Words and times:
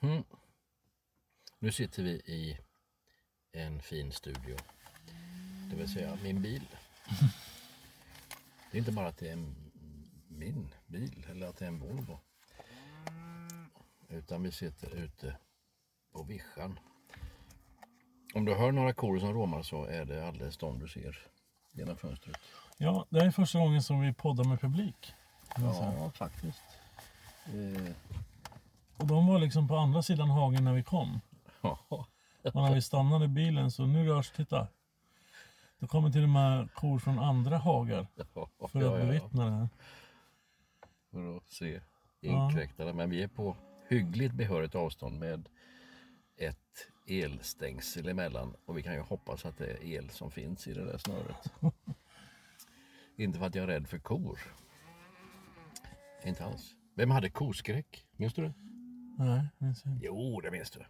Mhm. 0.00 0.24
Nu 1.58 1.72
sitter 1.72 2.02
vi 2.02 2.10
i 2.10 2.58
en 3.52 3.82
fin 3.82 4.12
studio. 4.12 4.56
Det 5.70 5.76
vill 5.76 5.92
säga 5.92 6.18
min 6.22 6.42
bil. 6.42 6.66
Det 8.70 8.76
är 8.76 8.78
inte 8.78 8.92
bara 8.92 9.08
att 9.08 9.18
det 9.18 9.28
är 9.28 9.32
en, 9.32 9.54
min 10.28 10.74
bil 10.86 11.26
eller 11.30 11.46
att 11.46 11.56
det 11.56 11.64
är 11.64 11.68
en 11.68 11.78
Volvo. 11.78 12.20
Utan 14.08 14.42
vi 14.42 14.52
sitter 14.52 14.94
ute 14.94 15.36
på 16.12 16.22
vischan. 16.22 16.78
Om 18.34 18.44
du 18.44 18.54
hör 18.54 18.72
några 18.72 18.92
kor 18.92 19.18
som 19.18 19.32
råmar 19.32 19.62
så 19.62 19.84
är 19.84 20.04
det 20.04 20.28
alldeles 20.28 20.56
de 20.58 20.78
du 20.78 20.88
ser 20.88 21.18
genom 21.72 21.96
fönstret. 21.96 22.36
Ja, 22.78 23.06
det 23.10 23.18
är 23.20 23.30
första 23.30 23.58
gången 23.58 23.82
som 23.82 24.00
vi 24.00 24.12
poddar 24.12 24.44
med 24.44 24.60
publik. 24.60 25.12
Ja, 25.56 26.12
faktiskt. 26.14 26.62
Eh, 27.46 27.92
Och 29.00 29.06
de 29.06 29.26
var 29.26 29.38
liksom 29.38 29.68
på 29.68 29.76
andra 29.76 30.02
sidan 30.02 30.30
hagen 30.30 30.64
när 30.64 30.74
vi 30.74 30.82
kom. 30.82 31.20
Och 31.88 32.06
när 32.54 32.74
vi 32.74 32.82
stannade 32.82 33.28
bilen 33.28 33.70
så 33.70 33.86
nu 33.86 34.06
rörs, 34.06 34.30
titta. 34.30 34.68
Då 35.78 35.86
kommer 35.86 36.10
till 36.10 36.22
och 36.22 36.28
med 36.28 36.72
kor 36.74 36.98
från 36.98 37.18
andra 37.18 37.58
hagar 37.58 38.06
för 38.32 38.42
att 38.42 38.72
bevittna 38.72 39.44
det 39.44 39.50
här. 39.50 39.68
för 41.10 41.36
att 41.36 41.48
se 41.48 41.80
inkräktarna. 42.20 42.92
Men 42.92 43.10
vi 43.10 43.22
är 43.22 43.28
på 43.28 43.56
hyggligt 43.88 44.34
behörigt 44.34 44.74
avstånd 44.74 45.18
med 45.18 45.48
ett 46.36 46.56
elstängsel 47.06 48.08
emellan. 48.08 48.54
Och 48.66 48.78
vi 48.78 48.82
kan 48.82 48.94
ju 48.94 49.00
hoppas 49.00 49.44
att 49.44 49.58
det 49.58 49.66
är 49.66 49.84
el 49.84 50.10
som 50.10 50.30
finns 50.30 50.66
i 50.68 50.72
det 50.74 50.84
där 50.84 50.98
snöret. 50.98 51.52
Inte 53.16 53.38
för 53.38 53.46
att 53.46 53.54
jag 53.54 53.62
är 53.62 53.66
rädd 53.66 53.88
för 53.88 53.98
kor. 53.98 54.38
Inte 56.24 56.44
alls. 56.44 56.74
Vem 56.94 57.10
hade 57.10 57.30
koskräck? 57.30 58.06
Minns 58.16 58.34
du 58.34 58.42
det? 58.42 58.52
Nej, 59.24 59.46
minns 59.58 59.86
inte. 59.86 60.04
Jo, 60.06 60.40
det 60.40 60.50
minns 60.50 60.70
du. 60.70 60.84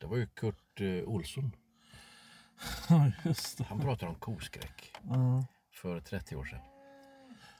Det 0.00 0.06
var 0.06 0.16
ju 0.16 0.26
Kurt 0.26 0.80
eh, 0.80 1.08
Olsson. 1.08 1.52
Ja, 2.88 3.10
just 3.24 3.58
det. 3.58 3.64
Han 3.64 3.80
pratade 3.80 4.10
om 4.12 4.14
koskräck 4.18 4.92
Ja. 5.02 5.44
för 5.74 6.00
30 6.00 6.36
år 6.36 6.44
sedan. 6.44 6.60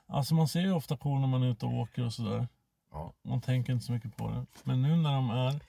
Alltså 0.06 0.34
man 0.34 0.48
ser 0.48 0.60
ju 0.60 0.72
ofta 0.72 0.96
kor 0.96 1.18
när 1.18 1.26
man 1.26 1.42
är 1.42 1.46
ute 1.50 1.66
och 1.66 1.72
åker 1.72 2.04
och 2.04 2.12
sådär. 2.12 2.48
Ja, 2.90 3.12
Man 3.22 3.40
tänker 3.40 3.72
inte 3.72 3.84
så 3.84 3.92
mycket 3.92 4.16
på 4.16 4.30
det. 4.30 4.46
Men 4.64 4.82
nu 4.82 4.96
när 4.96 5.12
de 5.14 5.30
är 5.30 5.60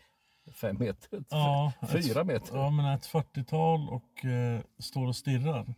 fem 0.51 0.77
meter. 0.79 1.23
Ja, 1.29 1.73
Fyra 1.89 2.21
ett, 2.21 2.27
meter. 2.27 2.57
Ja, 2.57 2.69
men 2.69 2.85
ett 2.85 3.07
40-tal 3.07 3.89
och 3.89 4.25
eh, 4.25 4.61
står 4.79 5.07
och 5.07 5.15
stirrar. 5.15 5.73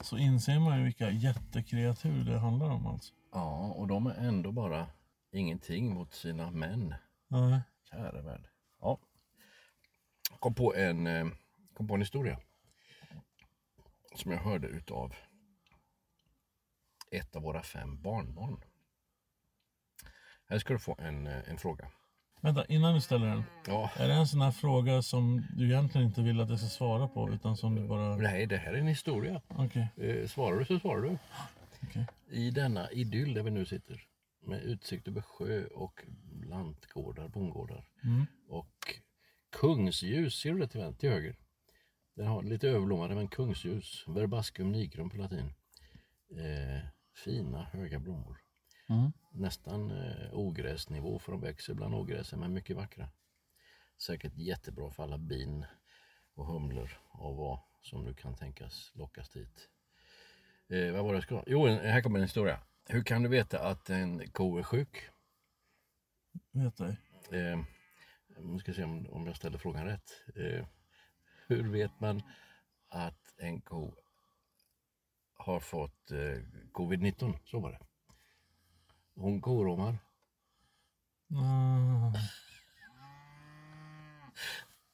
Så 0.00 0.18
inser 0.18 0.58
man 0.58 0.78
ju 0.78 0.84
vilka 0.84 1.10
jättekreatur 1.10 2.24
det 2.24 2.38
handlar 2.38 2.70
om 2.70 2.86
alltså. 2.86 3.14
Ja, 3.32 3.58
och 3.76 3.86
de 3.88 4.06
är 4.06 4.14
ändå 4.14 4.52
bara 4.52 4.86
ingenting 5.32 5.94
mot 5.94 6.14
sina 6.14 6.50
män. 6.50 6.94
Nej. 7.30 7.60
Kära 7.90 8.22
värld. 8.22 8.48
Ja. 8.80 8.98
Kom 10.38 10.54
på 10.54 10.74
en, 10.74 11.06
eh, 11.06 11.26
kom 11.74 11.88
på 11.88 11.94
en 11.94 12.00
historia. 12.00 12.38
Som 14.14 14.32
jag 14.32 14.38
hörde 14.38 14.68
utav 14.68 15.14
ett 17.10 17.36
av 17.36 17.42
våra 17.42 17.62
fem 17.62 18.02
barnbarn. 18.02 18.60
Här 20.48 20.58
ska 20.58 20.72
du 20.72 20.78
få 20.78 20.96
en, 20.98 21.26
eh, 21.26 21.50
en 21.50 21.58
fråga. 21.58 21.90
Vänta, 22.40 22.64
innan 22.66 22.94
du 22.94 23.00
ställer 23.00 23.26
den. 23.26 23.42
Ja, 23.66 23.90
Är 23.96 24.08
det 24.08 24.14
en 24.14 24.26
sån 24.28 24.40
här 24.40 24.50
fråga 24.50 25.02
som 25.02 25.46
du 25.56 25.64
egentligen 25.66 26.06
inte 26.06 26.22
vill 26.22 26.40
att 26.40 26.48
jag 26.50 26.58
ska 26.58 26.68
svara 26.68 27.08
på 27.08 27.30
utan 27.30 27.56
som 27.56 27.74
du 27.74 27.88
bara... 27.88 28.16
nej 28.16 28.46
det 28.46 28.56
här 28.56 28.72
är 28.72 28.78
en 28.78 28.86
historia. 28.86 29.42
Okej, 29.48 29.88
Eh, 29.96 30.26
svarar 30.28 30.58
du 30.58 30.64
så 30.64 30.78
svarar 30.78 31.02
du. 31.02 31.18
okej. 31.82 32.06
I 32.30 32.50
denna 32.50 32.90
idyll 32.90 33.34
där 33.34 33.42
vi 33.42 33.50
nu 33.50 33.64
sitter. 33.66 34.02
Med 34.42 34.62
utsikt 34.62 35.08
över 35.08 35.20
sjö 35.22 35.64
och 35.66 36.04
lantgårdar, 36.44 37.28
bondgårdar. 37.28 37.88
Mm. 38.04 38.26
Och 38.48 38.94
kungsljus, 39.50 40.40
ser 40.40 40.52
du 40.52 40.58
det 40.58 40.68
till, 40.68 40.94
till 40.98 41.10
höger? 41.10 41.36
Den 42.14 42.26
har 42.26 42.42
lite 42.42 42.68
överblommade 42.68 43.14
men 43.14 43.28
kungsljus. 43.28 44.04
Verbascum 44.06 44.72
nigrum 44.72 45.10
på 45.10 45.16
latin. 45.16 45.52
Eh, 46.30 46.86
fina 47.24 47.62
höga 47.62 47.98
blommor. 47.98 48.40
Mm. 48.88 49.12
Nästan 49.32 49.90
eh, 49.90 50.32
ogräsnivå 50.32 51.18
för 51.18 51.32
de 51.32 51.40
växer 51.40 51.74
bland 51.74 51.94
ogräsen 51.94 52.40
men 52.40 52.52
mycket 52.52 52.76
vackra. 52.76 53.08
Säkert 53.98 54.36
jättebra 54.36 54.90
för 54.90 55.02
alla 55.02 55.18
bin 55.18 55.64
och 56.34 56.46
humlor 56.46 56.98
och 57.08 57.36
vad 57.36 57.58
som 57.82 58.04
nu 58.04 58.14
kan 58.14 58.34
tänkas 58.34 58.92
lockas 58.94 59.28
dit. 59.28 59.68
Eh, 60.68 60.92
vad 60.92 61.04
var 61.04 61.12
det 61.12 61.16
jag 61.16 61.22
skulle 61.22 61.42
Jo, 61.46 61.66
här 61.66 62.02
kommer 62.02 62.18
en 62.18 62.24
historia. 62.24 62.60
Hur 62.88 63.02
kan 63.02 63.22
du 63.22 63.28
veta 63.28 63.68
att 63.68 63.90
en 63.90 64.30
ko 64.30 64.58
är 64.58 64.62
sjuk? 64.62 65.08
Vet 66.52 66.76
dig. 66.76 66.96
Eh, 67.32 67.60
nu 68.38 68.58
ska 68.58 68.72
se 68.74 68.84
om, 68.84 69.06
om 69.10 69.26
jag 69.26 69.36
ställer 69.36 69.58
frågan 69.58 69.84
rätt. 69.84 70.10
Eh, 70.36 70.66
hur 71.46 71.70
vet 71.72 72.00
man 72.00 72.22
att 72.88 73.34
en 73.38 73.60
ko 73.60 73.94
har 75.34 75.60
fått 75.60 76.10
eh, 76.10 76.42
covid-19? 76.72 77.34
Så 77.44 77.60
var 77.60 77.70
det. 77.70 77.78
Hon 79.14 79.40
koråmar. 79.40 79.98
Mm. 81.30 82.12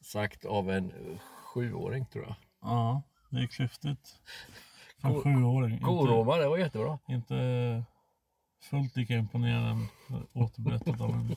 Sagt 0.00 0.44
av 0.44 0.70
en 0.70 1.18
sjuåring 1.44 2.06
tror 2.06 2.24
jag. 2.24 2.34
Ja, 2.60 3.02
det 3.30 3.38
är 3.42 3.46
klyftigt. 3.46 4.22
För 5.00 5.08
en 5.08 5.14
Ko- 5.14 5.22
sjuåring. 5.22 5.72
Inte, 5.72 5.84
Koråmar, 5.84 6.38
det 6.38 6.48
var 6.48 6.58
jättebra. 6.58 6.98
inte 7.08 7.34
fullt 8.66 8.96
lika 8.96 9.14
imponerande 9.14 9.86
återberättat 10.32 11.00
av 11.00 11.10
en 11.10 11.36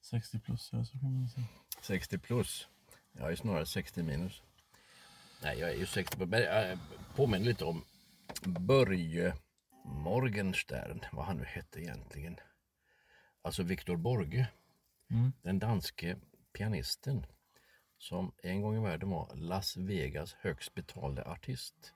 60 0.00 0.38
plus. 0.38 0.62
Så 0.62 0.98
kan 0.98 1.14
man 1.14 1.28
säga. 1.28 1.46
60 1.82 2.18
plus. 2.18 2.68
Jag 3.12 3.32
är 3.32 3.36
snarare 3.36 3.66
60 3.66 4.02
minus. 4.02 4.42
Nej, 5.42 5.58
jag 5.58 5.70
är 5.70 5.74
ju 5.74 5.86
60 5.86 6.16
plus. 6.16 6.28
Men 6.28 6.42
jag 6.42 6.78
påminner 7.16 7.44
lite 7.46 7.64
om 7.64 7.84
Börje 8.44 9.34
Morgenstern, 9.84 11.00
vad 11.12 11.24
han 11.24 11.36
nu 11.36 11.44
hette 11.44 11.80
egentligen. 11.80 12.36
Alltså 13.42 13.62
Viktor 13.62 13.96
Borge. 13.96 14.48
Mm. 15.10 15.32
Den 15.42 15.58
danske 15.58 16.16
pianisten 16.52 17.26
som 17.98 18.32
en 18.42 18.62
gång 18.62 18.76
i 18.76 18.80
världen 18.80 19.10
var 19.10 19.30
Las 19.34 19.76
Vegas 19.76 20.32
högst 20.40 20.74
betalde 20.74 21.24
artist. 21.24 21.94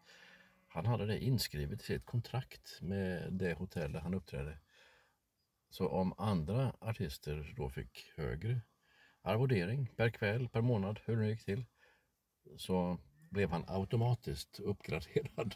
Han 0.74 0.86
hade 0.86 1.06
det 1.06 1.24
inskrivet 1.24 1.80
i 1.80 1.84
sitt 1.84 2.04
kontrakt 2.04 2.78
med 2.82 3.32
det 3.32 3.54
hotell 3.54 3.92
där 3.92 4.00
han 4.00 4.14
uppträdde. 4.14 4.58
Så 5.70 5.88
om 5.88 6.14
andra 6.18 6.72
artister 6.80 7.54
då 7.56 7.70
fick 7.70 8.12
högre 8.16 8.60
arvodering 9.22 9.86
per 9.96 10.10
kväll, 10.10 10.48
per 10.48 10.60
månad, 10.60 11.00
hur 11.04 11.16
det 11.16 11.28
gick 11.28 11.44
till, 11.44 11.64
så 12.56 12.98
blev 13.30 13.50
han 13.50 13.64
automatiskt 13.68 14.60
uppgraderad. 14.60 15.54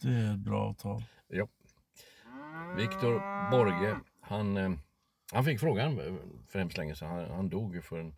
Det 0.00 0.08
är 0.08 0.34
ett 0.34 0.38
bra 0.38 0.68
avtal. 0.68 1.02
Ja. 1.28 1.48
Viktor 2.76 3.50
Borge, 3.50 4.00
han, 4.20 4.56
eh, 4.56 4.72
han 5.32 5.44
fick 5.44 5.60
frågan 5.60 5.96
för 6.48 6.58
hemskt 6.58 6.78
länge 6.78 6.94
sedan. 6.94 7.08
Han, 7.08 7.30
han 7.30 7.48
dog 7.48 7.74
ju 7.74 7.82
för, 7.82 7.98
en, 7.98 8.14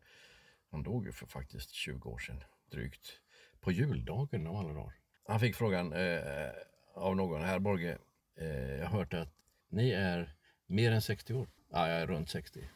han 0.70 0.82
dog 0.82 1.14
för 1.14 1.26
faktiskt 1.26 1.70
20 1.70 2.10
år 2.10 2.18
sedan, 2.18 2.44
drygt. 2.70 3.20
På 3.60 3.72
juldagen 3.72 4.46
av 4.46 4.56
alla 4.56 4.72
dagar. 4.72 5.03
Han 5.26 5.40
fick 5.40 5.56
frågan 5.56 5.92
eh, 5.92 6.50
av 6.94 7.16
någon, 7.16 7.42
herr 7.42 7.58
Borge, 7.58 7.98
eh, 8.36 8.46
jag 8.76 8.86
har 8.86 8.98
hört 8.98 9.14
att 9.14 9.28
ni 9.68 9.90
är 9.90 10.34
mer 10.66 10.92
än 10.92 11.02
60 11.02 11.34
år. 11.34 11.48
Ja, 11.72 11.88
jag 11.88 12.00
är 12.00 12.06
runt 12.06 12.30
60, 12.30 12.68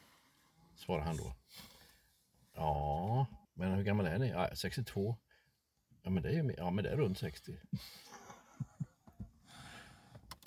svarade 0.76 1.04
han 1.04 1.16
då. 1.16 1.34
Ja, 2.54 3.26
men 3.54 3.72
hur 3.72 3.82
gammal 3.82 4.06
är 4.06 4.18
ni? 4.18 4.28
Ja, 4.28 4.48
62. 4.54 5.16
Ja, 6.02 6.10
men 6.10 6.22
det 6.22 6.30
är, 6.30 6.54
ja, 6.58 6.70
men 6.70 6.84
det 6.84 6.90
är 6.90 6.96
runt 6.96 7.18
60. 7.18 7.56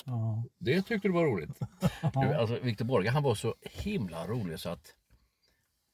Ja. 0.04 0.44
Det 0.58 0.82
tyckte 0.82 1.08
du 1.08 1.12
var 1.12 1.24
roligt. 1.24 1.58
Du, 2.12 2.34
Alltså, 2.34 2.58
Victor 2.58 2.84
Borge 2.84 3.10
han 3.10 3.22
var 3.22 3.34
så 3.34 3.54
himla 3.60 4.26
rolig 4.26 4.60
så 4.60 4.68
att 4.68 4.94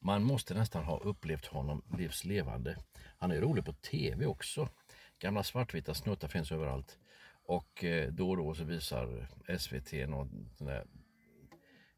man 0.01 0.23
måste 0.23 0.55
nästan 0.55 0.85
ha 0.85 0.99
upplevt 0.99 1.47
honom 1.47 1.83
livslevande. 1.99 2.77
Han 3.19 3.31
är 3.31 3.41
rolig 3.41 3.65
på 3.65 3.73
tv 3.73 4.27
också. 4.27 4.69
Gamla 5.19 5.43
svartvita 5.43 5.95
snuttar 5.95 6.29
finns 6.29 6.53
överallt. 6.53 6.99
Och 7.45 7.85
eh, 7.85 8.13
då 8.13 8.31
och 8.31 8.37
då 8.37 8.55
så 8.55 8.65
visar 8.65 9.29
SVT 9.59 9.93
någon 10.09 10.51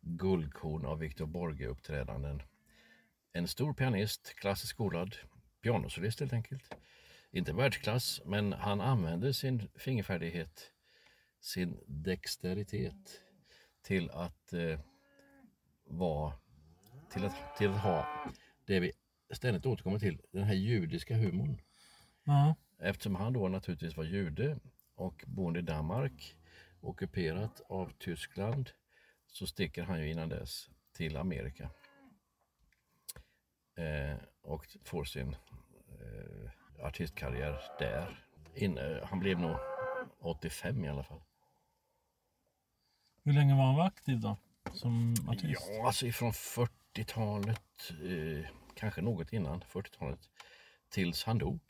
guldkorn 0.00 0.86
av 0.86 0.98
Victor 0.98 1.26
Borge-uppträdanden. 1.26 2.42
En 3.32 3.48
stor 3.48 3.74
pianist, 3.74 4.34
klassiskt 4.34 4.70
skolad, 4.70 5.16
pianosolist 5.62 6.20
helt 6.20 6.32
enkelt. 6.32 6.74
Inte 7.30 7.52
världsklass, 7.52 8.20
men 8.24 8.52
han 8.52 8.80
använder 8.80 9.32
sin 9.32 9.68
fingerfärdighet 9.74 10.72
sin 11.40 11.80
dexteritet 11.86 13.20
till 13.82 14.10
att 14.10 14.52
eh, 14.52 14.80
vara 15.84 16.32
till 17.12 17.24
att, 17.24 17.56
till 17.56 17.70
att 17.70 17.80
ha 17.80 18.06
det 18.66 18.80
vi 18.80 18.92
ständigt 19.30 19.66
återkommer 19.66 19.98
till, 19.98 20.20
den 20.32 20.44
här 20.44 20.54
judiska 20.54 21.16
humorn. 21.16 21.60
Mm. 22.26 22.54
Eftersom 22.82 23.14
han 23.14 23.32
då 23.32 23.48
naturligtvis 23.48 23.96
var 23.96 24.04
jude 24.04 24.58
och 24.94 25.24
boende 25.26 25.58
i 25.58 25.62
Danmark, 25.62 26.36
ockuperat 26.80 27.60
av 27.68 27.92
Tyskland, 27.98 28.70
så 29.26 29.46
sticker 29.46 29.82
han 29.82 30.00
ju 30.00 30.10
innan 30.10 30.28
dess 30.28 30.70
till 30.92 31.16
Amerika. 31.16 31.70
Eh, 33.76 34.16
och 34.42 34.66
får 34.84 35.04
sin 35.04 35.36
eh, 35.88 36.50
artistkarriär 36.86 37.60
där. 37.78 38.24
In, 38.54 38.78
eh, 38.78 39.04
han 39.04 39.20
blev 39.20 39.38
nog 39.38 39.56
85 40.20 40.84
i 40.84 40.88
alla 40.88 41.04
fall. 41.04 41.20
Hur 43.24 43.32
länge 43.32 43.56
var 43.56 43.64
han 43.64 43.80
aktiv 43.80 44.20
då? 44.20 44.36
Som 44.74 45.14
artist? 45.28 45.68
Ja, 45.68 45.86
alltså 45.86 46.06
ifrån 46.06 46.32
40-talet, 46.32 47.92
eh, 48.04 48.50
kanske 48.74 49.02
något 49.02 49.32
innan 49.32 49.60
40-talet, 49.62 50.20
tills 50.88 51.24
han 51.24 51.38
dog. 51.38 51.60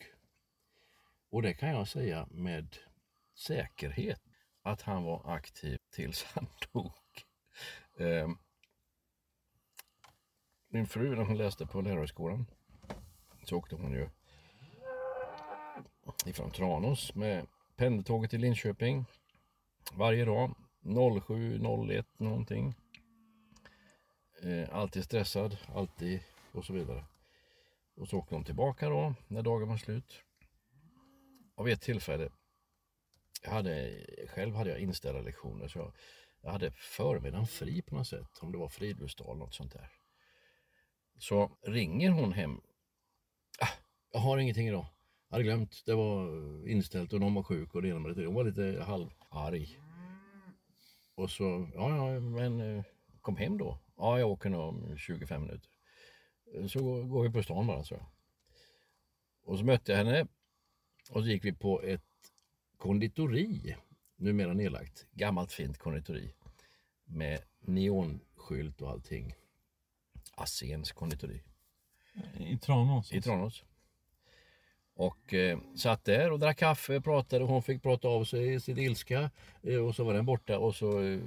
Och 1.30 1.42
det 1.42 1.54
kan 1.54 1.68
jag 1.68 1.88
säga 1.88 2.26
med 2.30 2.76
säkerhet 3.34 4.22
att 4.62 4.82
han 4.82 5.02
var 5.02 5.34
aktiv 5.34 5.78
tills 5.90 6.24
han 6.34 6.46
dog. 6.72 6.92
Eh, 7.98 8.28
min 10.68 10.86
fru, 10.86 11.16
när 11.16 11.24
hon 11.24 11.38
läste 11.38 11.66
på 11.66 11.80
lärarhögskolan, 11.80 12.46
så 13.44 13.56
åkte 13.56 13.76
hon 13.76 13.92
ju 13.92 14.08
ifrån 16.26 16.50
Tranås 16.50 17.14
med 17.14 17.46
pendeltåget 17.76 18.30
till 18.30 18.40
Linköping 18.40 19.04
varje 19.92 20.24
dag 20.24 20.54
07.01 20.82 22.04
någonting. 22.16 22.74
Eh, 24.42 24.76
alltid 24.76 25.04
stressad, 25.04 25.56
alltid 25.74 26.20
och 26.52 26.64
så 26.64 26.72
vidare. 26.72 27.04
Och 27.96 28.08
så 28.08 28.18
åkte 28.18 28.34
hon 28.34 28.44
tillbaka 28.44 28.88
då 28.88 29.14
när 29.28 29.42
dagen 29.42 29.68
var 29.68 29.76
slut. 29.76 30.22
Och 31.60 31.66
vid 31.66 31.74
ett 31.74 31.80
tillfälle, 31.80 32.30
jag 33.42 33.50
hade, 33.50 34.04
själv 34.28 34.54
hade 34.54 34.70
jag 34.70 34.80
inställda 34.80 35.20
lektioner 35.20 35.68
så 35.68 35.78
jag, 35.78 35.92
jag 36.42 36.50
hade 36.50 36.70
förmiddagen 36.70 37.46
fri 37.46 37.82
på 37.82 37.94
något 37.94 38.06
sätt, 38.06 38.38
om 38.40 38.52
det 38.52 38.58
var 38.58 38.68
fridlysdag 38.68 39.24
eller 39.24 39.38
något 39.38 39.54
sånt 39.54 39.72
där. 39.72 39.90
Så 41.18 41.58
ringer 41.62 42.10
hon 42.10 42.32
hem. 42.32 42.60
Ah, 43.60 43.68
jag 44.12 44.20
har 44.20 44.38
ingenting 44.38 44.68
idag. 44.68 44.86
Jag 45.28 45.34
hade 45.34 45.44
glömt, 45.44 45.82
det 45.86 45.94
var 45.94 46.28
inställt 46.68 47.12
och 47.12 47.20
någon 47.20 47.34
var 47.34 47.42
sjuk 47.42 47.74
och 47.74 47.82
det 47.82 47.88
ena 47.88 47.98
med 47.98 48.16
det 48.16 48.26
Hon 48.26 48.34
var 48.34 48.44
lite 48.44 48.82
halvarg. 48.82 49.78
Och 51.14 51.30
så, 51.30 51.70
ja, 51.74 51.96
ja, 51.96 52.20
men 52.20 52.60
eh, 52.60 52.84
kom 53.20 53.36
hem 53.36 53.58
då. 53.58 53.78
Ja, 53.96 54.18
jag 54.18 54.30
åker 54.30 54.50
nog 54.50 54.60
om 54.60 54.96
25 54.98 55.42
minuter. 55.42 55.70
Så 56.68 56.82
går- 56.82 57.02
går 57.04 57.22
vi 57.22 57.30
på 57.30 57.42
stan 57.42 57.66
bara, 57.66 57.84
så. 57.84 58.06
Och 59.44 59.58
så 59.58 59.64
mötte 59.64 59.92
jag 59.92 59.98
henne 59.98 60.26
och 61.10 61.22
så 61.22 61.28
gick 61.28 61.44
vi 61.44 61.52
på 61.52 61.82
ett 61.82 62.02
konditori, 62.76 63.76
numera 64.16 64.52
nedlagt, 64.52 65.06
gammalt 65.12 65.52
fint 65.52 65.78
konditori 65.78 66.34
med 67.04 67.40
neonskylt 67.60 68.82
och 68.82 68.90
allting. 68.90 69.34
Asens 70.34 70.92
konditori 70.92 71.42
I 72.38 72.58
Tranås? 72.58 73.12
i 73.12 73.22
Tranås. 73.22 73.64
Och 74.94 75.34
eh, 75.34 75.58
satt 75.76 76.04
där 76.04 76.32
och 76.32 76.38
drack 76.38 76.58
kaffe, 76.58 77.00
pratade 77.00 77.44
och 77.44 77.50
hon 77.50 77.62
fick 77.62 77.82
prata 77.82 78.08
av 78.08 78.24
sig 78.24 78.60
sin 78.60 78.78
ilska. 78.78 79.30
Eh, 79.62 79.86
och 79.86 79.94
så 79.94 80.04
var 80.04 80.14
den 80.14 80.26
borta 80.26 80.58
och 80.58 80.74
så 80.74 81.02
eh, 81.02 81.20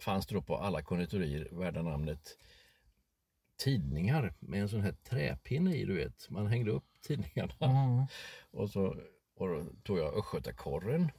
fanns 0.00 0.26
det 0.26 0.34
då 0.34 0.42
på 0.42 0.56
alla 0.56 0.82
konditorier 0.82 1.48
värda 1.50 1.82
namnet 1.82 2.38
tidningar 3.58 4.34
med 4.38 4.62
en 4.62 4.68
sån 4.68 4.80
här 4.80 4.92
träpinne 4.92 5.74
i, 5.74 5.84
du 5.84 5.94
vet. 5.94 6.30
Man 6.30 6.46
hängde 6.46 6.70
upp 6.70 7.00
tidningarna. 7.02 7.54
Ja. 7.58 8.06
Och 8.50 8.70
så 8.70 8.96
och 9.38 9.48
då 9.48 9.64
tog 9.82 9.98
jag 9.98 10.18
Östgötakorren. 10.18 11.10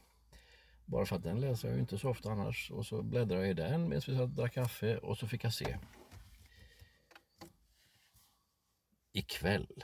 Bara 0.86 1.06
för 1.06 1.16
att 1.16 1.24
den 1.24 1.42
läser 1.42 1.68
jag 1.68 1.76
ju 1.76 1.82
inte 1.82 1.98
så 1.98 2.10
ofta 2.10 2.32
annars. 2.32 2.72
Och 2.72 2.86
så 2.86 3.04
bläddrade 3.04 3.42
jag 3.42 3.50
i 3.50 3.54
den 3.54 3.90
medan 3.90 4.02
vi 4.08 4.14
satt 4.14 4.22
och 4.22 4.30
drack 4.30 4.54
kaffe 4.54 4.98
och 4.98 5.18
så 5.18 5.28
fick 5.28 5.44
jag 5.44 5.54
se. 5.54 5.78
Ikväll 9.12 9.84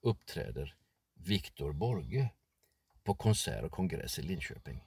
uppträder 0.00 0.74
Viktor 1.14 1.72
Borge 1.72 2.30
på 3.02 3.14
konsert 3.14 3.64
och 3.64 3.72
kongress 3.72 4.18
i 4.18 4.22
Linköping. 4.22 4.84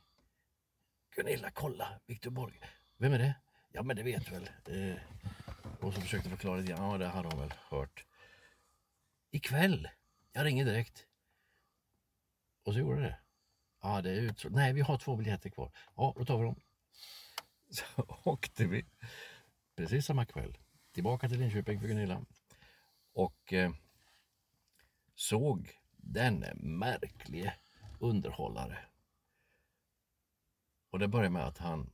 Gunilla, 1.15 1.51
kolla! 1.51 2.00
Viktor 2.05 2.31
Borge. 2.31 2.69
Vem 2.97 3.13
är 3.13 3.19
det? 3.19 3.35
Ja, 3.71 3.83
men 3.83 3.95
det 3.95 4.03
vet 4.03 4.25
du 4.25 4.31
väl. 4.31 4.50
Eh, 4.65 5.01
och 5.81 5.93
så 5.93 6.01
försökte 6.01 6.29
förklara 6.29 6.57
lite 6.57 6.71
grann. 6.71 6.91
Ja, 6.91 6.97
det 6.97 7.07
hade 7.07 7.27
hon 7.27 7.39
väl 7.39 7.53
hört. 7.69 8.05
Ikväll! 9.31 9.89
Jag 10.31 10.45
ringer 10.45 10.65
direkt. 10.65 11.07
Och 12.63 12.73
så 12.73 12.79
gjorde 12.79 13.01
det. 13.01 13.19
Ja, 13.81 14.01
det 14.01 14.11
är 14.11 14.21
utsålt. 14.21 14.55
Nej, 14.55 14.73
vi 14.73 14.81
har 14.81 14.97
två 14.97 15.15
biljetter 15.15 15.50
kvar. 15.50 15.71
Ja, 15.95 16.13
då 16.17 16.25
tar 16.25 16.38
vi 16.38 16.43
dem. 16.43 16.61
Så 17.69 17.85
åkte 18.23 18.65
vi 18.65 18.85
precis 19.75 20.05
samma 20.05 20.25
kväll 20.25 20.57
tillbaka 20.91 21.29
till 21.29 21.39
Linköping 21.39 21.79
för 21.79 21.88
Gunilla. 21.88 22.25
Och 23.13 23.53
eh, 23.53 23.71
såg 25.15 25.71
denne 25.97 26.53
märklige 26.55 27.53
underhållare. 28.00 28.77
Och 30.89 31.00
det 31.00 31.07
börjar 31.07 31.29
med 31.29 31.45
att 31.45 31.57
han 31.57 31.91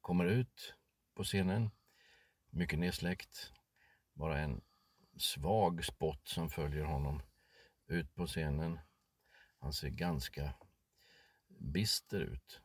kommer 0.00 0.24
ut 0.24 0.74
på 1.14 1.24
scenen, 1.24 1.70
mycket 2.56 2.78
nedsläckt, 2.78 3.52
bara 4.12 4.38
en 4.38 4.60
svag 5.16 5.84
spott 5.84 6.28
som 6.28 6.50
följer 6.50 6.84
honom 6.84 7.22
ut 7.86 8.14
på 8.14 8.26
scenen. 8.26 8.78
Han 9.58 9.72
ser 9.72 9.88
ganska 9.88 10.54
bister 11.48 12.20
ut. 12.20 12.60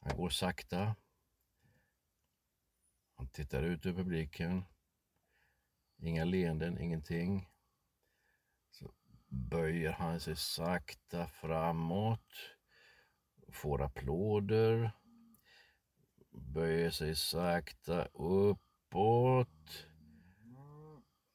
Han 0.00 0.16
går 0.16 0.28
sakta. 0.28 0.96
Han 3.16 3.28
tittar 3.28 3.62
ut 3.62 3.86
över 3.86 4.02
publiken. 4.02 4.64
Inga 5.98 6.24
leenden, 6.24 6.78
ingenting. 6.78 7.48
Så 8.70 8.94
böjer 9.28 9.92
han 9.92 10.20
sig 10.20 10.36
sakta 10.36 11.26
framåt. 11.26 12.34
Får 13.52 13.82
applåder. 13.82 14.92
Böjer 16.30 16.90
sig 16.90 17.16
sakta 17.16 18.04
upp 18.04 18.69
uppåt. 18.90 19.86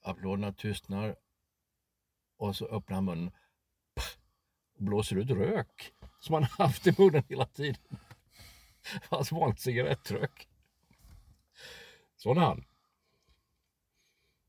Applåderna 0.02 0.54
tystnar. 0.54 1.16
Och 2.38 2.56
så 2.56 2.66
öppnar 2.66 2.96
han 2.96 3.06
munnen 3.06 3.32
och 4.78 4.84
blåser 4.84 5.16
ut 5.16 5.30
rök 5.30 5.94
som 6.20 6.34
han 6.34 6.44
haft 6.44 6.88
i 6.88 6.96
munnen 6.98 7.24
hela 7.30 7.46
tiden. 7.46 7.82
Hans 9.10 9.32
vanligt 9.32 9.60
cigarettrök. 9.60 10.48
Sån 12.16 12.38
är 12.38 12.42
han. 12.42 12.66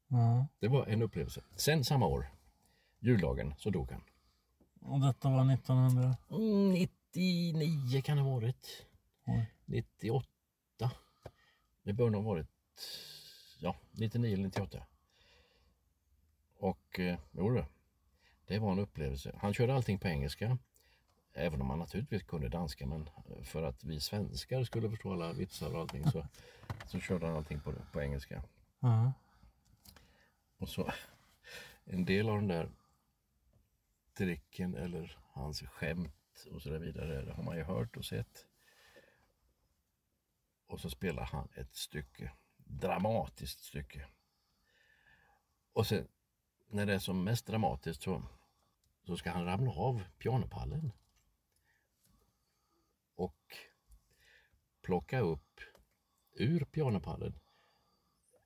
Ja. 0.09 0.47
Det 0.59 0.69
var 0.69 0.87
en 0.87 1.03
upplevelse. 1.03 1.43
Sen 1.57 1.85
samma 1.85 2.07
år, 2.07 2.31
juldagen, 2.99 3.55
så 3.59 3.71
dog 3.71 3.91
han. 3.91 4.03
Och 4.81 5.01
detta 5.01 5.31
var 5.31 5.53
1900? 5.53 6.17
Mm, 6.31 6.73
99 6.73 8.03
kan 8.03 8.17
det 8.17 8.23
ha 8.23 8.31
varit. 8.31 8.87
Oj. 9.27 9.53
98. 9.65 10.29
Det 11.83 11.93
bör 11.93 12.11
nog 12.11 12.25
ha 12.25 12.31
varit 12.31 12.56
ja, 13.59 13.76
99 13.92 14.33
eller 14.33 14.45
98. 14.45 14.83
Och 16.59 17.00
eh, 17.00 17.18
jo, 17.33 17.64
det, 18.47 18.59
var 18.59 18.73
en 18.73 18.78
upplevelse. 18.78 19.38
Han 19.40 19.54
körde 19.54 19.75
allting 19.75 19.99
på 19.99 20.09
engelska. 20.09 20.59
Även 21.33 21.61
om 21.61 21.71
han 21.71 21.78
naturligtvis 21.78 22.23
kunde 22.23 22.49
danska 22.49 22.87
men 22.87 23.11
för 23.45 23.62
att 23.62 23.85
vi 23.85 24.00
svenskar 24.00 24.64
skulle 24.64 24.90
förstå 24.90 25.12
alla 25.12 25.33
vitsar 25.33 25.75
och 25.75 25.80
allting 25.80 26.11
så, 26.11 26.26
så 26.87 27.00
körde 27.00 27.26
han 27.26 27.37
allting 27.37 27.61
på, 27.61 27.73
på 27.92 28.02
engelska. 28.02 28.42
Ja. 28.80 29.12
Och 30.59 30.68
så 30.68 30.92
en 31.85 32.04
del 32.04 32.28
av 32.28 32.37
den 32.37 32.49
där 32.49 32.68
tricken 34.14 34.75
eller 34.75 35.18
hans 35.33 35.61
skämt 35.62 36.47
och 36.52 36.62
så 36.62 36.68
där 36.68 36.78
vidare 36.78 37.23
det 37.23 37.33
har 37.33 37.42
man 37.42 37.56
ju 37.56 37.62
hört 37.62 37.97
och 37.97 38.04
sett. 38.04 38.47
Och 40.66 40.80
så 40.80 40.90
spelar 40.90 41.25
han 41.25 41.49
ett 41.54 41.75
stycke, 41.75 42.33
dramatiskt 42.67 43.65
stycke. 43.65 44.07
Och 45.73 45.87
sen 45.87 46.09
när 46.69 46.87
det 46.87 46.95
är 46.95 46.99
som 46.99 47.25
mest 47.25 47.47
dramatiskt 47.47 48.03
så, 48.03 48.23
så 49.07 49.17
ska 49.17 49.31
han 49.31 49.45
ramla 49.45 49.73
av 49.73 50.03
pianopallen. 50.19 50.93
Och 53.15 53.57
plocka 54.83 55.21
upp 55.21 55.61
ur 56.33 56.65
pianopallen 56.65 57.39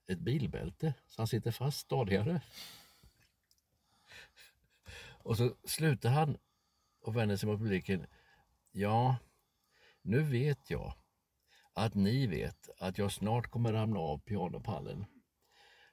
ett 0.06 0.18
bilbälte 0.18 0.94
så 1.06 1.20
han 1.20 1.26
sitter 1.26 1.50
fast 1.50 1.78
stadigare. 1.78 2.40
Och 5.22 5.36
så 5.36 5.56
slutar 5.64 6.10
han 6.10 6.38
och 7.00 7.16
vänder 7.16 7.36
sig 7.36 7.48
mot 7.48 7.58
publiken. 7.58 8.06
Ja, 8.70 9.16
nu 10.02 10.22
vet 10.22 10.70
jag 10.70 10.94
att 11.84 11.94
ni 11.94 12.26
vet 12.26 12.68
att 12.78 12.98
jag 12.98 13.12
snart 13.12 13.50
kommer 13.50 13.72
ramla 13.72 14.00
av 14.00 14.18
pianopallen. 14.18 15.06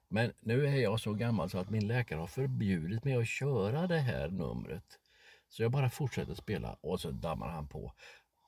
Men 0.08 0.34
nu 0.40 0.68
är 0.68 0.76
jag 0.76 1.00
så 1.00 1.14
gammal 1.14 1.50
så 1.50 1.58
att 1.58 1.70
min 1.70 1.88
läkare 1.88 2.20
har 2.20 2.28
förbjudit 2.28 3.04
mig 3.04 3.16
att 3.16 3.28
köra 3.28 3.88
det 3.88 4.00
här 4.00 4.30
numret. 4.30 5.00
Så 5.50 5.62
jag 5.62 5.72
bara 5.72 5.90
fortsätter 5.90 6.36
spela 6.36 6.74
och 6.82 7.02
så 7.02 7.12
dammar 7.12 7.48
han 7.48 7.68
på. 7.68 7.94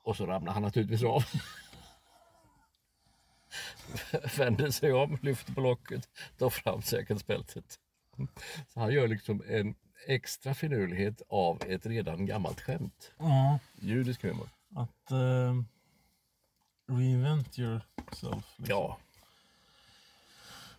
Och 0.04 0.16
så 0.16 0.26
ramlar 0.26 0.54
han 0.54 0.62
naturligtvis 0.62 1.04
av. 1.04 1.24
Vänder 4.38 4.72
sig 4.72 4.94
om, 4.94 5.18
lyfter 5.22 5.54
på 5.54 5.62
locket, 5.62 6.10
tar 6.38 6.50
fram 6.50 6.82
säkerhetsbältet. 6.82 7.80
Så 8.68 8.80
han 8.80 8.94
gör 8.94 9.08
liksom 9.08 9.44
en 9.48 9.76
extra 10.08 10.54
finurlighet 10.54 11.22
av 11.30 11.62
ett 11.68 11.86
redan 11.86 12.26
gammalt 12.26 12.62
skämt. 12.62 13.12
ja. 13.18 13.60
Judisk 13.82 14.24
humor. 14.24 14.50
Att 14.76 15.12
uh, 15.12 15.64
reinvent 16.90 17.60
yourself. 17.60 17.84
Liksom. 18.08 18.44
Ja, 18.58 18.98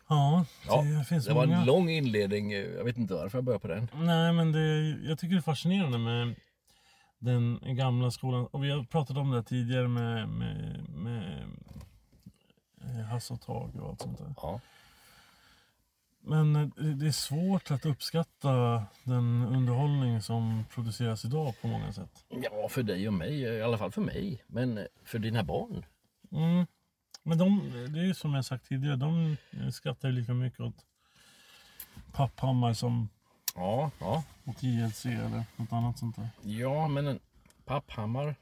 Ja, 0.08 0.44
ja 0.66 0.82
det 0.82 1.04
finns 1.04 1.24
det 1.26 1.32
var 1.34 1.46
många. 1.46 1.58
en 1.58 1.66
lång 1.66 1.90
inledning. 1.90 2.52
Jag 2.52 2.84
vet 2.84 2.96
inte 2.98 3.14
varför 3.14 3.38
jag 3.38 3.44
började 3.44 3.60
på 3.62 3.68
den. 3.68 3.88
Nej, 3.94 4.32
men 4.32 4.52
det, 4.52 4.88
jag 5.08 5.18
tycker 5.18 5.34
det 5.34 5.38
är 5.40 5.42
fascinerande 5.42 5.98
med 5.98 6.34
den 7.18 7.60
gamla 7.62 8.10
skolan. 8.10 8.46
Och 8.46 8.64
vi 8.64 8.70
har 8.70 8.84
pratat 8.84 9.16
om 9.16 9.30
det 9.30 9.42
tidigare 9.42 9.88
med, 9.88 10.28
med, 10.28 10.88
med 10.88 11.42
eh, 12.84 13.04
Hasse 13.04 13.32
och 13.34 13.40
Tage 13.40 13.76
och 13.76 13.88
allt 13.88 14.00
sånt 14.00 14.18
där. 14.18 14.34
Ja. 14.36 14.60
Men 16.20 16.56
eh, 16.56 16.68
det 16.76 16.94
det 16.94 17.06
är 17.06 17.12
svårt 17.12 17.70
att 17.70 17.86
uppskatta 17.86 18.84
den 19.04 19.44
underhållning 19.46 20.22
som 20.22 20.64
produceras 20.74 21.24
idag 21.24 21.54
på 21.60 21.66
många 21.68 21.92
sätt. 21.92 22.24
ja, 22.28 22.68
för 22.68 22.82
dig 22.82 23.06
och 23.08 23.14
mig. 23.14 23.40
I 23.40 23.62
alla 23.62 23.78
fall 23.78 23.92
för 23.92 24.00
mig. 24.00 24.42
Men 24.46 24.86
för 25.04 25.18
dina 25.18 25.42
barn. 25.42 25.84
Mm. 26.32 26.66
Men 27.22 27.38
de, 27.38 27.70
det 27.92 28.00
är 28.00 28.04
ju 28.04 28.14
som 28.14 28.34
jag 28.34 28.44
sagt 28.44 28.68
tidigare, 28.68 28.96
de 28.96 29.36
skrattar 29.72 30.08
ju 30.08 30.14
lika 30.14 30.34
mycket 30.34 30.60
åt 30.60 30.86
Papphammar 32.12 32.72
som 32.74 33.08
Ja, 33.54 33.90
ja. 33.98 34.24
åt 34.44 34.62
JLC 34.62 35.06
eller 35.06 35.44
något 35.56 35.72
annat 35.72 35.98
sånt 35.98 36.16
där. 36.16 36.28
Ja, 36.42 36.88
men 36.88 37.06
en 37.06 37.20
Papphammar. 37.64 38.34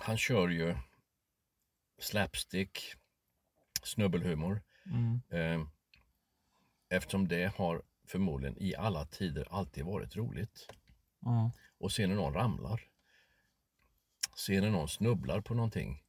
Han 0.00 0.18
kör 0.18 0.48
ju 0.48 0.76
slapstick, 1.98 2.94
snubbelhumor. 3.82 4.62
Mm. 4.86 5.20
Eh, 5.28 5.66
eftersom 6.88 7.28
det 7.28 7.56
har 7.56 7.82
förmodligen 8.06 8.56
i 8.58 8.74
alla 8.74 9.06
tider 9.06 9.48
alltid 9.50 9.84
varit 9.84 10.16
roligt. 10.16 10.68
Ja. 11.20 11.50
Och 11.78 11.92
ser 11.92 12.06
när 12.06 12.14
någon 12.14 12.34
ramlar. 12.34 12.82
Ser 14.36 14.60
när 14.60 14.70
någon 14.70 14.88
snubblar 14.88 15.40
på 15.40 15.54
någonting. 15.54 16.02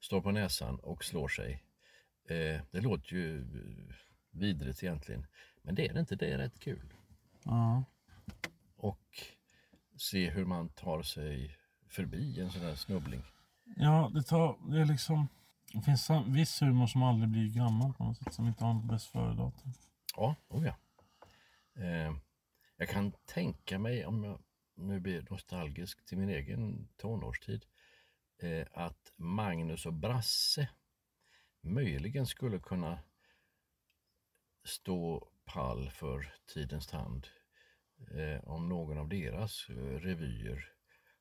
Står 0.00 0.20
på 0.20 0.30
näsan 0.30 0.78
och 0.78 1.04
slår 1.04 1.28
sig. 1.28 1.64
Eh, 2.28 2.62
det 2.70 2.80
låter 2.80 3.12
ju 3.12 3.38
eh, 3.38 3.94
vidrigt 4.30 4.82
egentligen. 4.82 5.26
Men 5.62 5.74
det 5.74 5.88
är 5.88 5.94
det 5.94 6.00
inte, 6.00 6.16
det 6.16 6.32
är 6.32 6.38
rätt 6.38 6.58
kul. 6.60 6.94
Ja. 7.44 7.84
Och 8.76 9.22
se 9.96 10.30
hur 10.30 10.44
man 10.44 10.68
tar 10.68 11.02
sig 11.02 11.58
förbi 11.88 12.40
en 12.40 12.50
sån 12.50 12.62
här 12.62 12.74
snubbling. 12.74 13.22
Ja, 13.76 14.10
det, 14.14 14.22
tar, 14.22 14.70
det 14.70 14.80
är 14.80 14.84
liksom... 14.84 15.28
Det 15.72 15.82
finns 15.82 16.10
viss 16.26 16.62
humor 16.62 16.86
som 16.86 17.02
aldrig 17.02 17.28
blir 17.28 17.48
gammal 17.48 17.92
på 17.92 18.04
något 18.04 18.16
sätt, 18.16 18.34
som 18.34 18.46
inte 18.46 18.64
har 18.64 18.74
något 18.74 18.84
bäst 18.84 19.06
före-datum. 19.06 19.72
Ja, 20.16 20.36
oh 20.48 20.66
ja. 20.66 20.76
Eh, 21.82 22.16
jag 22.76 22.88
kan 22.88 23.12
tänka 23.26 23.78
mig, 23.78 24.06
om 24.06 24.24
jag 24.24 24.40
nu 24.78 25.00
blir 25.00 25.26
nostalgisk 25.30 26.04
till 26.04 26.18
min 26.18 26.28
egen 26.28 26.88
tonårstid, 26.96 27.66
eh, 28.38 28.66
att 28.72 29.12
Magnus 29.16 29.86
och 29.86 29.92
Brasse 29.92 30.68
möjligen 31.60 32.26
skulle 32.26 32.58
kunna 32.58 32.98
stå 34.64 35.28
pall 35.44 35.90
för 35.90 36.34
tidens 36.46 36.86
tand 36.86 37.26
eh, 38.10 38.44
om 38.44 38.68
någon 38.68 38.98
av 38.98 39.08
deras 39.08 39.68
eh, 39.68 39.74
revyer, 39.74 40.72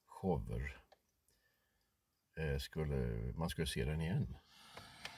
shower, 0.05 0.81
skulle, 2.59 2.97
man 3.33 3.49
skulle 3.49 3.67
se 3.67 3.85
den 3.85 4.01
igen. 4.01 4.37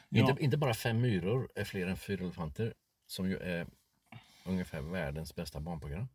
Ja. 0.10 0.30
Inte, 0.30 0.44
inte 0.44 0.58
bara 0.58 0.74
Fem 0.74 1.02
myror 1.02 1.52
är 1.56 1.64
fler 1.64 1.88
än 1.88 1.98
fyra 1.98 2.24
elefanter, 2.24 2.74
som 3.08 3.30
ju 3.30 3.38
är 3.38 3.68
ungefär 4.46 4.82
världens 4.82 5.36
bästa 5.36 5.60
barnprogram. 5.60 6.08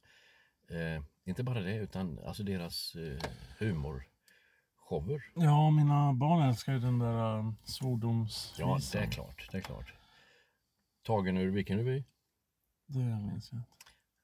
Eh, 0.71 1.03
inte 1.25 1.43
bara 1.43 1.61
det, 1.61 1.77
utan 1.77 2.19
alltså 2.27 2.43
deras 2.43 2.95
eh, 2.95 3.31
humorshower. 3.59 5.25
Ja, 5.35 5.71
mina 5.71 6.13
barn 6.13 6.49
älskar 6.49 6.73
ju 6.73 6.79
den 6.79 6.99
där 6.99 7.39
uh, 7.39 7.53
svordomsvisan. 7.65 8.69
Ja, 8.69 8.79
det 8.93 8.99
är 8.99 9.11
klart. 9.11 9.49
Det 9.53 9.59
är 9.59 9.63
klart. 9.63 9.95
Tagen 11.03 11.37
ur 11.37 11.51
vilken 11.51 11.79
revy? 11.79 12.05
Det 12.87 12.99
minns 12.99 13.53
jag 13.53 13.59
inte. 13.59 13.69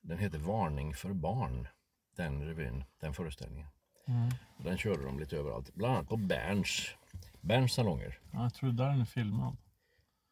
Den 0.00 0.18
heter 0.18 0.38
Varning 0.38 0.94
för 0.94 1.12
barn. 1.12 1.68
Den 2.16 2.46
revyn, 2.46 2.84
den 3.00 3.14
föreställningen. 3.14 3.68
Mm. 4.06 4.30
Den 4.58 4.78
körde 4.78 5.04
de 5.04 5.18
lite 5.18 5.36
överallt. 5.36 5.74
Bland 5.74 5.94
annat 5.94 6.08
på 6.08 6.16
Berns, 6.16 6.94
Berns 7.40 7.72
salonger. 7.72 8.18
Ja, 8.32 8.42
jag 8.42 8.54
tror 8.54 8.70
det 8.70 8.76
där 8.76 8.88
den 8.88 9.00
är 9.00 9.04
filmad. 9.04 9.56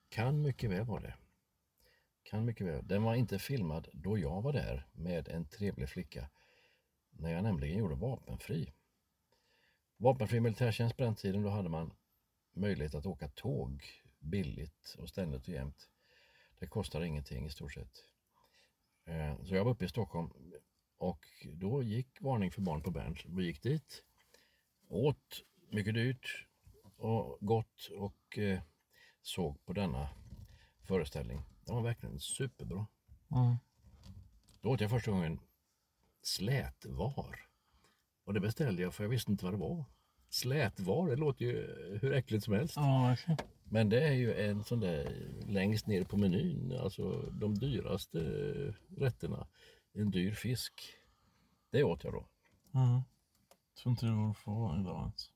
Kan 0.09 0.43
mycket 0.43 0.71
väl 0.71 0.85
vara 0.85 1.01
det. 1.01 1.15
Kan 2.31 2.45
mycket 2.45 2.67
väl. 2.67 2.87
Den 2.87 3.03
var 3.03 3.15
inte 3.15 3.39
filmad 3.39 3.89
då 3.93 4.19
jag 4.19 4.43
var 4.43 4.53
där 4.53 4.87
med 4.93 5.29
en 5.29 5.45
trevlig 5.45 5.89
flicka. 5.89 6.29
När 7.11 7.33
jag 7.33 7.43
nämligen 7.43 7.79
gjorde 7.79 7.95
vapenfri. 7.95 8.73
Vapenfri 9.97 10.41
militärtjänst 10.41 10.97
på 10.97 11.03
den 11.03 11.15
tiden, 11.15 11.43
då 11.43 11.49
hade 11.49 11.69
man 11.69 11.93
möjlighet 12.53 12.95
att 12.95 13.07
åka 13.07 13.29
tåg 13.29 13.85
billigt 14.19 14.97
och 14.99 15.09
ständigt 15.09 15.43
och 15.43 15.49
jämt. 15.49 15.89
Det 16.59 16.67
kostade 16.67 17.07
ingenting 17.07 17.47
i 17.47 17.51
stort 17.51 17.73
sett. 17.73 18.05
Eh, 19.05 19.45
så 19.45 19.55
jag 19.55 19.65
var 19.65 19.73
uppe 19.73 19.85
i 19.85 19.89
Stockholm 19.89 20.31
och 20.99 21.27
då 21.53 21.83
gick 21.83 22.21
Varning 22.21 22.51
för 22.51 22.61
barn 22.61 22.83
på 22.83 22.91
Berns. 22.91 23.25
Vi 23.27 23.45
gick 23.45 23.63
dit, 23.63 24.03
åt 24.89 25.45
mycket 25.71 25.95
dyrt 25.95 26.47
och 26.97 27.39
gott 27.41 27.91
och 27.97 28.39
eh, 28.39 28.61
såg 29.23 29.65
på 29.65 29.73
denna 29.73 30.09
föreställning. 30.83 31.43
Den 31.69 31.77
var 31.77 31.83
verkligen 31.83 32.21
superbra. 32.21 32.87
Ja. 33.29 33.59
Då 34.61 34.71
åt 34.71 34.81
jag 34.81 34.91
första 34.91 35.11
gången 35.11 35.41
slätvar. 36.23 37.41
Och 38.25 38.35
det 38.35 38.41
beställde 38.41 38.83
jag 38.83 38.95
för 38.95 39.05
jag 39.05 39.09
visste 39.09 39.31
inte 39.31 39.45
vad 39.45 39.55
det 39.55 39.59
var. 39.59 39.85
Slätvar, 40.29 41.09
det 41.11 41.17
låter 41.17 41.45
ju 41.45 41.53
hur 42.03 42.13
äckligt 42.13 42.45
som 42.45 42.55
helst. 42.55 42.77
ja, 42.77 43.07
verkligen. 43.09 43.39
Men 43.65 43.89
det 43.89 44.09
är 44.09 44.13
ju 44.13 44.35
en 44.35 44.65
sån 44.65 44.81
där 44.81 45.33
längst 45.47 45.87
ner 45.87 46.05
på 46.05 46.17
menyn, 46.17 46.73
alltså 46.81 47.31
de 47.41 47.55
dyraste 47.55 48.19
rätterna. 48.97 49.47
En 49.93 50.11
dyr 50.11 50.35
fisk. 50.35 50.73
Det 51.71 51.85
åt 51.85 52.05
jag 52.05 52.13
då. 52.13 52.29
Ja. 52.73 53.05
Jag 53.49 53.83
tror 53.83 53.91
inte 53.91 54.07
det 54.07 54.13
går 54.13 54.31
att 54.31 54.37
få 54.39 54.77
idag 54.81 55.01
ens. 55.01 55.33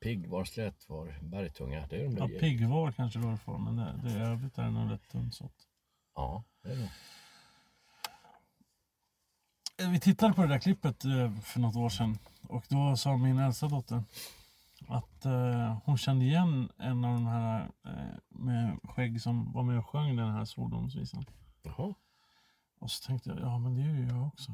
Piggvar, 0.00 0.44
slätvar, 0.44 1.18
bergtunga. 1.22 1.86
Det 1.86 1.96
är 1.96 2.04
de 2.04 2.14
där 2.14 2.28
Ja, 2.28 2.40
piggvar 2.40 2.92
kanske 2.92 3.18
att 3.32 3.40
få, 3.40 3.58
men 3.58 3.76
det, 3.76 4.00
det 4.02 4.10
i 4.10 4.18
övrigt 4.22 4.58
är 4.58 4.62
det 4.62 4.70
nog 4.70 4.92
rätt 4.92 5.08
tunnsått. 5.08 5.68
Ja, 6.14 6.44
det 6.62 6.70
är 6.72 6.76
det. 6.76 6.90
Eh, 9.78 9.90
Vi 9.90 10.00
tittade 10.00 10.34
på 10.34 10.42
det 10.42 10.48
där 10.48 10.58
klippet 10.58 11.04
eh, 11.04 11.34
för 11.40 11.60
något 11.60 11.76
år 11.76 11.88
sedan 11.88 12.18
och 12.42 12.64
då 12.68 12.96
sa 12.96 13.16
min 13.16 13.38
äldsta 13.38 13.68
dotter 13.68 14.02
att 14.88 15.24
eh, 15.24 15.78
hon 15.84 15.98
kände 15.98 16.24
igen 16.24 16.68
en 16.78 17.04
av 17.04 17.14
de 17.14 17.26
här 17.26 17.70
eh, 17.84 18.16
med 18.28 18.78
skägg 18.82 19.22
som 19.22 19.52
var 19.52 19.62
med 19.62 19.78
och 19.78 19.86
sjöng 19.88 20.16
den 20.16 20.30
här 20.30 20.44
svordomsvisan. 20.44 21.24
Jaha, 21.62 21.94
Och 22.78 22.90
så 22.90 23.06
tänkte 23.06 23.30
jag, 23.30 23.40
ja 23.40 23.58
men 23.58 23.74
det 23.74 23.82
är 23.82 23.94
ju 23.94 24.06
jag 24.08 24.26
också. 24.26 24.52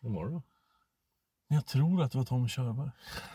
vem 0.00 0.14
var 0.14 0.24
det 0.26 0.32
då? 0.32 0.42
Men 1.50 1.54
jag 1.56 1.66
tror 1.66 2.02
att 2.02 2.12
det 2.12 2.18
var 2.18 2.24
Tom 2.24 2.48
Körberg. 2.48 2.90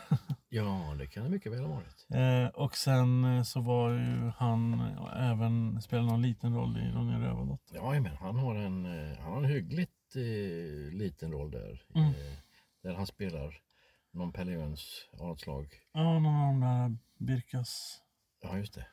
Ja, 0.48 0.94
det 0.98 1.06
kan 1.06 1.24
det 1.24 1.30
mycket 1.30 1.52
väl 1.52 1.64
ha 1.64 1.74
varit. 1.74 2.06
Eh, 2.10 2.60
och 2.60 2.76
sen 2.76 3.24
eh, 3.24 3.42
så 3.42 3.60
var 3.60 3.90
ju 3.90 4.32
han 4.36 4.80
eh, 4.80 5.30
även, 5.30 5.82
spelade 5.82 6.08
någon 6.08 6.22
liten 6.22 6.54
roll 6.54 6.78
i 6.78 6.90
Ronja 6.90 7.18
Rövardotter. 7.18 7.76
Ja, 7.76 8.00
men 8.00 8.16
han 8.16 8.36
har 8.38 8.54
en, 8.54 8.86
eh, 8.86 9.18
han 9.18 9.32
har 9.32 9.38
en 9.38 9.50
hyggligt 9.50 10.16
eh, 10.16 10.92
liten 10.92 11.32
roll 11.32 11.50
där. 11.50 11.82
Mm. 11.94 12.08
Eh, 12.08 12.38
där 12.82 12.94
han 12.94 13.06
spelar 13.06 13.60
någon 14.10 14.32
Pelle 14.32 14.52
Jöns 14.52 15.08
avslag. 15.12 15.74
Ja, 15.92 16.18
någon 16.18 16.36
av 16.36 16.46
de 16.46 16.60
där 16.60 16.98
Birkas... 17.26 18.02
Ja, 18.42 18.58
just 18.58 18.74
det. 18.74 18.86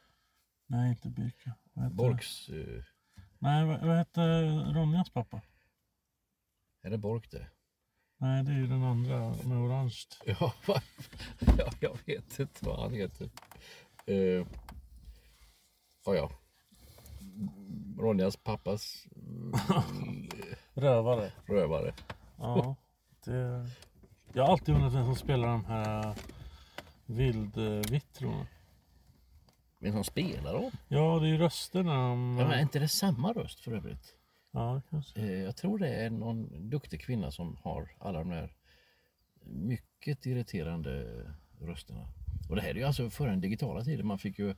Nej, 0.68 0.90
inte 0.90 1.10
Birka. 1.10 1.54
Borks... 1.92 2.50
Eh, 2.50 2.84
Nej, 3.40 3.66
vad, 3.66 3.82
vad 3.82 3.98
hette 3.98 4.42
Ronjas 4.74 5.10
pappa? 5.10 5.42
är 6.82 6.90
det 6.90 6.98
Bork 6.98 7.32
det? 7.32 7.48
Nej, 8.24 8.44
det 8.44 8.52
är 8.52 8.56
ju 8.56 8.68
den 8.68 8.84
andra 8.84 9.20
med 9.44 9.58
orange. 9.58 9.96
Ja, 10.26 10.54
ja, 11.58 11.72
jag 11.80 11.98
vet 12.06 12.40
inte 12.40 12.66
vad 12.66 12.80
han 12.80 12.94
heter. 12.94 13.30
Uh, 14.10 14.46
ja, 16.06 16.16
ja. 16.16 16.32
Ronjas 17.98 18.38
pappas 18.38 19.08
Rövare. 20.74 21.32
rövare. 21.46 21.94
Ja, 22.38 22.76
det... 23.26 23.70
Jag 24.34 24.44
har 24.44 24.52
alltid 24.52 24.76
undrat 24.76 24.94
vem 24.94 25.06
som 25.06 25.16
spelar 25.16 25.48
de 25.48 25.66
här 25.66 26.16
vildvittrorna. 27.06 28.48
Men 29.80 29.92
som 29.92 30.04
spelar 30.04 30.54
dem? 30.54 30.72
Ja, 30.88 31.20
det 31.20 31.28
är 31.28 31.32
ju 31.32 31.38
rösterna. 31.38 31.94
De... 32.10 32.38
Ja, 32.40 32.48
men 32.48 32.52
är 32.58 32.62
inte 32.62 32.80
det 32.80 32.88
samma 32.88 33.34
röst 33.34 33.60
för 33.60 33.72
övrigt? 33.72 34.16
Ja, 34.54 34.82
kanske. 34.90 35.20
Eh, 35.22 35.42
Jag 35.44 35.56
tror 35.56 35.78
det 35.80 35.96
är 35.96 36.10
någon 36.10 36.70
duktig 36.70 37.02
kvinna 37.02 37.32
som 37.32 37.58
har 37.62 37.90
alla 38.00 38.20
de 38.20 38.30
där 38.30 38.54
mycket 39.46 40.26
irriterande 40.26 41.06
rösterna. 41.62 42.08
Och 42.50 42.56
det 42.56 42.62
här 42.62 42.70
är 42.70 42.76
ju 42.76 42.84
alltså 42.84 43.10
före 43.10 43.30
den 43.30 43.42
digitala 43.42 43.84
tiden. 43.84 44.08
Man 44.08 44.20
fick 44.20 44.40
ju 44.40 44.56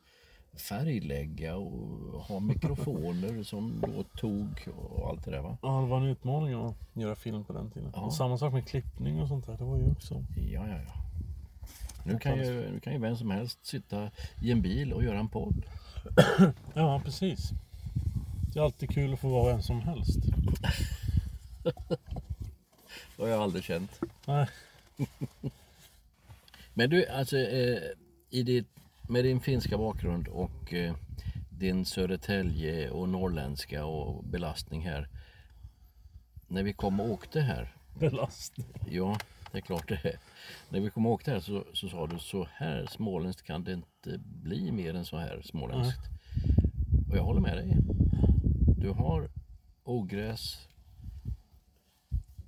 färglägga 0.70 1.56
och 1.56 2.22
ha 2.22 2.40
mikrofoner 2.54 3.44
som 3.44 3.82
då 3.82 4.04
tog 4.04 4.68
och 4.78 5.10
allt 5.10 5.26
det 5.26 5.32
där 5.32 5.42
va. 5.42 5.58
Ja, 5.62 5.82
det 5.82 5.88
var 5.88 5.98
en 5.98 6.08
utmaning 6.08 6.54
att 6.54 6.76
göra 6.94 7.16
film 7.16 7.44
på 7.44 7.54
den 7.54 7.72
tiden. 7.72 7.92
Ja. 7.96 8.02
Och 8.02 8.14
samma 8.14 8.38
sak 8.38 8.54
med 8.54 8.68
klippning 8.68 9.22
och 9.22 9.28
sånt 9.28 9.46
där. 9.46 9.58
Det 9.58 9.64
var 9.64 9.78
ju 9.78 9.92
också... 9.92 10.24
Ja, 10.36 10.68
ja, 10.68 10.78
ja. 10.88 10.94
Nu 12.06 12.20
kan, 12.20 12.38
ju, 12.38 12.72
nu 12.72 12.80
kan 12.80 12.94
ju 12.94 13.00
vem 13.00 13.16
som 13.16 13.32
helst 13.32 13.66
sitta 13.66 14.12
i 14.42 14.52
en 14.52 14.62
bil 14.62 14.94
och 14.94 15.04
göra 15.04 15.20
en 15.20 15.30
podd. 15.30 15.66
Ja, 16.74 17.02
precis. 17.06 17.50
Det 18.56 18.62
är 18.62 18.64
alltid 18.64 18.90
kul 18.90 19.14
att 19.14 19.20
få 19.20 19.30
vara 19.30 19.52
vem 19.52 19.62
som 19.62 19.82
helst. 19.82 20.20
Det 23.18 23.24
har 23.24 23.28
jag 23.28 23.42
aldrig 23.42 23.64
känt. 23.64 24.00
Nej. 24.26 24.48
Men 26.74 26.90
du, 26.90 27.08
alltså 27.08 27.38
eh, 27.38 27.80
i 28.30 28.44
ditt, 28.44 28.68
med 29.10 29.24
din 29.24 29.40
finska 29.40 29.78
bakgrund 29.78 30.28
och 30.28 30.74
eh, 30.74 30.96
din 31.50 31.86
Södertälje 31.86 32.90
och 32.90 33.10
norrländska 33.10 33.86
och 33.86 34.24
belastning 34.24 34.82
här. 34.82 35.10
När 36.48 36.64
vi 36.64 36.74
kom 36.74 37.00
och 37.00 37.10
åkte 37.10 37.42
här, 37.42 37.76
Belastning. 38.00 38.68
ja 38.90 39.18
det 39.52 39.58
är 39.58 39.62
klart 39.62 39.88
det 39.88 40.06
är. 40.06 40.20
När 40.70 40.80
vi 40.80 40.90
kom 40.90 41.06
och 41.06 41.12
åkte 41.12 41.32
här 41.32 41.40
så, 41.40 41.66
så 41.74 41.90
sa 41.90 42.08
du 42.08 42.20
så 42.20 42.48
här 42.54 42.86
småländskt 42.92 43.48
kan 43.48 43.64
det 43.64 43.74
inte 43.74 44.18
bli 44.18 44.72
mer 44.72 44.94
än 44.94 45.06
så 45.06 45.18
här 45.18 45.42
småländskt. 45.42 46.02
Och 47.10 47.18
jag 47.18 47.24
håller 47.24 47.42
med 47.42 47.58
dig. 47.58 47.78
Du 48.86 48.92
har 48.92 49.30
ogräs, 49.84 50.68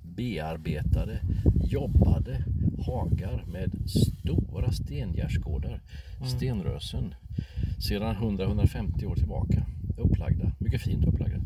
bearbetade, 0.02 1.22
jobbade 1.64 2.44
hagar 2.86 3.46
med 3.48 3.72
stora 3.90 4.72
stengärdsgårdar, 4.72 5.82
stenrösen, 6.38 7.16
sedan 7.88 8.16
100-150 8.16 9.06
år 9.06 9.16
tillbaka. 9.16 9.66
Upplagda, 9.98 10.52
mycket 10.58 10.82
fint 10.82 11.06
upplagda. 11.06 11.38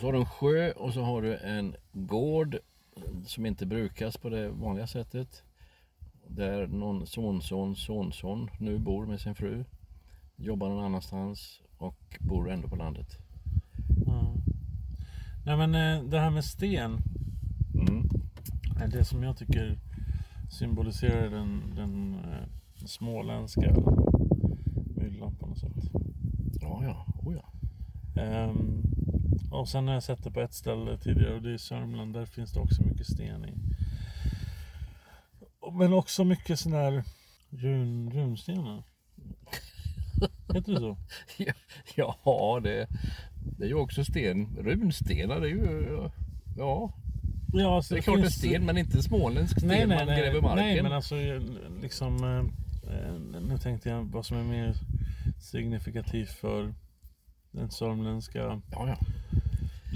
Så 0.00 0.06
har 0.06 0.12
du 0.12 0.18
en 0.18 0.26
sjö 0.26 0.72
och 0.72 0.94
så 0.94 1.02
har 1.02 1.22
du 1.22 1.36
en 1.36 1.76
gård 1.92 2.58
som 3.26 3.46
inte 3.46 3.66
brukas 3.66 4.16
på 4.16 4.28
det 4.28 4.48
vanliga 4.48 4.86
sättet. 4.86 5.42
Där 6.26 6.66
någon 6.66 7.06
sonson, 7.06 7.76
sonson 7.76 8.50
nu 8.58 8.78
bor 8.78 9.06
med 9.06 9.20
sin 9.20 9.34
fru. 9.34 9.64
Jobbar 10.36 10.68
någon 10.68 10.84
annanstans 10.84 11.60
och 11.78 12.16
bor 12.20 12.50
ändå 12.50 12.68
på 12.68 12.76
landet. 12.76 13.18
Nej 15.46 15.56
men 15.56 15.74
eh, 15.74 16.04
det 16.04 16.20
här 16.20 16.30
med 16.30 16.44
sten. 16.44 16.98
Mm. 17.74 18.10
är 18.80 18.88
det 18.88 19.04
som 19.04 19.22
jag 19.22 19.36
tycker 19.36 19.78
symboliserar 20.50 21.30
den, 21.30 21.74
den 21.76 22.14
eh, 22.14 22.86
småländska 22.86 23.74
myllan 24.96 25.34
på 25.34 25.46
något 25.46 25.58
sätt. 25.58 25.90
Ja, 26.60 26.80
ja. 26.84 27.06
Oh, 27.22 27.34
ja. 27.34 27.52
Ehm, 28.22 28.82
och 29.50 29.68
sen 29.68 29.86
har 29.86 29.94
jag 29.94 30.02
sett 30.02 30.24
det 30.24 30.30
på 30.30 30.40
ett 30.40 30.54
ställe 30.54 30.98
tidigare 30.98 31.34
och 31.34 31.42
det 31.42 31.52
är 31.52 31.58
Sörmland. 31.58 32.14
Där 32.14 32.26
finns 32.26 32.52
det 32.52 32.60
också 32.60 32.82
mycket 32.82 33.06
sten 33.06 33.44
i. 33.44 33.54
Men 35.72 35.92
också 35.92 36.24
mycket 36.24 36.60
sån 36.60 36.72
här 36.72 37.04
run, 37.50 38.10
runstenar. 38.10 38.82
Heter 40.54 40.72
det 40.72 40.80
så? 40.80 40.96
Ja, 41.96 42.60
det, 42.62 42.88
det 43.44 43.64
är 43.64 43.68
ju 43.68 43.74
också 43.74 44.04
sten. 44.04 44.56
Runstenar, 44.56 45.40
det 45.40 45.46
är 45.46 45.50
ju... 45.50 46.08
Ja, 46.56 46.92
Ja, 47.56 47.76
alltså 47.76 47.94
det 47.94 48.00
är 48.00 48.02
klart 48.02 48.20
det 48.20 48.26
är 48.26 48.30
sten 48.30 48.64
men 48.66 48.78
inte 48.78 49.02
småländsk 49.02 49.58
sten 49.58 49.68
Nej, 49.68 49.86
nej, 49.86 50.06
man 50.06 50.16
gräver 50.16 50.40
marken. 50.40 50.64
Nej, 50.64 50.82
men 50.82 50.92
alltså 50.92 51.14
liksom... 51.82 52.24
eh, 52.24 52.38
eh, 52.94 53.14
Nu 53.40 53.58
tänkte 53.58 53.88
jag 53.88 54.04
vad 54.04 54.26
som 54.26 54.36
är 54.36 54.42
mer 54.44 54.74
signifikativt 55.40 56.30
för 56.30 56.74
den 57.52 57.70
sörmländska 57.70 58.38
Ja, 58.38 58.60
ja. 58.70 58.96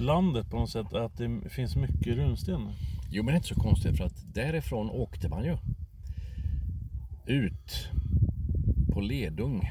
landet 0.03 0.51
på 0.51 0.57
något 0.57 0.71
sätt. 0.71 0.93
Att 0.93 1.17
det 1.17 1.49
finns 1.51 1.77
mycket 1.77 2.17
runstenar. 2.17 2.75
Jo, 3.11 3.23
men 3.23 3.27
det 3.27 3.33
är 3.33 3.37
inte 3.37 3.49
så 3.49 3.61
konstigt 3.61 3.97
för 3.97 4.05
att 4.05 4.35
därifrån 4.35 4.91
åkte 4.91 5.29
man 5.29 5.45
ju 5.45 5.57
ut 7.27 7.89
på 8.93 9.01
Ledung. 9.01 9.69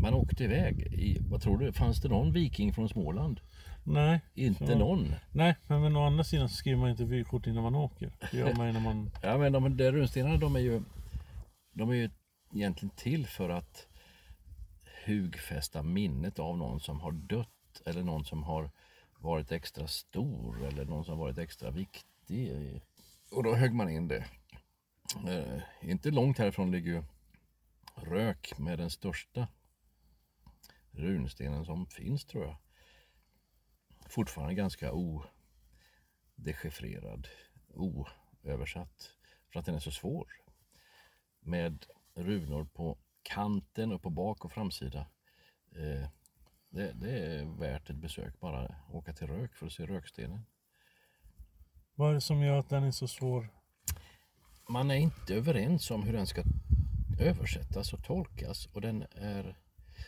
Man 0.00 0.14
åkte 0.14 0.44
iväg. 0.44 0.80
I, 0.80 1.18
vad 1.20 1.42
tror 1.42 1.58
du? 1.58 1.72
Fanns 1.72 2.00
det 2.00 2.08
någon 2.08 2.32
viking 2.32 2.72
från 2.72 2.88
Småland? 2.88 3.40
Nej. 3.84 4.20
Inte 4.34 4.66
så- 4.66 4.78
någon. 4.78 5.14
Nej, 5.32 5.56
men, 5.68 5.80
men 5.80 5.96
å 5.96 6.06
andra 6.06 6.24
sidan 6.24 6.48
så 6.48 6.54
skriver 6.54 6.78
man 6.80 6.90
inte 6.90 7.04
vykort 7.04 7.46
innan 7.46 7.62
man 7.62 7.74
åker. 7.74 8.12
Det 8.30 8.36
gör 8.38 8.54
man 8.54 8.72
när 8.72 8.80
man... 8.80 9.10
Ja, 9.22 9.38
men 9.38 9.52
de 9.52 9.76
där 9.76 9.92
runstenarna 9.92 10.36
de 10.36 10.56
är 10.56 10.60
ju 10.60 10.82
de 11.72 11.90
är 11.90 11.94
ju 11.94 12.10
egentligen 12.54 12.94
till 12.96 13.26
för 13.26 13.48
att 13.48 13.86
hugfästa 15.06 15.82
minnet 15.82 16.38
av 16.38 16.58
någon 16.58 16.80
som 16.80 17.00
har 17.00 17.12
dött 17.12 17.82
eller 17.86 18.02
någon 18.02 18.24
som 18.24 18.42
har 18.42 18.70
varit 19.18 19.52
extra 19.52 19.86
stor 19.86 20.64
eller 20.66 20.84
någon 20.84 21.04
som 21.04 21.18
varit 21.18 21.38
extra 21.38 21.70
viktig. 21.70 22.52
Och 23.32 23.42
då 23.42 23.54
högg 23.54 23.74
man 23.74 23.90
in 23.90 24.08
det. 24.08 24.24
Eh, 25.28 25.88
inte 25.90 26.10
långt 26.10 26.38
härifrån 26.38 26.70
ligger 26.70 26.90
ju 26.90 27.02
Rök 27.94 28.58
med 28.58 28.78
den 28.78 28.90
största 28.90 29.48
runstenen 30.96 31.64
som 31.64 31.86
finns 31.86 32.24
tror 32.24 32.44
jag. 32.44 32.56
Fortfarande 34.08 34.54
ganska 34.54 34.92
odechiffrerad, 36.36 37.28
oöversatt. 37.68 39.12
För 39.52 39.60
att 39.60 39.66
den 39.66 39.74
är 39.74 39.80
så 39.80 39.90
svår. 39.90 40.26
Med 41.40 41.86
runor 42.14 42.64
på 42.64 42.98
kanten 43.22 43.92
och 43.92 44.02
på 44.02 44.10
bak 44.10 44.44
och 44.44 44.52
framsida. 44.52 45.06
Eh, 45.76 46.08
det, 46.70 46.92
det 46.92 47.10
är 47.10 47.44
värt 47.44 47.90
ett 47.90 47.96
besök 47.96 48.40
bara 48.40 48.74
åka 48.92 49.12
till 49.12 49.26
Rök 49.26 49.54
för 49.54 49.66
att 49.66 49.72
se 49.72 49.86
rökstenen. 49.86 50.46
Vad 51.94 52.10
är 52.10 52.14
det 52.14 52.20
som 52.20 52.42
gör 52.42 52.58
att 52.58 52.68
den 52.68 52.84
är 52.84 52.90
så 52.90 53.08
svår? 53.08 53.48
Man 54.68 54.90
är 54.90 54.94
inte 54.94 55.34
överens 55.34 55.90
om 55.90 56.02
hur 56.02 56.12
den 56.12 56.26
ska 56.26 56.42
översättas 57.20 57.92
och 57.92 58.04
tolkas 58.04 58.66
och 58.66 58.80
den 58.80 59.06
är 59.12 59.56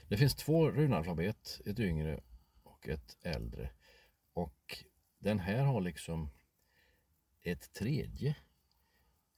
det 0.09 0.17
finns 0.17 0.35
två 0.35 0.71
runalfabet, 0.71 1.61
ett 1.67 1.79
yngre 1.79 2.21
och 2.63 2.89
ett 2.89 3.17
äldre. 3.23 3.71
Och 4.33 4.85
den 5.19 5.39
här 5.39 5.63
har 5.63 5.81
liksom 5.81 6.31
ett 7.43 7.73
tredje. 7.73 8.37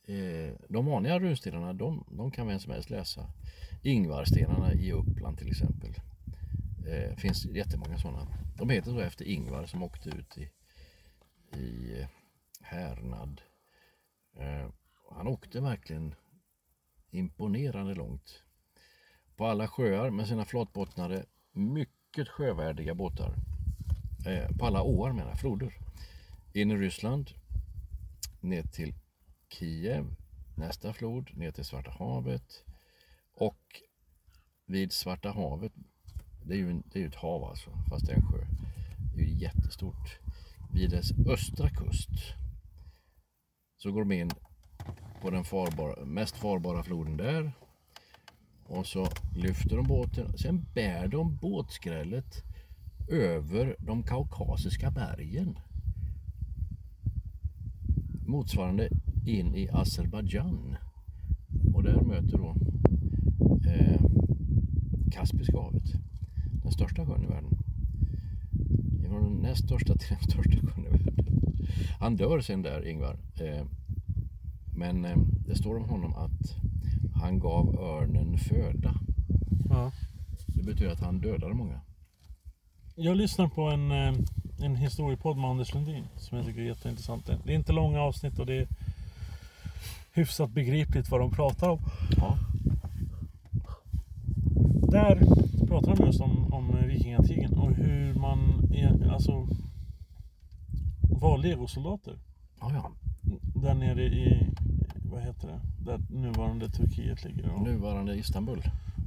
Eh, 0.07 0.55
de 0.69 0.87
vanliga 0.87 1.19
runstenarna 1.19 1.73
de, 1.73 2.07
de 2.11 2.31
kan 2.31 2.47
vem 2.47 2.61
som 2.61 2.73
helst 2.73 2.91
läsa. 2.91 3.33
Ingvarstenarna 3.83 4.73
i 4.73 4.93
Uppland 4.93 5.39
till 5.39 5.49
exempel. 5.49 5.95
Det 6.85 7.21
finns 7.21 7.45
jättemånga 7.45 7.99
sådana. 7.99 8.27
De 8.57 8.71
heter 8.71 8.91
så 8.91 9.01
efter 9.01 9.25
Ingvar 9.25 9.67
som 9.67 9.83
åkte 9.83 10.11
ut 10.11 10.39
i, 10.39 10.51
i 11.59 12.07
härnad. 12.61 13.41
Eh, 14.37 14.69
han 15.11 15.29
åkte 15.29 15.61
verkligen 15.61 16.15
imponerande 17.11 17.95
långt. 17.95 18.43
På 19.41 19.47
alla 19.47 19.69
sjöar 19.69 20.11
med 20.11 20.29
sina 20.29 20.45
flatbottnade, 20.45 21.25
mycket 21.53 22.29
sjövärdiga 22.29 22.95
båtar. 22.95 23.35
Eh, 24.27 24.57
på 24.59 24.67
alla 24.67 24.83
åar 24.83 25.13
menar 25.13 25.29
jag, 25.29 25.41
floder. 25.41 25.75
In 26.53 26.71
i 26.71 26.77
Ryssland, 26.77 27.31
ner 28.41 28.63
till 28.63 28.95
Kiev, 29.49 30.15
nästa 30.57 30.93
flod, 30.93 31.37
ner 31.37 31.51
till 31.51 31.65
Svarta 31.65 31.91
havet 31.91 32.65
och 33.35 33.61
vid 34.67 34.93
Svarta 34.93 35.31
havet, 35.31 35.73
det 36.45 36.55
är 36.55 36.59
ju, 36.59 36.71
en, 36.71 36.83
det 36.93 36.99
är 36.99 37.03
ju 37.03 37.09
ett 37.09 37.15
hav 37.15 37.45
alltså, 37.45 37.71
fast 37.89 38.07
det 38.07 38.13
är 38.13 38.17
en 38.17 38.27
sjö. 38.27 38.47
Det 39.15 39.23
är 39.23 39.27
ju 39.27 39.35
jättestort. 39.35 40.19
Vid 40.73 40.91
dess 40.91 41.13
östra 41.27 41.71
kust 41.71 42.11
så 43.77 43.93
går 43.93 44.01
de 44.01 44.13
in 44.13 44.31
på 45.23 45.31
den 45.31 45.45
farbara, 45.45 46.05
mest 46.05 46.37
farbara 46.37 46.83
floden 46.83 47.17
där. 47.17 47.53
Och 48.71 48.87
så 48.87 49.09
lyfter 49.35 49.77
de 49.77 49.87
båten. 49.87 50.39
Sen 50.39 50.67
bär 50.75 51.09
de 51.09 51.37
båtskrället 51.37 52.45
över 53.09 53.77
de 53.79 54.03
kaukasiska 54.03 54.91
bergen. 54.91 55.59
Motsvarande 58.27 58.89
in 59.27 59.55
i 59.55 59.69
Azerbajdzjan. 59.73 60.77
Och 61.75 61.83
där 61.83 62.01
möter 62.01 62.39
då 62.39 62.57
eh, 63.71 64.01
Kaspiska 65.13 65.61
havet. 65.61 65.93
Den 66.63 66.73
största 66.73 67.07
sjön 67.07 67.25
i 67.25 67.27
världen. 67.27 67.59
Från 69.09 69.23
den 69.23 69.43
näst 69.43 69.65
största 69.65 69.97
till 69.97 70.09
den 70.09 70.31
största 70.31 70.67
sjön 70.67 70.87
i 70.87 70.89
världen. 70.89 71.17
Han 72.01 72.17
dör 72.17 72.41
sen 72.41 72.63
där, 72.63 72.89
Ingvar. 72.89 73.19
Eh, 73.41 73.65
men 74.77 75.05
eh, 75.05 75.17
det 75.47 75.55
står 75.55 75.77
om 75.77 75.89
honom 75.89 76.15
att 76.15 76.70
han 77.21 77.39
gav 77.39 77.75
örnen 77.79 78.39
föda. 78.39 78.95
Ja. 79.69 79.93
Det 80.47 80.63
betyder 80.63 80.93
att 80.93 81.01
han 81.01 81.21
dödade 81.21 81.55
många. 81.55 81.81
Jag 82.95 83.17
lyssnar 83.17 83.49
på 83.49 83.63
en, 83.63 83.91
eh, 83.91 84.15
en 84.63 84.77
historiepodd 84.77 85.37
med 85.37 85.51
Anders 85.51 85.75
Lundin 85.75 86.05
som 86.17 86.37
jag 86.37 86.47
tycker 86.47 86.61
är 86.61 86.65
jätteintressant. 86.65 87.27
Det 87.27 87.53
är 87.53 87.57
inte 87.57 87.73
långa 87.73 88.01
avsnitt 88.01 88.39
och 88.39 88.47
det 88.47 88.55
är 88.55 88.69
hyfsat 90.13 90.51
begripligt 90.51 91.11
vad 91.11 91.21
de 91.21 91.31
pratar 91.31 91.69
om. 91.69 91.79
Ja. 92.17 92.39
Där 94.91 95.17
pratar 95.67 95.97
de 95.97 96.07
just 96.07 96.21
om, 96.21 96.53
om 96.55 96.77
vikingatiden 96.87 97.59
och 97.59 97.75
hur 97.75 98.15
man 98.15 98.71
är, 98.75 99.13
alltså 99.13 99.49
var 101.21 101.39
legosoldater. 101.39 102.19
Ja, 102.61 102.73
ja. 102.75 102.91
Där 103.55 103.75
nere 103.75 104.03
i, 104.03 104.47
vad 105.11 105.21
heter 105.23 105.49
det, 105.49 105.61
där 105.91 106.01
nuvarande 106.11 106.69
Turkiet 106.69 107.25
ligger. 107.25 107.51
Och, 107.51 107.63
Nuvarande 107.63 108.15
Istanbul. 108.17 108.63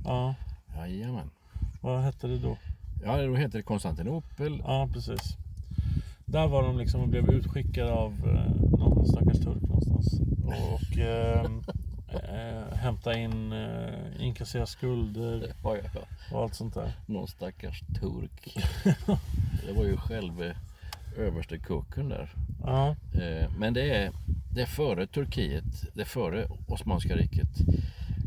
ja, 0.05 0.35
Jajamän. 0.77 1.29
vad 1.81 2.01
hette 2.01 2.27
det 2.27 2.37
då? 2.39 2.57
Ja, 3.05 3.21
då 3.25 3.35
heter 3.35 3.57
det 3.57 3.63
Konstantinopel. 3.63 4.61
Ja, 4.65 4.89
precis. 4.93 5.37
Där 6.25 6.47
var 6.47 6.63
de 6.63 6.77
liksom 6.77 7.01
och 7.01 7.07
blev 7.07 7.29
utskickade 7.29 7.93
av 7.93 8.11
eh, 8.11 8.77
någon 8.79 9.05
stackars 9.07 9.39
turk 9.39 9.61
någonstans. 9.61 10.19
Och 10.45 10.97
eh, 10.97 11.45
eh, 12.13 12.75
hämta 12.75 13.17
in, 13.17 13.51
eh, 13.53 13.93
inkassera 14.19 14.65
skulder 14.65 15.53
Ja, 15.63 15.77
ja, 15.83 15.89
ja. 15.95 16.01
och 16.37 16.43
allt 16.43 16.55
sånt 16.55 16.73
där. 16.73 16.91
Någon 17.05 17.27
stackars 17.27 17.81
turk. 17.99 18.57
Det 19.67 19.73
var 19.73 19.83
ju 19.83 19.97
själve 19.97 20.55
överste 21.17 21.57
kucken 21.57 22.09
där. 22.09 22.29
Ja, 22.63 22.95
Eh, 23.13 23.49
Men 23.57 23.73
det 23.73 23.95
är, 23.95 24.11
det 24.55 24.61
är 24.61 24.65
före 24.65 25.07
Turkiet, 25.07 25.85
det 25.95 26.01
är 26.01 26.05
före 26.05 26.47
Osmanska 26.67 27.15
riket. 27.15 27.49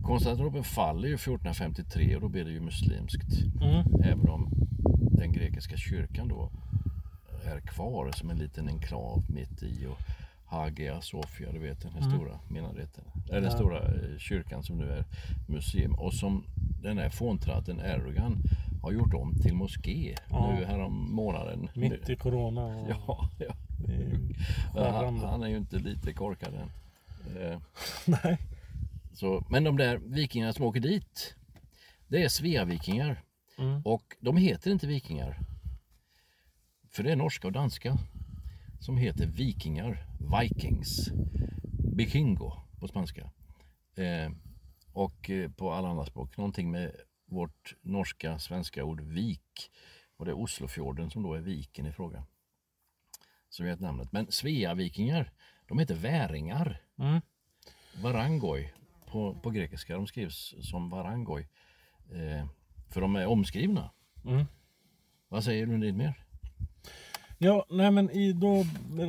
Konstantinopel 0.03 0.63
faller 0.63 1.09
ju 1.09 1.15
1453 1.15 2.15
och 2.17 2.21
då 2.23 2.29
blir 2.29 2.45
det 2.45 2.51
ju 2.51 2.61
muslimskt. 2.61 3.33
mm, 3.63 3.85
Även 4.05 4.29
om 4.29 4.49
den 5.11 5.33
grekiska 5.33 5.77
kyrkan 5.77 6.29
då 6.29 6.51
är 7.45 7.61
kvar 7.61 8.11
som 8.13 8.31
en 8.31 8.39
liten 8.39 8.69
enklav 8.69 9.25
mitt 9.29 9.63
i. 9.63 9.87
Och 9.87 9.99
Hagia 10.49 11.01
Sofia, 11.01 11.53
du 11.53 11.59
vet 11.59 11.81
den 11.83 11.93
här 11.93 12.01
stora 12.01 12.39
minareten. 12.49 13.05
Eller 13.29 13.41
den 13.41 13.51
Ja. 13.51 13.57
stora 13.57 13.79
eh, 13.79 14.19
kyrkan 14.19 14.63
som 14.63 14.79
nu 14.79 14.91
är 14.91 15.05
museum. 15.49 15.95
Och 15.95 16.15
som 16.15 16.45
den 16.83 16.99
här 16.99 17.09
fåntratten 17.11 17.81
Erdogan 17.81 18.43
har 18.83 18.93
gjort 18.93 19.15
om 19.15 19.35
till 19.43 19.55
moské 19.55 20.15
Ja. 20.31 20.55
nu 20.59 20.65
härom 20.65 21.15
månaden. 21.15 21.69
mitt 21.75 22.09
i 22.11 22.17
Corona. 22.17 22.65
Och 22.65 22.89
Ja, 23.07 23.29
ja. 23.39 23.55
Han, 24.75 25.19
han 25.19 25.43
är 25.43 25.49
ju 25.49 25.57
inte 25.57 25.79
lite 25.79 26.13
korkad 26.13 26.55
än. 26.55 26.71
Eh, 27.37 27.61
Nej. 28.07 28.39
Så, 29.13 29.47
men 29.51 29.65
de 29.65 29.77
där 29.77 29.97
vikingarna 29.97 30.53
som 30.53 30.65
åker 30.65 30.81
dit, 30.81 31.35
det 32.09 32.23
är 32.23 32.29
Sveavikingar. 32.29 33.23
Mm. 33.59 33.83
Och 33.85 34.17
de 34.21 34.37
heter 34.37 34.71
inte 34.71 34.87
vikingar. 34.87 35.39
För 36.91 37.03
det 37.03 37.13
är 37.13 37.17
norska 37.17 37.47
och 37.47 37.53
danska 37.53 37.99
som 38.81 38.97
heter 38.97 39.27
vikingar, 39.27 40.07
vikings, 40.41 41.11
vikingo 41.97 42.53
på 42.81 42.89
spanska. 42.89 43.31
Eh, 43.95 44.31
och 44.93 45.31
eh, 45.31 45.51
på 45.51 45.73
alla 45.73 45.89
andra 45.89 46.07
språk, 46.07 46.37
någonting 46.37 46.71
med 46.71 46.93
vårt 47.27 47.77
norska, 47.83 48.39
svenska 48.39 48.85
ord 48.85 49.01
vik. 49.01 49.71
Och 50.17 50.25
det 50.25 50.31
är 50.31 50.39
Oslofjorden 50.39 51.11
som 51.11 51.23
då 51.23 51.35
är 51.35 51.41
viken 51.41 51.87
i 51.87 51.93
fråga. 51.93 52.25
Som 53.57 53.67
är 53.67 53.77
namnet. 53.77 54.13
Men 54.13 54.33
Sveavikingar, 54.33 55.31
de 55.69 55.79
heter 55.79 55.95
väringar. 55.95 56.81
Mm. 56.99 57.21
Varangoj 58.03 58.75
på, 59.07 59.35
på 59.35 59.51
grekiska. 59.51 59.95
De 59.95 60.07
skrivs 60.07 60.55
som 60.71 60.91
varangoj. 60.91 61.49
Eh, 62.13 62.47
för 62.91 63.01
de 63.01 63.17
är 63.17 63.27
omskrivna. 63.27 63.91
Mm. 64.25 64.45
Vad 65.29 65.45
säger 65.45 65.67
du 65.67 65.79
Lid 65.79 65.97
mer? 65.97 66.15
Ja, 67.39 67.67
nej 67.71 67.91
men 67.91 68.11
i, 68.11 68.33
då 68.33 68.65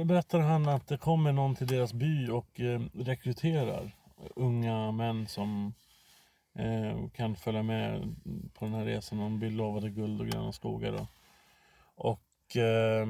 berättar 0.06 0.40
han 0.40 0.68
att 0.68 0.88
det 0.88 0.98
kommer 0.98 1.32
någon 1.32 1.56
till 1.56 1.68
deras 1.68 1.94
by 1.94 2.28
och 2.28 2.60
eh, 2.60 2.82
rekryterar 2.94 3.96
unga 4.36 4.92
män 4.92 5.28
som 5.28 5.74
eh, 6.54 7.10
kan 7.10 7.36
följa 7.36 7.64
med 7.64 8.16
på 8.54 8.66
den 8.66 8.74
här 8.74 8.86
resan. 8.86 9.18
De 9.18 9.40
blir 9.40 9.52
lovade 9.52 9.90
guld 9.90 10.22
och 10.22 10.28
gröna 10.28 10.52
skogar. 10.52 10.92
Då. 10.92 11.08
Och 11.96 12.58
eh, 12.58 13.08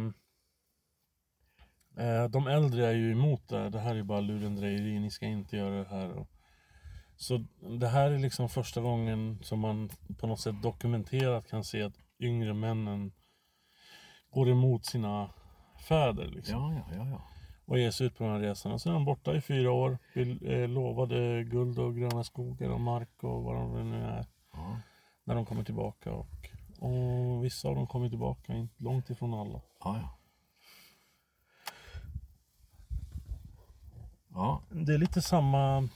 de 2.29 2.47
äldre 2.47 2.88
är 2.88 2.93
ju 2.93 3.12
emot 3.12 3.47
det 3.49 3.57
här. 3.57 3.69
Det 3.69 3.79
här 3.79 3.95
är 3.95 4.03
bara 4.03 4.19
lurendrejeri, 4.19 4.99
ni 4.99 5.12
ska 5.12 5.25
inte 5.25 5.57
göra 5.57 5.75
det 5.75 5.89
här. 5.89 6.25
Så 7.15 7.45
det 7.79 7.88
här 7.88 8.12
är 8.12 8.19
liksom 8.19 8.49
första 8.49 8.81
gången 8.81 9.39
som 9.41 9.60
man 9.60 9.89
på 10.19 10.27
något 10.27 10.39
sätt 10.39 10.62
dokumenterat 10.62 11.47
kan 11.47 11.63
se 11.63 11.83
att 11.83 11.93
yngre 12.19 12.53
männen 12.53 13.12
går 14.29 14.49
emot 14.49 14.86
sina 14.86 15.29
fäder 15.88 16.27
liksom. 16.27 16.55
Ja, 16.55 16.73
ja, 16.73 16.95
ja. 16.97 17.10
ja. 17.10 17.21
Och 17.65 17.79
ger 17.79 17.91
sig 17.91 18.07
ut 18.07 18.17
på 18.17 18.23
den 18.23 18.33
här 18.33 18.39
resan. 18.39 18.71
Och 18.71 18.81
sen 18.81 18.91
är 18.91 18.93
de 18.93 19.05
borta 19.05 19.36
i 19.36 19.41
fyra 19.41 19.71
år. 19.71 19.97
Vill, 20.15 20.51
eh, 20.51 20.67
lovade 20.67 21.43
guld 21.43 21.79
och 21.79 21.95
gröna 21.95 22.23
skogar 22.23 22.69
och 22.69 22.81
mark 22.81 23.23
och 23.23 23.43
vad 23.43 23.55
de 23.55 23.91
nu 23.91 24.03
är. 24.03 24.25
ja. 24.53 24.79
När 25.23 25.36
de 25.36 25.45
kommer 25.45 25.63
tillbaka. 25.63 26.13
Och, 26.13 26.27
och 26.79 27.45
vissa 27.45 27.67
av 27.67 27.75
dem 27.75 27.88
kommer 27.88 28.10
tillbaka, 28.10 28.53
inte 28.53 28.83
långt 28.83 29.10
ifrån 29.10 29.33
alla. 29.33 29.62
ja, 29.83 29.97
ja. 30.01 30.16
Ja, 34.38 34.62
Det 34.69 34.93
är 34.93 34.97
lite 34.97 35.21
samma... 35.21 35.89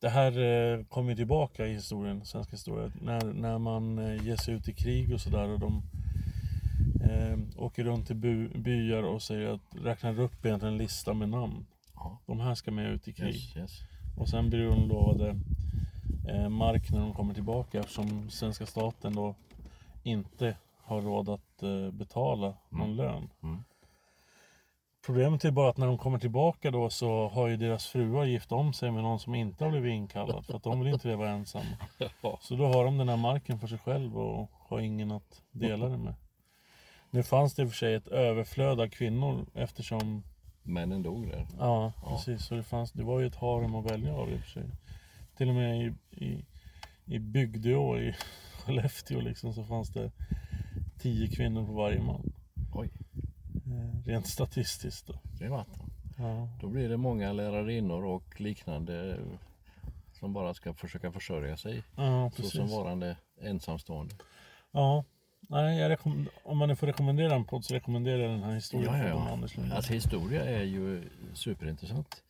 Det 0.00 0.08
här 0.08 0.38
eh, 0.38 0.84
kommer 0.84 1.14
tillbaka 1.14 1.66
i 1.66 1.72
historien, 1.72 2.24
svensk 2.24 2.52
historia. 2.52 2.92
När, 3.02 3.32
när 3.32 3.58
man 3.58 3.98
eh, 3.98 4.26
ger 4.26 4.36
sig 4.36 4.54
ut 4.54 4.68
i 4.68 4.72
krig 4.72 5.14
och 5.14 5.20
sådär 5.20 5.48
och 5.48 5.58
de 5.60 5.82
eh, 7.10 7.62
åker 7.62 7.84
runt 7.84 8.10
bu, 8.10 8.48
byar 8.48 9.02
och 9.02 9.22
säger 9.22 9.54
att 9.54 9.60
räknar 9.84 10.20
upp 10.20 10.46
egentligen 10.46 10.74
en 10.74 10.78
lista 10.78 11.14
med 11.14 11.28
namn. 11.28 11.66
ja. 11.94 12.18
De 12.26 12.40
här 12.40 12.54
ska 12.54 12.70
med 12.70 12.92
ut 12.92 13.08
i 13.08 13.12
krig. 13.12 13.34
Yes, 13.34 13.56
yes. 13.56 13.80
Och 14.18 14.28
sen 14.28 14.50
blir 14.50 14.64
de 14.64 14.88
lovade 14.88 15.40
eh, 16.28 16.48
mark 16.48 16.90
när 16.90 17.00
de 17.00 17.14
kommer 17.14 17.34
tillbaka 17.34 17.80
eftersom 17.80 18.30
svenska 18.30 18.66
staten 18.66 19.14
då 19.14 19.34
inte 20.02 20.56
har 20.82 21.00
råd 21.02 21.28
att 21.28 21.62
betala 21.92 22.54
någon 22.70 22.96
lön. 22.96 23.28
Mm. 23.42 23.64
Problemet 25.06 25.44
är 25.44 25.50
bara 25.50 25.70
att 25.70 25.76
när 25.76 25.86
de 25.86 25.98
kommer 25.98 26.18
tillbaka 26.18 26.70
då 26.70 26.90
så 26.90 27.28
har 27.28 27.48
ju 27.48 27.56
deras 27.56 27.86
fruar 27.86 28.24
gift 28.24 28.52
om 28.52 28.72
sig 28.72 28.90
med 28.90 29.02
någon 29.02 29.20
som 29.20 29.34
inte 29.34 29.64
har 29.64 29.70
blivit 29.70 29.92
inkallad 29.92 30.46
för 30.46 30.56
att 30.56 30.62
de 30.62 30.80
vill 30.80 30.92
inte 30.92 31.08
leva 31.08 31.28
ensamma. 31.28 31.76
Så 32.40 32.56
då 32.56 32.66
har 32.66 32.84
de 32.84 32.98
den 32.98 33.08
här 33.08 33.16
marken 33.16 33.58
för 33.58 33.66
sig 33.66 33.78
själv 33.78 34.18
och 34.18 34.50
har 34.52 34.80
ingen 34.80 35.10
att 35.10 35.42
dela 35.52 35.88
det 35.88 35.96
med. 35.98 36.14
Nu 37.10 37.22
fanns 37.22 37.54
det 37.54 37.62
i 37.62 37.64
och 37.64 37.68
för 37.68 37.76
sig 37.76 37.94
ett 37.94 38.08
överflöd 38.08 38.80
av 38.80 38.88
kvinnor 38.88 39.46
eftersom 39.54 40.22
Männen 40.66 41.02
dog 41.02 41.28
där. 41.28 41.46
Ja, 41.58 41.92
precis. 42.08 42.46
Så 42.46 42.54
det, 42.54 42.62
fanns, 42.62 42.92
det 42.92 43.04
var 43.04 43.20
ju 43.20 43.26
ett 43.26 43.36
harem 43.36 43.74
att 43.74 43.90
välja 43.90 44.14
av 44.14 44.30
i 44.30 44.36
och 44.36 44.40
för 44.40 44.50
sig. 44.50 44.70
Till 45.36 45.48
och 45.48 45.54
med 45.54 45.82
i, 45.82 45.94
i, 46.10 46.44
i 47.04 47.18
Bygdeå 47.18 47.98
i 47.98 48.14
Skellefteå 48.64 49.20
liksom, 49.20 49.54
så 49.54 49.64
fanns 49.64 49.88
det 49.88 50.12
tio 50.98 51.28
kvinnor 51.28 51.66
på 51.66 51.72
varje 51.72 52.02
man. 52.02 52.32
Oj. 52.74 52.90
Eh, 53.80 54.06
rent 54.06 54.26
statistiskt 54.26 55.06
då. 55.06 55.20
aldrig 55.32 55.50
vatten. 55.50 55.90
Ja. 56.18 56.48
Då 56.60 56.68
blir 56.68 56.88
det 56.88 56.96
många 56.96 57.32
lärarinnor 57.32 58.04
och 58.04 58.40
liknande 58.40 59.18
som 60.12 60.32
bara 60.32 60.54
ska 60.54 60.74
försöka 60.74 61.12
försörja 61.12 61.56
sig 61.56 61.82
Ja, 61.96 62.30
precis. 62.36 62.70
varande 62.70 63.16
ensamstående. 63.40 64.14
Ja. 64.72 65.04
Nej, 65.48 65.96
om 66.44 66.58
man 66.58 66.68
nu 66.68 66.76
får 66.76 66.86
rekommendera 66.86 67.34
en 67.34 67.44
podd 67.44 67.64
så 67.64 67.74
rekommenderar 67.74 68.18
jag 68.18 68.30
den 68.30 68.42
här 68.42 68.54
historien 68.54 68.98
Ja, 68.98 69.08
ja, 69.08 69.38
ja. 69.68 69.74
Alltså 69.76 69.92
historia 69.92 70.44
är 70.44 70.62
ju 70.62 71.08
superintressant. 71.34 72.22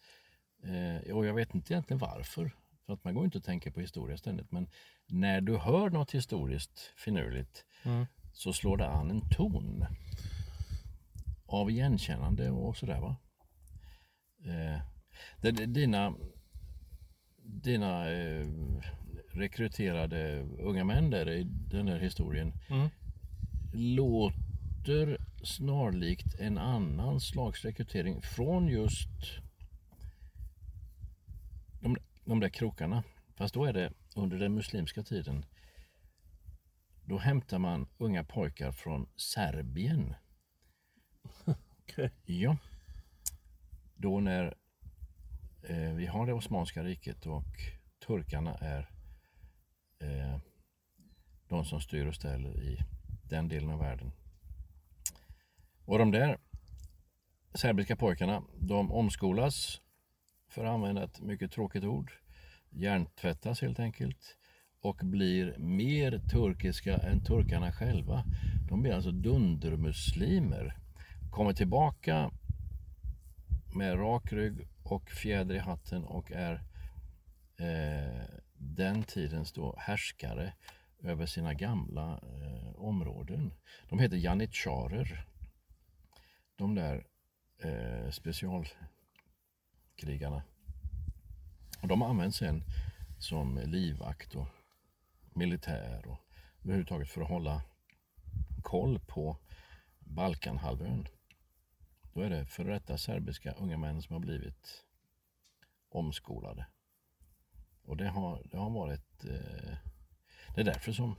Eh, 0.62 1.14
och 1.16 1.26
jag 1.26 1.35
vet 1.35 1.54
inte 1.54 1.72
egentligen 1.72 1.98
varför. 1.98 2.50
För 2.87 2.92
att 2.92 3.04
man 3.04 3.14
går 3.14 3.24
inte 3.24 3.38
att 3.38 3.44
tänka 3.44 3.70
på 3.70 3.80
historia 3.80 4.16
ständigt. 4.16 4.52
Men 4.52 4.68
när 5.07 5.40
du 5.40 5.57
hör 5.57 5.90
något 5.90 6.11
historiskt 6.14 6.78
finurligt 6.96 7.64
Mm. 7.85 8.07
så 8.33 8.52
slår 8.52 8.76
det 8.76 8.87
an 8.88 9.11
en 9.11 9.28
ton 9.30 9.87
av 11.46 11.70
igenkännande 11.70 12.50
och 12.50 12.76
sådär 12.76 13.00
va. 13.00 13.16
Eh, 14.44 14.80
dina 15.66 16.14
dina 17.44 18.11
eh, 18.12 18.46
rekryterade 19.33 20.40
unga 20.42 20.85
män 20.85 21.11
där 21.11 21.30
i 21.30 21.44
den 21.44 21.88
här 21.88 21.98
historien 21.98 22.52
Mm. 22.70 22.88
låter 23.72 25.18
snarlikt 25.42 26.35
en 26.40 26.59
annan 26.59 27.20
slags 27.20 27.64
rekrytering 27.64 28.22
från 28.22 28.68
just 28.68 29.09
de, 31.80 31.96
de 32.24 32.40
där 32.40 32.48
krokarna. 32.48 33.02
Fast 33.37 33.54
då 33.54 33.64
är 33.64 33.72
det 33.72 33.92
under 34.16 34.38
den 34.38 34.54
muslimska 34.54 35.02
tiden. 35.02 35.44
Då 37.04 37.18
hämtar 37.18 37.59
man 37.59 37.87
unga 37.98 38.24
pojkar 38.24 38.72
från 38.72 39.07
Serbien. 39.16 40.14
Okay. 41.85 42.11
Ja. 42.25 42.57
Då 43.97 44.20
när 44.20 44.55
eh, 45.62 45.92
vi 45.94 46.07
har 46.07 46.27
det 46.27 46.33
Osmanska 46.33 46.85
riket 46.85 47.27
och 47.27 47.44
turkarna 48.07 48.55
är 48.55 48.90
eh, 49.99 50.38
de 51.49 51.64
som 51.64 51.81
styr 51.81 52.07
och 52.07 52.14
ställer 52.14 52.62
i 52.62 52.79
den 53.29 53.49
delen 53.49 53.70
av 53.70 53.79
världen. 53.79 54.12
Och 55.85 55.99
de 55.99 56.11
där 56.11 56.38
serbiska 57.55 57.97
pojkarna, 57.97 58.42
de 58.59 58.92
omskolas 58.92 59.81
för 60.49 60.64
att 60.64 60.70
använda 60.70 61.05
ett 61.05 61.20
mycket 61.20 61.53
tråkigt 61.53 61.85
ord. 61.85 62.12
Hjärntvättas 62.70 63.61
helt 63.61 63.79
enkelt 63.79 64.37
och 64.81 65.01
blir 65.03 65.59
mer 65.59 66.18
turkiska 66.18 66.97
än 66.97 67.25
turkarna 67.25 67.73
själva. 67.73 68.25
De 68.68 68.83
blir 68.83 68.92
alltså 68.92 69.11
dundermuslimer. 69.11 70.84
Kommer 71.35 71.53
tillbaka 71.53 72.31
med 73.77 73.99
rak 73.99 74.33
rygg 74.33 74.68
och 74.83 75.11
fjäder 75.11 75.55
i 75.55 75.59
hatten 75.59 76.05
och 76.05 76.33
är 76.33 76.55
eh, 77.57 78.25
den 78.57 79.05
tidens 79.05 79.53
då 79.53 79.75
härskare 79.79 80.53
över 81.03 81.27
sina 81.27 81.55
gamla 81.55 82.12
eh, 82.12 82.77
områden. 82.77 83.53
De 83.88 83.99
heter 83.99 84.16
janitjarer. 84.16 85.27
De 86.57 86.75
där 86.75 87.07
eh, 87.59 88.11
specialkrigarna. 88.11 90.42
Och 91.83 91.88
de 91.88 92.03
används 92.03 92.37
sen 92.37 92.64
som 93.18 93.61
livvakt 93.64 94.35
och 94.35 94.49
militär 95.33 96.07
och 96.07 96.20
överhuvudtaget 96.62 97.09
för 97.09 97.23
att 97.23 97.29
hålla 97.29 97.62
koll 98.62 98.99
på 98.99 99.37
Balkanhalvön. 99.99 101.09
Då 102.14 102.20
är 102.20 102.31
det 102.31 102.46
för 102.46 102.64
detta 102.64 102.98
serbiska 102.98 103.53
unga 103.53 103.79
män 103.79 104.03
som 104.03 104.12
har 104.12 104.20
blivit 104.20 104.85
omskolade. 105.88 106.66
Och 107.83 107.96
det 107.96 108.09
har, 108.09 108.42
det 108.50 108.57
har 108.57 108.70
varit... 108.70 109.24
Eh, 109.24 109.77
det 110.55 110.61
är 110.61 110.64
därför 110.64 110.92
som 110.92 111.16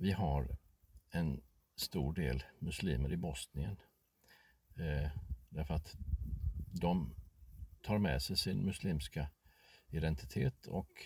vi 0.00 0.12
har 0.12 0.56
en 1.10 1.40
stor 1.76 2.12
del 2.12 2.44
muslimer 2.58 3.12
i 3.12 3.16
Bosnien. 3.16 3.76
Eh, 4.76 5.10
därför 5.48 5.74
att 5.74 5.96
de 6.80 7.14
tar 7.82 7.98
med 7.98 8.22
sig 8.22 8.36
sin 8.36 8.64
muslimska 8.64 9.30
identitet 9.88 10.66
och 10.66 11.04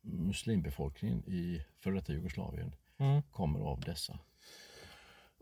muslimbefolkningen 0.00 1.24
i 1.26 1.64
före 1.78 1.94
detta 1.94 2.12
Jugoslavien 2.12 2.74
Mm. 2.96 3.22
kommer 3.22 3.60
av 3.60 3.80
dessa. 3.80 4.18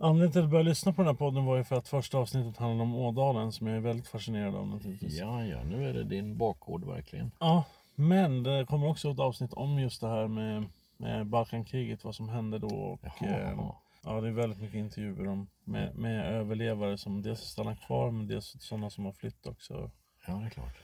Anledningen 0.03 0.33
till 0.33 0.39
att 0.39 0.45
jag 0.45 0.51
började 0.51 0.69
lyssna 0.69 0.93
på 0.93 1.03
den 1.03 1.07
här 1.07 1.15
podden 1.15 1.45
var 1.45 1.57
ju 1.57 1.65
för 1.65 1.77
att 1.77 1.89
första 1.89 2.19
avsnittet 2.19 2.57
handlade 2.57 2.83
om 2.83 2.95
Ådalen 2.95 3.53
som 3.53 3.67
jag 3.67 3.77
är 3.77 3.81
väldigt 3.81 4.09
fascinerad 4.09 4.55
av 4.55 4.67
naturligtvis. 4.67 5.19
Ja, 5.19 5.45
ja, 5.45 5.65
nu 5.65 5.89
är 5.89 5.95
det 5.95 6.05
din 6.05 6.37
bakgård 6.37 6.85
verkligen. 6.85 7.31
Ja, 7.39 7.65
men 7.95 8.43
det 8.43 8.67
kommer 8.67 8.89
också 8.89 9.11
ett 9.11 9.19
avsnitt 9.19 9.53
om 9.53 9.79
just 9.79 10.01
det 10.01 10.09
här 10.09 10.29
med, 10.29 10.65
med 10.97 11.27
Balkankriget, 11.27 12.05
vad 12.05 12.15
som 12.15 12.29
hände 12.29 12.59
då. 12.59 12.69
Och, 12.69 13.01
Jaha, 13.03 13.31
eh, 13.31 13.59
ja, 14.05 14.21
det 14.21 14.29
är 14.29 14.33
väldigt 14.33 14.61
mycket 14.61 14.77
intervjuer 14.77 15.29
om, 15.29 15.49
med, 15.65 15.95
med 15.97 16.27
överlevare 16.27 16.99
som 16.99 17.23
dels 17.23 17.41
stannar 17.41 17.75
kvar 17.75 18.11
men 18.11 18.27
dels 18.27 18.57
sådana 18.61 18.91
som 18.91 19.05
har 19.05 19.13
flytt 19.13 19.47
också. 19.47 19.91
Ja, 20.27 20.33
det 20.35 20.47
är 20.47 20.51
klart. 20.51 20.77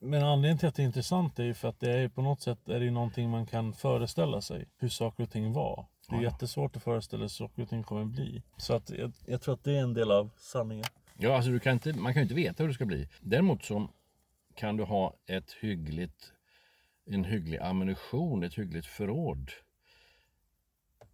Men 0.00 0.22
anledningen 0.24 0.58
till 0.58 0.68
att 0.68 0.74
det 0.74 0.82
är 0.82 0.86
intressant 0.86 1.38
är 1.38 1.44
ju 1.44 1.54
för 1.54 1.68
att 1.68 1.80
det 1.80 1.92
är 1.92 2.08
på 2.08 2.22
något 2.22 2.40
sätt 2.40 2.68
är 2.68 2.78
det 2.78 2.84
ju 2.84 2.90
någonting 2.90 3.30
man 3.30 3.46
kan 3.46 3.72
föreställa 3.72 4.40
sig 4.40 4.68
hur 4.78 4.88
saker 4.88 5.22
och 5.22 5.30
ting 5.30 5.52
var. 5.52 5.86
Det 6.08 6.16
är 6.16 6.20
jättesvårt 6.20 6.76
att 6.76 6.82
föreställa 6.82 7.28
sig 7.28 7.44
hur 7.44 7.48
saker 7.48 7.62
och 7.62 7.68
ting 7.68 7.82
kommer 7.82 8.04
bli. 8.04 8.42
Så 8.56 8.74
att 8.74 8.90
jag, 8.90 9.12
jag 9.26 9.42
tror 9.42 9.54
att 9.54 9.64
det 9.64 9.76
är 9.76 9.82
en 9.82 9.94
del 9.94 10.10
av 10.10 10.30
sanningen. 10.36 10.84
Ja, 11.18 11.36
alltså 11.36 11.50
du 11.50 11.60
kan 11.60 11.72
inte, 11.72 11.92
man 11.92 12.12
kan 12.12 12.20
ju 12.20 12.22
inte 12.22 12.34
veta 12.34 12.62
hur 12.62 12.68
det 12.68 12.74
ska 12.74 12.84
bli. 12.84 13.08
Däremot 13.20 13.64
så 13.64 13.88
kan 14.54 14.76
du 14.76 14.84
ha 14.84 15.14
ett 15.26 15.52
hyggligt, 15.52 16.32
en 17.06 17.24
hygglig 17.24 17.58
ammunition, 17.58 18.42
ett 18.42 18.54
hyggligt 18.54 18.86
förråd. 18.86 19.50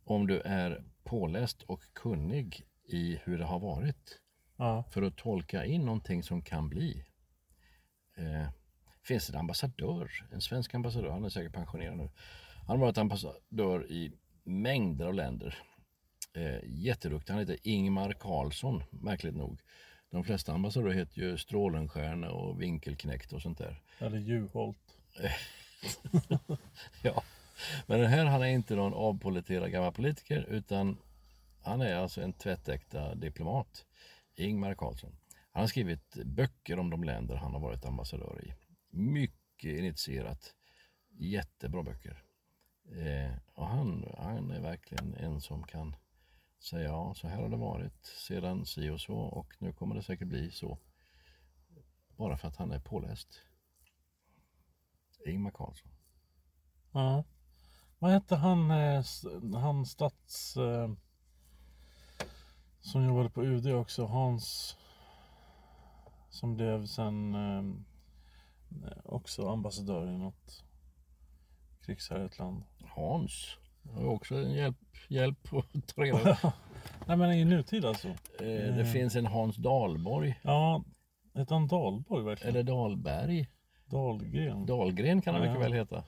Om 0.04 0.26
du 0.26 0.40
är 0.40 0.84
påläst 1.04 1.62
och 1.62 1.82
kunnig 1.92 2.66
i 2.84 3.20
hur 3.24 3.38
det 3.38 3.44
har 3.44 3.60
varit. 3.60 4.20
Ja, 4.56 4.84
För 4.90 5.02
att 5.02 5.16
tolka 5.16 5.64
in 5.64 5.84
någonting 5.84 6.22
som 6.22 6.42
kan 6.42 6.68
bli. 6.68 7.04
Eh, 8.16 8.48
finns 9.02 9.30
en 9.30 9.36
ambassadör, 9.36 10.10
en 10.32 10.40
svensk 10.40 10.74
ambassadör, 10.74 11.10
han 11.10 11.24
är 11.24 11.28
säkert 11.28 11.52
pensionerad 11.52 11.96
nu. 11.96 12.10
Han 12.66 12.78
har 12.78 12.86
varit 12.86 12.98
ambassadör 12.98 13.90
i 13.90 14.12
mängder 14.44 15.06
av 15.06 15.14
länder. 15.14 15.58
Eh, 16.34 16.58
jätteduktig, 16.64 17.32
han 17.32 17.40
heter 17.40 17.58
Ingmar 17.62 18.12
Karlsson, 18.12 18.82
märkligt 18.90 19.34
nog. 19.36 19.60
De 20.10 20.24
flesta 20.24 20.52
ambassadörer 20.52 20.92
heter 20.92 21.20
ju 21.20 21.38
Strålenstjärna 21.38 22.30
och 22.30 22.62
Winkelknekt 22.62 23.32
och 23.32 23.42
sånt 23.42 23.58
där. 23.58 23.82
eller 23.98 24.18
Juholt. 24.18 24.98
Ja. 27.02 27.22
Men 27.86 28.00
den 28.00 28.10
här 28.10 28.24
han 28.24 28.42
är 28.42 28.46
inte 28.46 28.74
någon 28.74 28.94
avpoliterad 28.94 29.70
gammal 29.70 29.92
politiker 29.92 30.46
utan 30.48 30.96
han 31.62 31.80
är 31.80 31.94
alltså 31.94 32.20
en 32.20 32.32
tvättäkta 32.32 33.14
diplomat. 33.14 33.86
Ingmar 34.36 34.74
Karlsson. 34.74 35.16
Han 35.52 35.60
har 35.60 35.68
skrivit 35.68 36.14
böcker 36.24 36.78
om 36.78 36.90
de 36.90 37.04
länder 37.04 37.36
han 37.36 37.52
har 37.52 37.60
varit 37.60 37.84
ambassadör 37.84 38.44
i. 38.44 38.54
Mycket 38.90 39.78
initierat. 39.78 40.54
Jättebra 41.10 41.82
böcker. 41.82 42.23
Eh, 42.84 43.32
och 43.54 43.66
han, 43.66 44.14
han 44.18 44.50
är 44.50 44.60
verkligen 44.60 45.14
en 45.14 45.40
som 45.40 45.62
kan 45.62 45.96
säga 46.58 46.88
ja, 46.88 47.14
så 47.14 47.28
här 47.28 47.42
har 47.42 47.48
det 47.48 47.56
varit 47.56 48.06
sedan 48.06 48.66
si 48.66 48.90
och 48.90 49.00
så 49.00 49.14
och 49.14 49.56
nu 49.58 49.72
kommer 49.72 49.94
det 49.94 50.02
säkert 50.02 50.28
bli 50.28 50.50
så. 50.50 50.78
Bara 52.16 52.36
för 52.36 52.48
att 52.48 52.56
han 52.56 52.72
är 52.72 52.80
påläst. 52.80 53.40
Ingmar 55.26 55.50
Karlsson. 55.50 55.90
Ja. 56.92 57.24
Vad 57.98 58.10
hette 58.10 58.36
han, 58.36 58.70
eh, 58.70 59.04
han 59.54 59.86
stats... 59.86 60.56
Eh, 60.56 60.92
som 62.80 63.04
jobbade 63.04 63.30
på 63.30 63.44
UD 63.44 63.74
också, 63.74 64.04
Hans... 64.06 64.76
Som 66.30 66.54
blev 66.54 66.86
sen 66.86 67.34
eh, 67.34 67.72
också 69.04 69.48
ambassadör 69.48 70.06
i 70.06 70.18
något 70.18 70.64
krigshärjat 71.86 72.38
land. 72.38 72.62
Hans. 72.84 73.56
Det 73.82 74.02
var 74.02 74.12
också 74.12 74.34
en 74.34 74.52
hjälp, 74.52 74.76
hjälp 75.08 75.38
att 75.54 75.86
ta 75.94 76.02
reda 76.02 76.34
på. 76.36 76.52
Nej 77.06 77.16
men 77.16 77.32
i 77.32 77.44
nutid 77.44 77.84
alltså. 77.84 78.08
Eh, 78.08 78.76
Det 78.76 78.84
finns 78.92 79.16
en 79.16 79.26
Hans 79.26 79.56
Dahlborg. 79.56 80.38
Ja, 80.42 80.84
hette 81.34 81.54
han 81.54 81.68
Dahlborg 81.68 82.24
verkligen? 82.24 82.54
Eller 82.54 82.62
Dahlberg. 82.62 83.48
Dahlgren? 83.86 84.66
Dahlgren 84.66 85.22
kan 85.22 85.34
han 85.34 85.42
Ja. 85.44 85.48
mycket 85.50 85.64
väl 85.66 85.72
heta. 85.72 86.04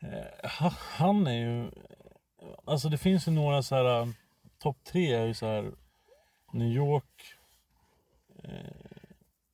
Eh, 0.00 0.50
ha- 0.60 0.74
Han 0.78 1.26
är 1.26 1.32
ju... 1.40 1.70
Alltså 2.64 2.88
det 2.88 2.98
finns 2.98 3.28
ju 3.28 3.32
några 3.32 3.62
så 3.62 3.74
här... 3.74 4.00
eh, 4.02 4.08
Topp 4.58 4.76
tre 4.84 5.12
är 5.14 5.26
ju 5.26 5.34
så 5.34 5.46
här... 5.46 5.72
New 6.52 6.68
York, 6.72 7.22
eh, 8.44 8.50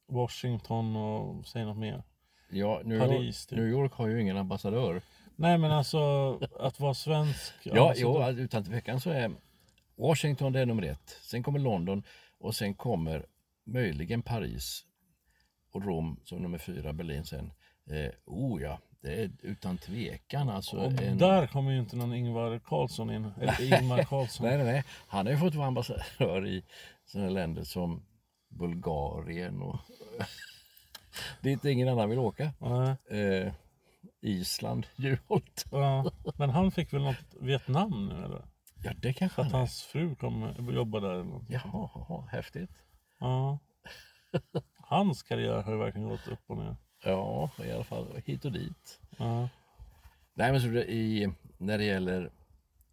Washington 0.07 0.97
och 0.97 1.47
säg 1.47 1.65
något 1.65 1.77
mer. 1.77 2.03
Ja, 2.51 2.81
New, 2.85 3.01
Paris, 3.01 3.21
York, 3.23 3.49
typ. 3.49 3.59
New 3.59 3.69
York 3.69 3.93
har 3.93 4.09
ju 4.09 4.21
ingen 4.21 4.37
ambassadör. 4.37 5.01
Nej 5.41 5.59
men 5.59 5.71
alltså 5.73 6.33
att 6.59 6.81
vara 6.81 6.95
svensk. 6.95 7.55
Ja, 7.63 7.89
alltså, 7.89 8.03
jo, 8.03 8.43
utan 8.43 8.65
tvekan 8.65 9.01
så 9.01 9.11
är 9.11 9.31
Washington 9.97 10.53
det 10.53 10.61
är 10.61 10.67
nummer 10.67 10.83
ett. 10.83 11.19
Sen 11.23 11.43
kommer 11.43 11.59
London 11.59 12.03
och 12.39 12.55
sen 12.55 12.75
kommer 12.75 13.27
möjligen 13.65 14.23
Paris 14.23 14.85
och 15.73 15.85
Rom 15.85 16.21
som 16.25 16.39
nummer 16.39 16.59
fyra, 16.59 16.93
Berlin 16.93 17.25
sen. 17.25 17.53
Eh, 17.91 18.11
oh 18.25 18.63
ja, 18.63 18.79
det 19.01 19.23
är 19.23 19.31
utan 19.43 19.79
tvekan 19.79 20.49
alltså. 20.49 20.77
Och 20.77 21.03
en... 21.03 21.19
där 21.19 21.47
kommer 21.47 21.73
ju 21.73 21.79
inte 21.79 21.97
någon 21.97 22.15
Ingvar 22.15 22.59
Carlsson 22.59 23.11
in. 23.11 23.33
Eller 23.41 24.05
Carlsson. 24.05 24.47
nej, 24.47 24.57
nej, 24.57 24.67
nej. 24.67 24.85
Han 25.07 25.27
har 25.27 25.33
ju 25.33 25.39
fått 25.39 25.55
vara 25.55 25.67
ambassadör 25.67 26.47
i 26.47 26.65
sådana 27.05 27.31
länder 27.31 27.65
som 27.65 28.03
Bulgarien 28.49 29.63
och 29.63 29.79
dit 31.41 31.65
ingen 31.65 31.89
annan 31.89 32.11
vill 32.11 32.19
åka. 32.19 32.53
Nej. 32.59 33.21
Eh, 33.21 33.53
Island, 34.21 34.87
Juholt. 34.97 35.65
Ja, 35.71 36.11
men 36.39 36.51
han 36.51 36.71
fick 36.71 36.93
väl 36.93 37.03
något 37.03 37.35
Vietnam 37.41 38.09
nu 38.09 38.25
eller? 38.25 38.45
Ja, 38.85 38.93
det 38.97 39.13
kanske 39.13 39.41
Att 39.41 39.47
han 39.47 39.55
är. 39.55 39.59
hans 39.59 39.83
fru 39.83 40.15
kommer 40.15 40.73
jobba 40.73 41.01
där 41.01 41.11
eller 41.11 41.25
något. 41.25 41.45
Jaha, 41.49 42.27
häftigt. 42.31 42.71
Ja. 43.21 43.59
Hans 44.75 45.23
karriär 45.23 45.63
har 45.63 45.73
ju 45.73 45.79
verkligen 45.79 46.09
gått 46.09 46.29
upp 46.29 46.39
och 46.47 46.57
ner. 46.57 46.77
Ja, 47.05 47.51
i 47.65 47.71
alla 47.73 47.85
fall 47.85 48.23
hit 48.25 48.45
och 48.45 48.53
dit. 48.53 49.01
Ja. 49.19 49.49
Nej, 50.35 50.53
men 50.53 50.61
så 50.61 50.69
i, 50.69 51.33
när 51.59 51.79
det 51.79 51.85
gäller 51.85 52.31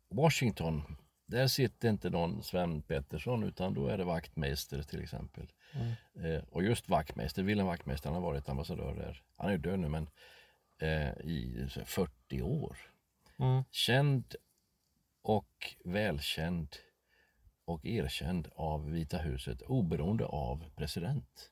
Washington, 0.09 0.83
där 1.27 1.47
sitter 1.47 1.89
inte 1.89 2.09
någon 2.09 2.43
Sven 2.43 2.81
Pettersson 2.81 3.43
utan 3.43 3.73
då 3.73 3.87
är 3.87 3.97
det 3.97 4.03
vaktmästare 4.03 4.83
till 4.83 5.03
exempel. 5.03 5.47
Eh, 6.23 6.43
och 6.51 6.63
just 6.63 6.89
vaktmästare, 6.89 7.45
Wilhelm 7.45 7.67
Wachtmeister, 7.67 8.09
han 8.09 8.15
har 8.23 8.29
varit 8.31 8.49
ambassadör 8.49 8.95
där. 8.95 9.21
Han 9.37 9.47
är 9.47 9.51
ju 9.51 9.57
död 9.57 9.79
nu 9.79 9.89
men 9.89 10.07
eh, 10.81 11.09
i 11.09 11.67
så 11.71 11.79
här 11.79 11.85
40 11.85 12.41
år. 12.41 12.77
Mm. 13.39 13.63
Känd 13.71 14.35
och 15.21 15.75
välkänd 15.85 16.75
och 17.65 17.85
erkänd 17.85 18.47
av 18.55 18.91
Vita 18.91 19.17
huset 19.17 19.61
oberoende 19.61 20.25
av 20.25 20.65
president. 20.75 21.51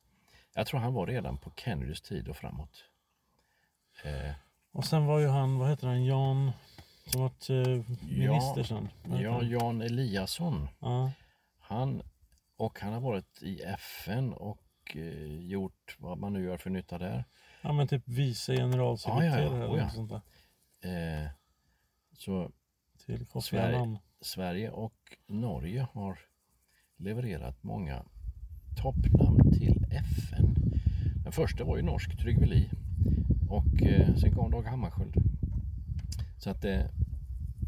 Jag 0.53 0.67
tror 0.67 0.79
han 0.79 0.93
var 0.93 1.07
redan 1.07 1.37
på 1.37 1.51
Kennedys 1.55 2.01
tid 2.01 2.27
och 2.27 2.37
framåt. 2.37 2.85
Eh, 4.03 4.31
Och 4.71 4.85
sen 4.85 5.05
var 5.05 5.19
ju 5.19 5.27
han, 5.27 5.57
vad 5.59 5.69
heter 5.69 5.87
han, 5.87 6.05
Jan 6.05 6.51
som 7.05 7.21
varit 7.21 7.49
eh, 7.49 7.95
minister 8.01 8.63
sen. 8.63 8.89
Vad 9.03 9.17
heter 9.19 9.23
ja? 9.31 9.43
Jan 9.43 9.81
Eliasson. 9.81 10.69
ja. 10.79 11.11
Han, 11.59 12.03
och 12.57 12.79
han 12.79 12.93
har 12.93 13.01
varit 13.01 13.41
i 13.43 13.61
FN 13.61 14.33
och 14.33 14.61
eh, 14.95 15.39
gjort 15.45 15.95
vad 15.99 16.17
man 16.17 16.33
nu 16.33 16.43
gör 16.43 16.57
för 16.57 16.69
nytta 16.69 16.97
där. 16.97 17.23
Ja, 17.63 17.73
men 17.73 17.87
typ 17.87 18.03
vice 18.05 18.55
generalsekreterare 18.55 19.41
Ja, 19.41 19.41
ja, 19.41 19.55
eller 19.55 19.67
Oh, 19.67 19.83
något 19.83 19.93
sånt 19.93 20.09
där. 20.09 21.23
Eh, 21.23 21.29
så 22.17 22.51
Sverige. 23.41 23.99
Sverige 24.21 24.69
och 24.69 25.17
Norge 25.27 25.87
har 25.93 26.19
levererat 26.97 27.63
många 27.63 28.05
toppnamn 28.81 29.51
till 29.51 29.85
FN. 29.91 30.55
Den 31.23 31.31
första 31.31 31.63
var 31.63 31.77
ju 31.77 31.83
norsk, 31.83 32.17
Trygve 32.17 32.45
Lie. 32.45 32.69
Och 33.49 33.83
eh, 33.83 34.15
sen 34.15 34.33
kom 34.33 34.51
Dag 34.51 34.63
Hammarskjöld. 34.63 35.15
Så 36.37 36.49
att 36.49 36.61
det, 36.61 36.89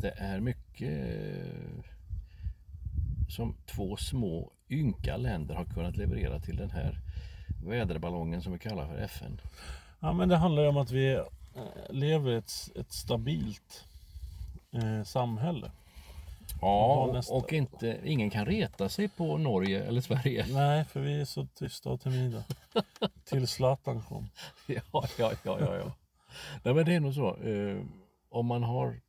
det 0.02 0.10
är 0.18 0.40
mycket 0.40 0.92
eh, 0.92 1.84
som 3.30 3.56
två 3.66 3.98
små 3.98 4.52
ynka 4.70 5.18
länder 5.18 5.56
har 5.56 5.66
kunnat 5.66 5.98
leverera 5.98 6.40
till 6.40 6.58
den 6.58 6.72
här 6.72 7.00
väderballongen 7.66 8.42
som 8.42 8.54
vi 8.54 8.60
kallar 8.60 8.88
för 8.88 8.98
FN. 8.98 9.42
Ja, 10.06 10.14
men 10.14 10.30
det 10.30 10.36
handlar 10.38 10.64
ju 10.64 10.70
om 10.70 10.78
att 10.78 10.92
vi 10.92 11.14
eh, 11.14 11.24
lever 11.90 12.32
i 12.32 12.36
ett, 12.36 12.70
ett 12.76 12.92
stabilt 12.92 13.86
eh, 14.72 15.04
samhälle. 15.04 15.72
Ja, 16.62 17.10
nästa- 17.14 17.34
och 17.34 17.54
inte, 17.54 18.00
ingen 18.04 18.30
kan 18.30 18.46
reta 18.46 18.90
sig 18.90 19.08
på 19.10 19.38
Norge 19.38 19.84
eller 19.86 20.02
Sverige. 20.02 20.46
Nej, 20.50 20.86
för 20.86 21.00
vi 21.00 21.22
är 21.22 21.26
så 21.26 21.46
tysta 21.46 21.90
och 21.90 22.02
timida. 22.02 22.44
Till 23.26 23.48
Zlatan 23.48 24.02
kom. 24.02 24.30
Ja, 24.68 24.82
ja, 24.94 25.32
ja, 25.44 25.58
ja, 25.60 25.76
ja. 25.76 25.92
Nej, 26.64 26.74
men 26.74 26.86
det 26.86 26.94
är 26.94 27.00
nog 27.00 27.14
så. 27.14 27.36
Eh, 27.38 27.82
om 28.30 28.46
man 28.46 28.64
har, 28.64 29.02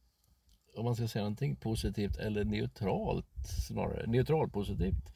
om 0.77 0.85
man 0.85 0.97
ska 0.97 1.09
säga 1.09 1.23
någonting 1.23 1.57
positivt 1.57 2.17
eller 2.17 2.45
neutralt, 2.45 3.27
snarare 3.69 4.07
neutralpositivt, 4.07 5.13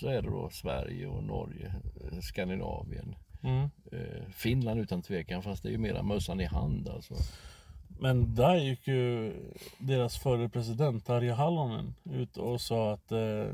så 0.00 0.08
är 0.08 0.22
det 0.22 0.30
då 0.30 0.50
Sverige 0.50 1.06
och 1.06 1.24
Norge, 1.24 1.74
eh, 2.12 2.18
Skandinavien, 2.20 3.16
Mm. 3.42 3.70
eh, 3.92 4.28
Finland 4.32 4.80
utan 4.80 5.02
tvekan, 5.02 5.42
fast 5.42 5.62
det 5.62 5.68
är 5.68 5.72
ju 5.72 5.78
mera 5.78 6.02
mössan 6.02 6.40
i 6.40 6.44
hand 6.44 6.88
alltså. 6.88 7.14
Men 8.00 8.34
där 8.34 8.56
gick 8.56 8.88
ju 8.88 9.32
deras 9.78 10.18
förre 10.18 10.48
president 10.48 11.06
Tarja 11.06 11.34
Halonen 11.34 11.94
ut 12.04 12.36
och 12.36 12.60
sa 12.60 12.92
att, 12.92 13.12
eh, 13.12 13.46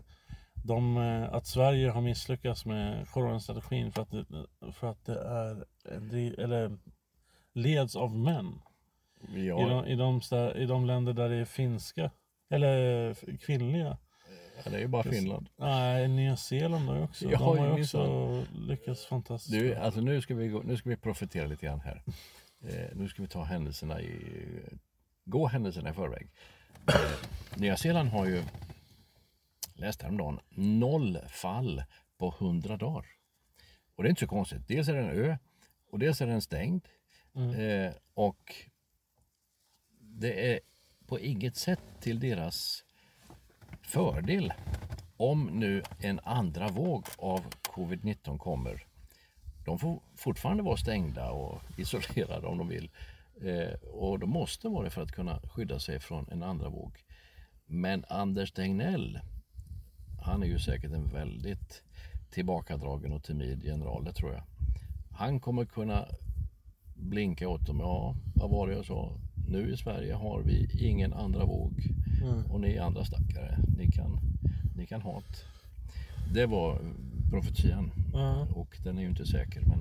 de, 0.65 0.97
eh, 0.97 1.35
att 1.35 1.47
Sverige 1.47 1.91
har 1.91 2.01
misslyckats 2.01 2.67
med 2.67 3.09
coronastrategin 3.09 3.93
för 3.93 4.03
att 4.03 4.11
det, 4.11 4.25
för 4.73 4.91
att 4.91 5.05
det 5.05 5.21
är, 5.21 5.67
eller 6.41 6.79
leds 7.53 7.97
av 7.97 8.17
män. 8.17 8.59
I, 9.35 9.47
Ja, 9.49 9.57
de, 9.69 9.87
i, 9.87 9.97
de, 9.97 10.21
I 10.57 10.67
de 10.67 10.87
länder 10.87 11.13
där 11.13 11.29
det 11.29 11.37
är 11.37 11.45
finska, 11.45 12.11
eller 12.51 13.15
kvinnliga. 13.37 13.99
Ja, 14.65 14.71
det 14.71 14.77
är 14.77 14.81
ju 14.81 14.87
bara 14.87 15.03
Finland. 15.03 15.49
Nej, 15.57 16.09
Nya 16.09 16.37
Zeeland 16.37 16.89
har 16.89 16.97
ju 16.97 17.03
också, 17.03 17.25
Ja, 17.25 17.39
de 17.39 17.45
har 17.45 17.77
ju 17.77 17.83
också 17.83 18.45
lyckats 18.55 19.07
fantastiskt 19.07 19.53
Du, 19.53 19.71
bra. 19.75 19.83
alltså 19.83 20.01
nu 20.01 20.21
ska 20.21 20.35
vi, 20.35 20.49
gå, 20.49 20.63
nu 20.63 20.77
ska 20.77 20.89
vi 20.91 20.97
profetera 20.97 21.47
lite 21.47 21.67
grann 21.67 21.81
här. 21.81 22.03
Eh, 22.61 22.89
nu 22.97 23.09
ska 23.09 23.23
vi 23.23 23.29
ta 23.29 23.43
händelserna 23.45 24.01
i, 24.01 24.21
gå 25.25 25.47
händelserna 25.47 25.91
i 25.91 25.93
förväg. 25.93 26.29
Eh, 26.89 26.95
Nya 27.61 27.77
Zeeland 27.77 28.09
har 28.09 28.27
ju, 28.27 28.43
läste 29.75 30.05
häromdagen, 30.05 30.41
noll 30.51 31.19
fall 31.29 31.83
på 32.19 32.35
100 32.39 32.77
dagar. 32.77 33.07
Och 33.97 34.03
det 34.03 34.09
är 34.09 34.11
inte 34.11 34.21
så 34.21 34.27
konstigt. 34.27 34.69
Dels 34.69 34.89
är 34.89 34.95
det 34.95 35.01
en 35.01 35.11
ö 35.11 35.37
och 35.91 35.99
dels 35.99 36.21
är 36.21 36.27
den 36.27 36.43
stängd. 36.43 36.89
Eh, 37.35 37.93
och 38.15 38.55
det 40.01 40.53
är 40.53 40.61
på 41.07 41.21
inget 41.21 41.57
sätt 41.57 41.81
till 42.01 42.21
deras 42.21 42.85
fördel 43.87 44.53
om 45.17 45.45
nu 45.45 45.83
en 46.01 46.21
andra 46.25 46.69
våg 46.69 47.07
av 47.19 47.41
covid-19 47.75 48.39
kommer. 48.39 48.87
De 49.65 49.79
får 49.79 50.01
fortfarande 50.17 50.63
vara 50.63 50.77
stängda 50.77 51.31
och 51.31 51.63
isolerade 51.79 52.47
om 52.47 52.59
de 52.59 52.69
vill. 52.69 52.91
Eh, 53.43 53.75
och 53.81 54.19
de 54.19 54.31
måste 54.31 54.69
vara 54.69 54.85
det 54.85 54.91
för 54.91 55.03
att 55.03 55.13
kunna 55.13 55.41
skydda 55.41 55.81
sig 55.81 56.01
från 56.01 56.29
en 56.31 56.43
andra 56.43 56.69
våg. 56.69 56.93
Men 57.67 58.05
Anders 58.09 58.53
Tegnell, 58.53 59.21
han 60.25 60.43
är 60.43 60.47
ju 60.47 60.59
säkert 60.59 60.93
en 60.93 61.09
väldigt 61.09 61.83
tillbakadragen 62.31 63.13
och 63.13 63.25
timid 63.25 63.65
general, 63.65 64.05
det 64.05 64.13
tror 64.13 64.33
jag. 64.33 64.43
Han 65.11 65.41
kommer 65.41 65.65
kunna 65.65 66.09
blinka 66.97 67.49
åt 67.49 67.67
dem. 67.67 67.81
Ja, 67.81 68.15
vad 68.35 68.51
var 68.51 68.67
det 68.67 68.75
jag 68.75 68.85
sa? 68.85 69.13
Nu 69.49 69.73
i 69.73 69.77
Sverige 69.77 70.15
har 70.15 70.43
vi 70.43 70.69
ingen 70.89 71.13
andra 71.13 71.45
våg. 71.45 71.73
Och 72.51 72.61
ni 72.61 72.79
andra 72.79 73.05
stackare, 73.05 73.59
ni 73.79 73.91
kan, 73.91 74.19
ni 74.77 74.87
kan 74.87 75.01
ha 75.03 75.21
det. 75.21 75.45
Det 76.35 76.47
var 76.47 76.79
profetian. 77.31 77.91
Ja. 78.13 78.47
Och 78.55 78.79
den 78.85 78.99
är 78.99 79.03
ju 79.03 79.09
inte 79.09 79.27
säker. 79.27 79.61
Men 79.67 79.79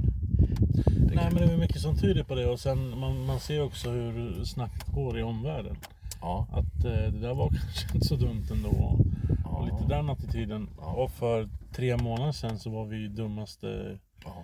Nej 1.08 1.17
kan- 1.17 1.34
men 1.34 1.47
det 1.47 1.54
är 1.54 1.58
mycket 1.58 1.82
som 1.82 1.97
tyder 1.97 2.23
på 2.23 2.36
det 2.36 2.47
och 2.47 2.60
sen 2.60 2.99
man, 2.99 3.25
man 3.25 3.39
ser 3.39 3.62
också 3.63 3.89
hur 3.91 4.43
snacket 4.43 4.88
går 4.93 5.19
i 5.19 5.23
omvärlden. 5.23 5.75
ja, 6.21 6.47
Att 6.51 6.86
eh, 6.86 6.91
det 7.13 7.19
där 7.19 7.34
var 7.34 7.49
kanske 7.63 7.95
inte 7.95 8.08
så 8.08 8.15
dumt 8.15 8.45
ändå. 8.51 8.99
ja, 9.43 9.49
Och 9.49 9.65
lite 9.65 9.88
den 9.95 10.10
attityden. 10.10 10.69
Ja. 10.78 10.93
Och 10.93 11.12
för 11.12 11.49
tre 11.73 11.97
månader 11.97 12.32
sedan 12.32 12.60
så 12.60 12.69
var 12.69 12.86
vi 12.86 12.97
ju 12.97 13.08
dummaste, 13.08 13.99
ja, 14.25 14.43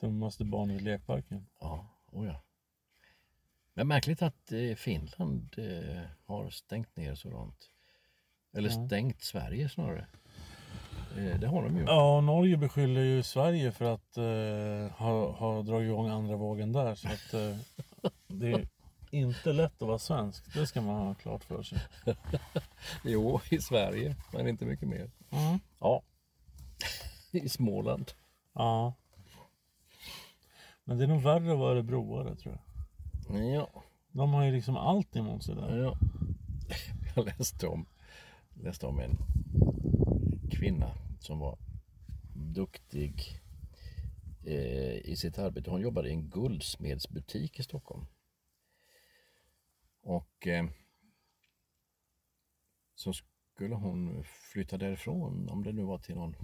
dummaste 0.00 0.44
barnet 0.44 0.80
i 0.80 0.84
lekparken. 0.84 1.46
ja, 1.60 1.86
oh 2.12 2.26
ja. 2.26 2.42
Men 3.78 3.88
märkligt 3.88 4.22
att 4.22 4.52
eh, 4.52 4.74
Finland 4.76 5.54
eh, 5.58 6.02
har 6.26 6.50
stängt 6.50 6.96
ner 6.96 7.14
sådant. 7.14 7.70
Eller 8.52 8.68
Ja. 8.70 8.86
stängt 8.86 9.22
Sverige 9.22 9.68
snarare. 9.68 10.06
Eh, 11.18 11.40
det 11.40 11.46
har 11.46 11.62
de 11.62 11.76
ju. 11.76 11.84
Ja, 11.84 12.20
Norge 12.20 12.56
beskyller 12.56 13.00
ju 13.00 13.22
Sverige 13.22 13.72
för 13.72 13.84
att 13.94 14.16
eh, 14.16 14.96
ha, 14.98 15.30
ha 15.32 15.62
dragit 15.62 15.86
igång 15.88 16.08
andra 16.08 16.36
vågen 16.36 16.72
där. 16.72 16.94
Så 16.94 17.08
att 17.08 17.34
eh, 17.34 17.56
det 18.26 18.52
är 18.52 18.68
inte 19.10 19.52
lätt 19.52 19.82
att 19.82 19.88
vara 19.88 19.98
svensk. 19.98 20.54
Det 20.54 20.66
ska 20.66 20.80
man 20.80 21.06
ha 21.06 21.14
klart 21.14 21.44
för 21.44 21.62
sig. 21.62 21.78
Jo, 23.04 23.40
i 23.50 23.58
Sverige, 23.58 24.16
men 24.32 24.48
inte 24.48 24.64
mycket 24.64 24.88
mer. 24.88 25.10
Ja, 25.80 26.02
i 27.30 27.48
Småland. 27.48 28.12
Ja. 28.52 28.94
Men 30.84 30.98
det 30.98 31.04
är 31.04 31.08
nog 31.08 31.22
värre 31.22 31.52
att 31.52 31.58
vara 31.58 31.70
örebroare 31.72 32.36
tror 32.36 32.54
jag. 32.54 32.62
Ja, 33.28 33.82
De 34.12 34.32
har 34.32 34.44
ju 34.44 34.52
liksom 34.52 34.76
allt 34.76 35.16
emot 35.16 35.44
sig 35.44 35.54
där. 35.54 35.76
ja. 35.76 35.98
Jag 37.16 37.24
läste 37.26 37.66
om, 37.66 37.86
läste 38.54 38.86
om 38.86 39.00
en 39.00 39.18
kvinna 40.50 40.90
som 41.20 41.38
var 41.38 41.58
duktig 42.34 43.40
eh, 44.44 44.96
i 44.96 45.16
sitt 45.16 45.38
arbete. 45.38 45.70
Hon 45.70 45.80
jobbade 45.80 46.08
i 46.08 46.12
en 46.12 46.30
guldsmedsbutik 46.30 47.58
i 47.58 47.62
Stockholm. 47.62 48.06
Och 50.02 50.46
eh, 50.46 50.66
så 52.94 53.12
skulle 53.12 53.74
hon 53.74 54.24
flytta 54.24 54.76
därifrån, 54.76 55.48
om 55.48 55.64
det 55.64 55.72
nu 55.72 55.82
var 55.82 55.98
till 55.98 56.14
någon 56.14 56.36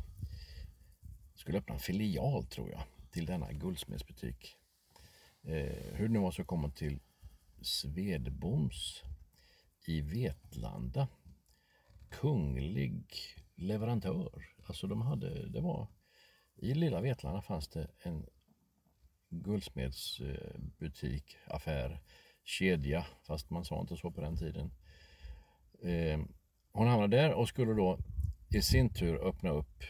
skulle 1.34 1.58
öppna 1.58 1.74
en 1.74 1.80
filial 1.80 2.46
tror 2.46 2.70
jag 2.70 2.82
till 3.10 3.26
denna 3.26 3.52
guldsmedsbutik. 3.52 4.56
Eh, 5.44 5.94
hur 5.94 6.08
det 6.08 6.12
nu 6.12 6.18
var 6.18 6.30
så 6.30 6.44
kom 6.44 6.62
hon 6.62 6.72
till 6.72 7.00
Svedboms 7.60 9.02
i 9.86 10.00
Vetlanda. 10.00 11.08
Kunglig 12.10 13.14
leverantör. 13.54 14.46
Alltså 14.66 14.86
de 14.86 15.02
hade, 15.02 15.48
det 15.48 15.60
var 15.60 15.88
i 16.56 16.74
lilla 16.74 17.00
Vetlanda 17.00 17.42
fanns 17.42 17.68
det 17.68 17.88
en 17.98 18.26
guldsmedsbutik, 19.28 21.36
affär, 21.46 22.00
kedja, 22.44 23.06
fast 23.26 23.50
man 23.50 23.64
sa 23.64 23.80
inte 23.80 23.96
så 23.96 24.10
på 24.10 24.20
den 24.20 24.36
tiden. 24.36 24.70
Eh, 25.82 26.20
hon 26.72 26.88
hamnade 26.88 27.16
där 27.16 27.32
och 27.32 27.48
skulle 27.48 27.72
då 27.72 27.98
i 28.48 28.62
sin 28.62 28.94
tur 28.94 29.28
öppna 29.28 29.50
upp 29.50 29.82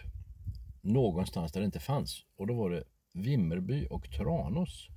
någonstans 0.81 1.53
där 1.53 1.61
det 1.61 1.67
inte 1.67 1.81
fanns. 1.81 2.27
Och 2.37 2.47
då 2.47 2.55
var 2.55 2.71
det 2.71 2.85
Vimmerby 3.15 3.87
och 3.91 4.11
Tranås 4.11 4.92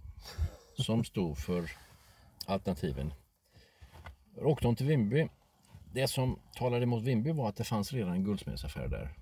som 0.78 1.04
stod 1.04 1.38
för 1.38 1.72
alternativen. 2.46 3.14
Åkte 4.38 4.68
hon 4.68 4.76
till 4.76 4.88
Vimmerby. 4.88 5.30
Det 5.94 6.08
som 6.08 6.40
talade 6.56 6.84
emot 6.84 7.04
Vimmerby 7.04 7.32
var 7.32 7.50
att 7.50 7.56
det 7.56 7.64
fanns 7.64 7.94
redan 7.94 8.14
en 8.14 8.24
guldsmedsaffär 8.24 8.88
där. 8.88 9.14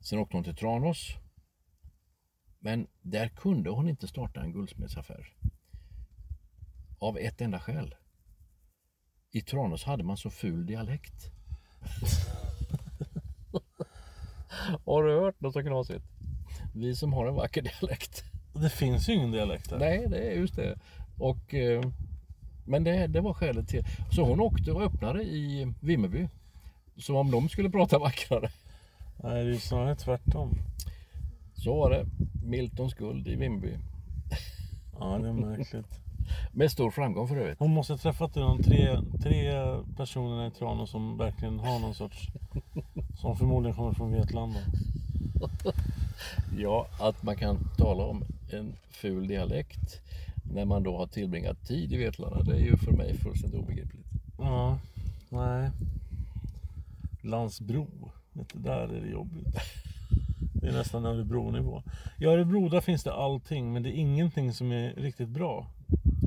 Sen 0.00 0.18
åkte 0.18 0.36
hon 0.36 0.44
till 0.44 0.56
Tranås. 0.56 1.08
Men 2.58 2.86
där 3.02 3.28
kunde 3.28 3.70
hon 3.70 3.88
inte 3.88 4.08
starta 4.08 4.40
en 4.40 4.52
guldsmedsaffär. 4.52 5.34
Av 6.98 7.18
ett 7.18 7.40
enda 7.40 7.60
skäl. 7.60 7.94
I 9.30 9.40
Tranås 9.40 9.84
hade 9.84 10.04
man 10.04 10.16
så 10.16 10.30
ful 10.30 10.66
dialekt. 10.66 11.30
har 14.84 15.02
du 15.02 15.20
hört 15.20 15.40
något 15.40 15.52
så 15.52 15.62
knasigt? 15.62 16.04
Vi 16.74 16.96
som 16.96 17.12
har 17.12 17.26
en 17.26 17.34
vacker 17.34 17.62
dialekt. 17.62 18.29
Det 18.52 18.70
finns 18.70 19.08
ju 19.08 19.12
ingen 19.12 19.30
dialekt 19.30 19.70
där. 19.70 19.78
Nej, 19.78 20.06
det 20.08 20.18
är 20.18 20.32
just 20.32 20.56
det. 20.56 20.78
Och, 21.18 21.54
eh, 21.54 21.82
men 22.64 22.84
det, 22.84 23.06
det 23.06 23.20
var 23.20 23.34
skälet 23.34 23.68
till. 23.68 23.84
Så 24.10 24.24
hon 24.24 24.40
åkte 24.40 24.72
och 24.72 24.82
öppnade 24.82 25.22
i 25.22 25.72
Vimmerby. 25.80 26.28
Som 26.96 27.16
om 27.16 27.30
de 27.30 27.48
skulle 27.48 27.70
prata 27.70 27.98
vackrare. 27.98 28.50
Nej, 29.16 29.44
det 29.44 29.50
är 29.50 29.54
ju 29.54 29.60
snarare 29.60 29.96
tvärtom. 29.96 30.58
Så 31.54 31.74
var 31.74 31.90
det. 31.90 32.06
Miltons 32.44 32.94
guld 32.94 33.28
i 33.28 33.34
Vimmerby. 33.34 33.76
Ja, 34.98 35.18
det 35.18 35.28
är 35.28 35.32
märkligt. 35.32 36.00
Med 36.52 36.72
stor 36.72 36.90
framgång 36.90 37.28
för 37.28 37.36
övrigt. 37.36 37.58
Hon 37.58 37.74
måste 37.74 37.92
ha 37.92 37.98
träffat 37.98 38.34
de 38.34 38.62
tre, 38.62 38.98
tre 39.22 39.52
personerna 39.96 40.46
i 40.46 40.50
Tranås 40.50 40.90
som 40.90 41.18
verkligen 41.18 41.58
har 41.58 41.78
någon 41.78 41.94
sorts... 41.94 42.28
Som 43.20 43.36
förmodligen 43.36 43.76
kommer 43.76 43.92
från 43.92 44.12
Vetlanda. 44.12 44.60
Ja, 46.58 46.86
att 46.98 47.22
man 47.22 47.36
kan 47.36 47.58
tala 47.76 48.04
om 48.04 48.24
en 48.50 48.72
ful 48.90 49.26
dialekt 49.26 50.00
när 50.54 50.64
man 50.64 50.82
då 50.82 50.96
har 50.96 51.06
tillbringat 51.06 51.66
tid 51.66 51.92
i 51.92 51.96
Vetlanda, 51.96 52.42
det 52.42 52.56
är 52.56 52.60
ju 52.60 52.76
för 52.76 52.92
mig 52.92 53.18
fullständigt 53.18 53.60
obegripligt. 53.60 54.06
Ja, 54.38 54.78
nej. 55.28 55.70
Landsbro. 57.22 57.86
Du, 58.32 58.44
där 58.54 58.88
är 58.88 59.00
det 59.00 59.10
jobbigt. 59.10 59.56
Det 60.52 60.68
är 60.68 60.72
nästan 60.72 61.06
Örebro-nivå. 61.06 61.82
I 62.18 62.24
Örebro 62.24 62.68
där 62.68 62.80
finns 62.80 63.04
det 63.04 63.12
allting 63.12 63.72
men 63.72 63.82
det 63.82 63.88
är 63.88 63.94
ingenting 64.00 64.52
som 64.52 64.72
är 64.72 64.94
riktigt 64.94 65.28
bra. 65.28 65.66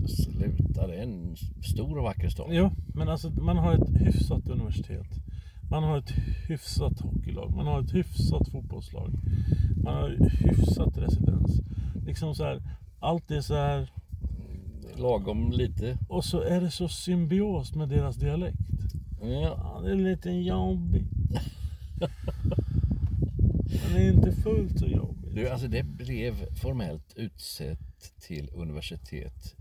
Sluta, 0.08 0.88
det 0.88 0.96
är 0.96 1.04
en 1.04 1.36
stor 1.64 1.98
och 1.98 2.04
vacker 2.04 2.30
stad. 2.30 2.48
Jo, 2.52 2.72
men 2.96 3.10
alltså 3.10 3.30
man 3.30 3.58
har 3.58 3.74
ett 3.74 4.02
hyfsat 4.02 4.50
universitet. 4.50 5.23
Man 5.74 5.84
har 5.84 5.98
ett 5.98 6.14
hyfsat 6.48 7.00
hockeylag. 7.00 7.56
Man 7.56 7.68
har 7.68 7.82
ett 7.82 7.94
hyfsat 7.94 8.50
fotbollslag. 8.50 9.14
Man 9.84 9.94
har 9.94 10.10
hyfsat 10.30 10.98
residens. 10.98 11.62
Liksom 12.06 12.36
så 12.36 12.44
här, 12.44 12.62
allt 13.00 13.32
är 13.32 13.42
så 13.42 13.56
här. 13.56 13.92
Lagom 14.96 15.52
lite. 15.52 15.98
Och 16.10 16.26
så 16.26 16.42
är 16.42 16.62
det 16.62 16.72
så 16.72 16.88
symbios 16.88 17.76
med 17.76 17.90
deras 17.90 18.16
dialekt. 18.16 18.58
Ja, 19.22 19.82
det 19.84 19.92
är 19.92 19.96
lite 19.96 20.30
jobbigt. 20.30 21.12
Men 23.84 23.94
det 23.94 24.08
är 24.08 24.14
inte 24.14 24.32
fullt 24.32 24.80
så 24.80 24.88
jobbigt. 24.88 25.36
du, 25.36 25.50
alltså 25.50 25.68
det 25.68 25.84
blev 25.84 26.56
formellt 26.56 27.14
utsett 27.16 28.20
till 28.20 28.50
universitet 28.54 29.56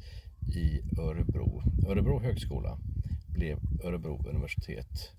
i 0.57 0.81
Örebro. 0.99 1.63
Örebro 1.89 2.21
högskola 2.21 2.79
blev 3.29 3.59
Örebro 3.85 4.29
universitet 4.29 5.13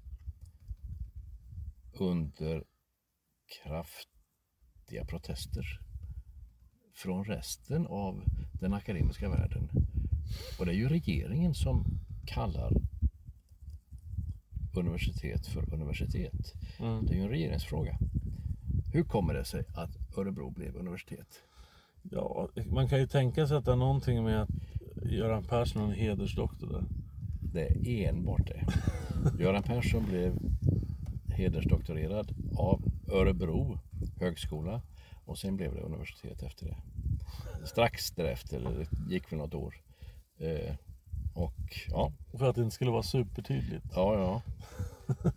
under 1.97 2.63
kraftiga 3.63 5.05
protester 5.05 5.79
från 6.93 7.25
resten 7.25 7.87
av 7.87 8.23
den 8.53 8.73
akademiska 8.73 9.29
världen. 9.29 9.69
Och 10.59 10.65
det 10.65 10.71
är 10.71 10.75
ju 10.75 10.89
regeringen 10.89 11.53
som 11.53 11.85
kallar 12.25 12.71
universitet 14.75 15.47
för 15.47 15.73
universitet. 15.73 16.53
Mm. 16.79 17.05
Det 17.05 17.13
är 17.13 17.15
ju 17.15 17.23
en 17.23 17.29
regeringsfråga. 17.29 17.97
Hur 18.93 19.03
kommer 19.03 19.33
det 19.33 19.45
sig 19.45 19.63
att 19.75 20.17
Örebro 20.17 20.49
blev 20.49 20.75
universitet? 20.75 21.43
Ja, 22.03 22.49
man 22.65 22.87
kan 22.87 22.99
ju 22.99 23.07
tänka 23.07 23.47
sig 23.47 23.57
att 23.57 23.65
det 23.65 23.71
har 23.71 23.77
någonting 23.77 24.23
med 24.23 24.41
att 24.41 24.49
Göran 25.05 25.43
Persson 25.43 25.81
har 25.81 25.89
en 25.89 25.99
hedersdoktor 25.99 26.67
där. 26.67 26.83
Det 27.53 27.67
är 27.87 28.09
enbart 28.09 28.47
det. 28.47 28.65
Göran 29.43 29.63
Persson 29.63 30.05
blev 30.05 30.39
hedersdoktorerad 31.33 32.35
av 32.57 32.81
Örebro 33.11 33.79
högskola 34.19 34.81
och 35.25 35.37
sen 35.37 35.55
blev 35.55 35.73
det 35.75 35.81
universitet 35.81 36.43
efter 36.43 36.65
det. 36.65 36.77
Strax 37.67 38.11
därefter, 38.11 38.59
det 38.59 39.13
gick 39.13 39.31
väl 39.31 39.39
något 39.39 39.53
år. 39.53 39.75
Eh, 40.37 40.75
och 41.35 41.87
ja, 41.87 42.11
För 42.37 42.49
att 42.49 42.55
det 42.55 42.61
inte 42.63 42.75
skulle 42.75 42.91
vara 42.91 43.03
supertydligt. 43.03 43.85
ja, 43.95 44.13
ja. 44.19 44.41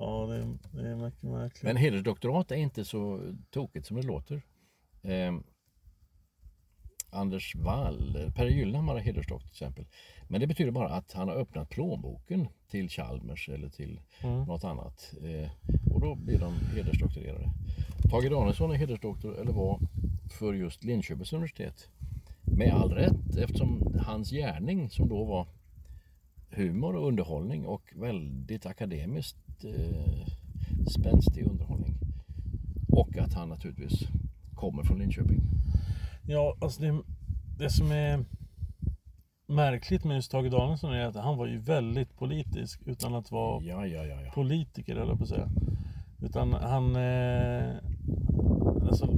Ja, 0.00 0.26
det 0.26 0.34
är, 0.34 0.58
det 0.72 0.88
är 0.90 0.96
mycket 0.96 1.22
märkligt. 1.22 1.62
Men 1.62 1.76
hedersdoktorat 1.76 2.50
är 2.50 2.56
inte 2.56 2.84
så 2.84 3.32
tokigt 3.50 3.86
som 3.86 3.96
det 3.96 4.02
låter. 4.02 4.42
Eh, 5.02 5.34
Anders 7.10 7.54
Wall, 7.56 8.32
Per 8.36 8.46
Gyllenhammar 8.46 8.92
har 8.92 9.00
hedersdoktor 9.00 9.48
till 9.48 9.54
exempel. 9.54 9.84
Men 10.28 10.40
det 10.40 10.46
betyder 10.46 10.70
bara 10.70 10.88
att 10.88 11.12
han 11.12 11.28
har 11.28 11.34
öppnat 11.36 11.68
plånboken 11.70 12.48
till 12.70 12.88
Chalmers 12.88 13.48
eller 13.48 13.68
till 13.68 14.00
Mm. 14.22 14.44
något 14.44 14.64
annat. 14.64 15.14
Eh, 15.22 15.50
och 15.94 16.00
då 16.00 16.14
blir 16.14 16.38
de 16.38 16.54
hedersdoktorerade. 16.76 17.50
Tage 18.10 18.30
Danielsson 18.30 18.70
är 18.70 18.74
hedersdoktor, 18.74 19.34
eller 19.40 19.52
var, 19.52 19.80
för 20.38 20.52
just 20.54 20.84
Linköpings 20.84 21.32
universitet. 21.32 21.88
Med 22.42 22.72
all 22.74 22.90
rätt 22.92 23.36
eftersom 23.36 23.94
hans 24.06 24.30
gärning 24.30 24.90
som 24.90 25.08
då 25.08 25.24
var 25.24 25.46
humor 26.50 26.96
och 26.96 27.08
underhållning 27.08 27.66
och 27.66 27.92
väldigt 27.96 28.66
akademiskt 28.66 29.64
eh, 29.64 30.26
spänstig 30.90 31.46
underhållning. 31.46 31.94
Och 32.88 33.18
att 33.18 33.34
han 33.34 33.48
naturligtvis 33.48 34.08
kommer 34.54 34.82
från 34.82 34.98
Linköping. 34.98 35.40
Ja, 36.28 36.56
alltså 36.60 36.82
det, 36.82 36.98
det 37.58 37.70
som 37.70 37.92
är 37.92 38.24
märkligt 39.46 40.04
med 40.04 40.14
just 40.14 40.30
Tage 40.30 40.50
Danielsson 40.50 40.92
är 40.92 41.06
att 41.06 41.16
han 41.16 41.36
var 41.38 41.46
ju 41.46 41.58
väldigt 41.58 42.16
politisk 42.18 42.80
utan 42.86 43.14
att 43.14 43.30
vara 43.30 43.62
Ja, 43.64 43.86
ja, 43.86 44.04
ja. 44.04 44.20
ja. 44.22 44.30
politiker 44.34 44.96
eller 44.96 45.14
på 45.14 45.22
att 45.22 45.28
säga. 45.28 45.48
Utan 46.22 46.52
han... 46.52 46.96
Eh, 46.96 47.74
alltså, 48.88 49.08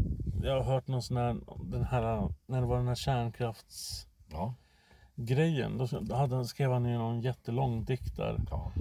jag 0.43 0.55
har 0.55 0.63
hört 0.73 0.89
någon 0.89 1.03
sån 1.03 1.17
här, 1.17 1.37
den 1.65 1.85
här, 1.85 2.29
när 2.47 2.61
det 2.61 2.67
var 2.67 2.77
den 2.77 2.89
här 2.89 2.95
kärnkraftsgrejen. 2.95 5.79
ja, 5.93 5.99
Då 6.01 6.15
hade, 6.15 6.35
han- 6.35 6.45
skrev 6.47 6.73
han 6.73 6.85
ju 6.85 6.99
någon 6.99 7.21
jättelång 7.21 7.85
dikt 7.85 8.17
där. 8.17 8.37
ja. 8.51 8.73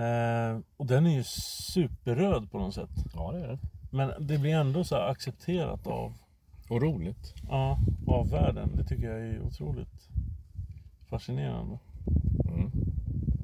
Eh, 0.00 0.58
och 0.76 0.86
den 0.86 1.06
är 1.06 1.10
ju 1.14 1.22
superröd 1.24 2.50
på 2.50 2.58
något 2.58 2.74
sätt. 2.74 2.90
ja 3.14 3.32
det 3.32 3.40
är 3.40 3.48
det. 3.48 3.58
Men 3.92 4.26
det 4.26 4.38
blir 4.38 4.54
ändå 4.54 4.84
så 4.84 4.94
här 4.96 5.08
accepterat 5.08 5.86
av, 5.86 6.12
Och 6.68 6.82
roligt. 6.82 7.34
ja, 7.48 7.78
av 8.06 8.30
världen. 8.30 8.76
Det 8.76 8.84
tycker 8.84 9.10
jag 9.10 9.20
är 9.20 9.40
otroligt 9.42 10.08
fascinerande. 11.08 11.78
Mm. 12.48 12.70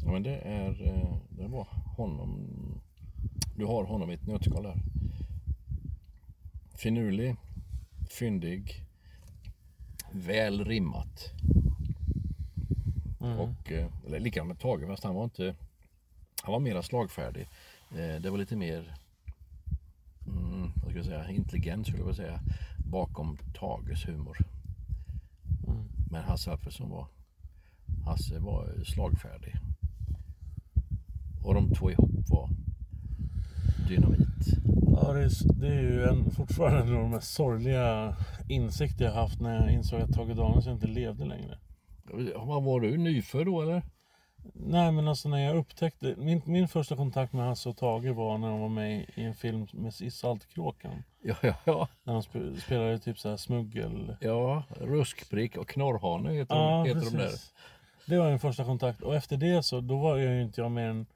Ja, 0.04 0.12
men 0.12 0.22
det 0.22 0.36
är, 0.38 0.88
eh, 0.88 1.16
det 1.30 1.48
var 1.48 1.66
honom. 1.96 2.48
Du 3.56 3.64
har 3.66 3.84
honom 3.84 4.10
i 4.10 4.14
ett 4.14 4.26
nötskal 4.26 4.62
där. 4.62 4.76
Finurlig, 6.74 7.36
fyndig, 8.10 8.84
väl 10.12 10.64
rimmat. 10.64 11.30
Mm. 13.20 13.38
Och, 13.38 13.72
eh, 13.72 13.88
eller 14.06 14.20
likadant 14.20 14.48
med 14.48 14.58
Tage 14.58 14.86
fast 14.86 15.04
han 15.04 15.14
var 15.14 15.24
inte 15.24 15.54
Han 16.42 16.52
var 16.52 16.60
mera 16.60 16.82
slagfärdig. 16.82 17.48
Eh, 17.90 18.20
Det 18.22 18.30
var 18.30 18.38
lite 18.38 18.56
mer 18.56 18.94
mm, 20.26 20.72
vad 20.82 20.90
ska 20.90 20.96
jag 20.98 21.06
säga, 21.06 21.30
intelligent 21.30 21.86
skulle 21.86 22.02
jag 22.02 22.06
vilja 22.06 22.24
säga 22.24 22.40
bakom 22.92 23.38
Tages 23.54 24.08
humor. 24.08 24.36
Mm. 25.68 25.88
Men 26.10 26.22
Hasse 26.24 26.50
Alfredson 26.50 26.90
var 26.90 27.06
Hasse 28.04 28.38
var 28.38 28.84
slagfärdig. 28.84 29.54
Och 31.44 31.54
de 31.54 31.74
två 31.74 31.90
ihop 31.90 32.10
var 32.28 32.50
dynamit. 33.88 34.28
Ja, 34.86 35.12
det 35.12 35.20
är, 35.20 35.60
det 35.60 35.68
är 35.68 35.82
ju 35.82 36.04
en, 36.04 36.30
fortfarande 36.30 36.80
en 36.80 36.96
av 36.96 37.02
de 37.02 37.10
mest 37.10 37.34
sorgliga 37.34 38.16
insikter 38.48 39.04
jag 39.04 39.12
haft 39.12 39.40
när 39.40 39.54
jag 39.54 39.72
insåg 39.72 40.00
att 40.00 40.12
Tage 40.12 40.36
Danielsson 40.36 40.72
inte 40.72 40.86
levde 40.86 41.24
längre. 41.24 41.58
Vad 42.36 42.62
var 42.62 42.80
du, 42.80 42.96
nyfödd 42.98 43.46
då 43.46 43.62
eller? 43.62 43.82
Nej 44.54 44.92
men 44.92 45.08
alltså 45.08 45.28
när 45.28 45.38
jag 45.38 45.56
upptäckte, 45.56 46.14
min, 46.18 46.42
min 46.44 46.68
första 46.68 46.96
kontakt 46.96 47.32
med 47.32 47.46
Hasse 47.46 47.68
och 47.68 47.76
Tage 47.76 48.14
var 48.14 48.38
när 48.38 48.48
de 48.48 48.60
var 48.60 48.68
med 48.68 49.06
i 49.14 49.22
en 49.24 49.34
film 49.34 49.66
med 49.72 49.94
Saltkråkan. 50.12 51.02
Ja, 51.22 51.34
ja, 51.42 51.54
ja. 51.64 51.88
När 52.02 52.12
de 52.12 52.22
sp- 52.22 52.60
spelade 52.60 52.98
typ 52.98 53.18
så 53.18 53.28
här 53.28 53.36
smuggel... 53.36 54.16
Ja, 54.20 54.62
ruskprick 54.80 55.56
och 55.56 55.68
knorrhane 55.68 56.32
heter, 56.32 56.54
Ja, 56.54 56.84
de, 56.84 56.88
heter 56.88 57.10
de 57.10 57.16
där. 57.16 57.30
Det 58.06 58.18
var 58.18 58.30
min 58.30 58.38
första 58.38 58.64
kontakt 58.64 59.02
och 59.02 59.14
efter 59.14 59.36
det 59.36 59.62
så, 59.62 59.80
då 59.80 59.98
var 59.98 60.16
jag 60.16 60.34
ju 60.34 60.42
inte 60.42 60.60
jag 60.60 60.70
mer 60.70 60.88
än, 60.88 61.06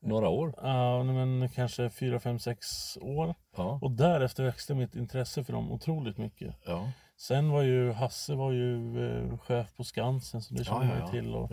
Några 0.00 0.28
år. 0.28 0.54
ja 0.62 1.02
men 1.02 1.48
kanske 1.48 1.90
4, 1.90 2.20
5, 2.20 2.38
6 2.38 2.98
år. 3.00 3.34
Ja. 3.56 3.78
Och 3.82 3.90
därefter 3.90 4.44
växte 4.44 4.74
mitt 4.74 4.96
intresse 4.96 5.44
för 5.44 5.52
dem 5.52 5.72
otroligt 5.72 6.18
mycket. 6.18 6.54
Ja, 6.66 6.90
Sen 7.16 7.50
var 7.50 7.62
ju 7.62 7.92
Hasse 7.92 8.34
var 8.34 8.52
ju 8.52 9.04
eh, 9.06 9.38
chef 9.38 9.76
på 9.76 9.84
Skansen 9.84 10.42
så 10.42 10.54
det 10.54 10.64
kände 10.64 10.86
ja, 10.86 10.94
man 10.94 11.06
ju 11.06 11.12
till. 11.20 11.34
Och. 11.34 11.50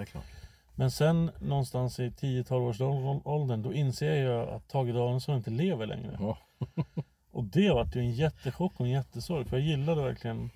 Men 0.76 0.92
sen 0.92 1.32
någonstans 1.42 2.00
i 2.00 2.10
10-12 2.10 2.54
års 2.70 2.82
ål- 2.82 3.22
åldern 3.26 3.62
då 3.62 3.74
inser 3.74 4.16
jag 4.24 4.50
att 4.50 4.68
Tage 4.70 4.94
Danielsson 4.94 5.36
inte 5.38 5.50
lever 5.50 5.86
längre. 5.88 6.18
Ja. 6.20 6.38
Och 7.32 7.44
det 7.44 7.70
var 7.70 7.90
ju 7.96 8.02
en 8.02 8.12
jättechock 8.12 8.80
och 8.80 8.86
en 8.86 8.92
jättesorg 8.92 9.46
för 9.46 9.58
jag 9.58 9.66
gillade 9.66 10.02
verkligen 10.04 10.50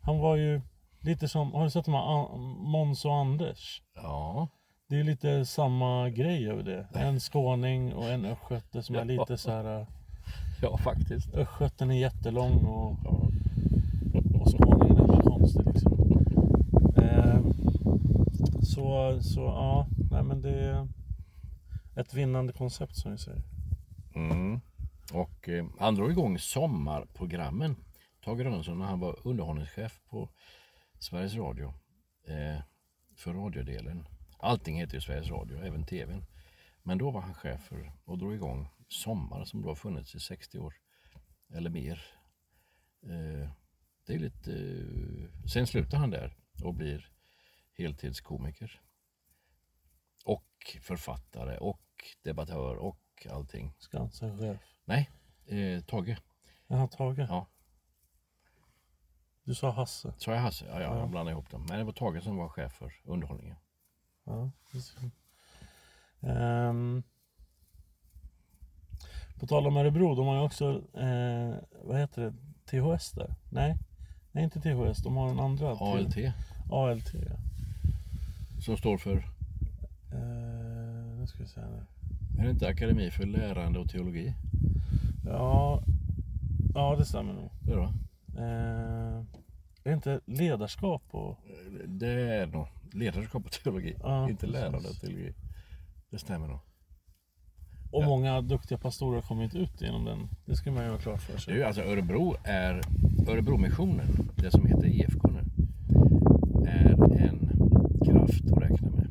Han 0.00 0.18
var 0.18 0.36
ju 0.36 0.60
lite 1.00 1.28
som, 1.28 1.52
har 1.52 1.64
du 1.64 1.70
sett 1.70 1.84
de 1.84 1.94
här 1.94 2.36
Måns 2.62 3.04
och 3.04 3.14
Anders? 3.14 3.82
ja, 3.94 4.48
Det 4.88 5.00
är 5.00 5.04
lite 5.04 5.44
samma 5.46 6.08
grej 6.10 6.48
över 6.50 6.62
det. 6.62 6.86
En 6.94 7.20
skåning 7.20 7.94
och 7.94 8.04
en 8.04 8.24
östgöte 8.24 8.82
som 8.82 8.96
är 8.96 9.04
lite 9.04 9.36
så 9.36 9.50
här. 9.50 9.86
ja 10.62 10.76
faktiskt. 10.78 11.34
Östgöten 11.34 11.90
är 11.90 11.94
jättelång 11.98 12.64
och, 12.64 12.90
och 14.40 14.52
skåningen 14.52 14.96
är 14.98 15.06
bara 15.08 15.22
konstig 15.22 15.66
liksom. 15.66 16.03
Så, 18.74 19.18
så 19.22 19.40
ja, 19.40 19.86
nej 20.10 20.22
men 20.22 20.40
det 20.40 20.50
är 20.50 20.88
ett 21.96 22.14
vinnande 22.14 22.52
koncept 22.52 22.96
som 22.96 23.12
vi 23.12 23.18
säger. 23.18 23.42
Mm. 24.14 24.60
Och 25.12 25.48
eh, 25.48 25.66
han 25.78 25.94
drog 25.94 26.10
igång 26.10 26.38
sommarprogrammen. 26.38 27.76
Tage 28.24 28.40
Rönnsson 28.40 28.78
när 28.78 28.86
han 28.86 29.00
var 29.00 29.18
underhållningschef 29.24 30.00
på 30.08 30.28
Sveriges 30.98 31.34
Radio. 31.34 31.74
Eh, 32.26 32.62
för 33.16 33.34
radiodelen. 33.34 34.08
Allting 34.38 34.76
heter 34.76 34.94
ju 34.94 35.00
Sveriges 35.00 35.30
Radio, 35.30 35.58
även 35.58 35.84
TVn. 35.84 36.24
Men 36.82 36.98
då 36.98 37.10
var 37.10 37.20
han 37.20 37.34
chef 37.34 37.60
för 37.60 37.92
och 38.04 38.18
drog 38.18 38.34
igång 38.34 38.68
Sommar 38.88 39.44
som 39.44 39.62
då 39.62 39.68
har 39.68 39.74
funnits 39.74 40.14
i 40.14 40.20
60 40.20 40.58
år. 40.58 40.74
Eller 41.54 41.70
mer. 41.70 42.02
Eh, 43.02 43.50
det 44.06 44.14
är 44.14 44.18
lite... 44.18 44.52
Eh, 44.52 45.48
sen 45.48 45.66
slutar 45.66 45.98
han 45.98 46.10
där 46.10 46.36
och 46.64 46.74
blir 46.74 47.13
heltidskomiker. 47.78 48.80
Och 50.24 50.76
författare 50.82 51.56
och 51.58 51.80
debattör 52.22 52.76
och 52.76 53.26
allting. 53.30 53.74
Skansen-chef. 53.78 54.60
Nej, 54.84 55.10
eh, 55.46 55.80
Tage. 55.84 56.16
Jaha, 56.66 56.88
Tage. 56.88 57.18
Ja. 57.18 57.46
Du 59.44 59.54
sa 59.54 59.70
Hasse. 59.70 60.14
Sa 60.18 60.32
jag 60.32 60.40
Hasse? 60.40 60.64
Ja, 60.66 60.72
ja, 60.74 60.80
Ja. 60.80 60.98
jag 60.98 61.10
blandade 61.10 61.32
ihop 61.32 61.50
dem. 61.50 61.66
Men 61.68 61.78
det 61.78 61.84
var 61.84 61.92
Tage 61.92 62.22
som 62.22 62.36
var 62.36 62.48
chef 62.48 62.72
för 62.72 62.92
underhållningen. 63.04 63.56
Ja. 64.24 64.50
Ehm, 66.20 67.02
på 69.40 69.46
tal 69.46 69.66
om 69.66 69.76
Örebro, 69.76 70.14
de 70.14 70.26
har 70.26 70.34
ju 70.34 70.40
också, 70.40 70.82
eh, 70.98 71.54
vad 71.82 71.98
heter 71.98 72.22
det, 72.22 72.34
THS 72.64 73.10
där? 73.12 73.34
Nej, 73.50 73.78
nej 74.32 74.44
inte 74.44 74.60
THS, 74.60 75.02
de 75.02 75.16
har 75.16 75.28
en 75.30 75.40
andra. 75.40 75.70
ALT, 75.70 76.16
ALT, 76.70 77.14
ja. 77.14 77.36
Som 78.64 78.76
står 78.76 78.98
för, 78.98 79.24
Eh, 80.12 81.18
nu 81.20 81.26
ska 81.26 81.42
vi 81.42 81.48
se 81.48 81.60
här. 81.60 81.86
är 82.38 82.44
det 82.44 82.50
inte 82.50 82.68
Akademi 82.68 83.10
för 83.10 83.26
lärande 83.26 83.78
och 83.78 83.88
teologi? 83.90 84.34
Ja, 85.24 85.82
ja 86.74 86.96
det 86.98 87.04
stämmer 87.04 87.32
nog. 87.32 87.50
Det 87.62 87.72
är, 87.72 87.76
då? 87.76 87.92
Eh, 88.38 89.18
är 89.84 89.90
det 89.90 89.92
inte 89.92 90.20
ledarskap 90.26 91.02
och... 91.10 91.38
det 91.86 92.08
är 92.08 92.46
nog 92.46 92.66
ledarskap 92.92 93.44
och 93.46 93.52
teologi, 93.52 93.94
Ja, 94.00 94.30
inte 94.30 94.46
lärande 94.46 94.88
och 94.88 95.00
teologi. 95.00 95.34
Det 96.10 96.18
stämmer 96.18 96.48
nog. 96.48 96.58
Och 97.92 98.02
Ja. 98.02 98.06
många 98.06 98.40
duktiga 98.40 98.78
pastorer 98.78 99.14
har 99.14 99.22
kommit 99.22 99.54
ut 99.54 99.80
genom 99.80 100.04
den. 100.04 100.28
Det 100.46 100.56
ska 100.56 100.70
man 100.72 100.84
ju 100.84 100.90
ha 100.90 100.98
klart 100.98 101.20
för 101.22 101.38
sig. 101.38 101.54
ju 101.54 101.62
alltså 101.64 101.82
Örebro 101.82 102.36
är, 102.44 102.80
Örebromissionen, 103.28 104.30
det 104.36 104.50
som 104.50 104.66
heter 104.66 104.86
IFK 104.86 105.28
nu, 105.28 105.40
är 106.68 106.90
en 107.18 107.50
kraft 108.04 108.50
att 108.52 108.62
räkna 108.62 108.90
med. 108.90 109.06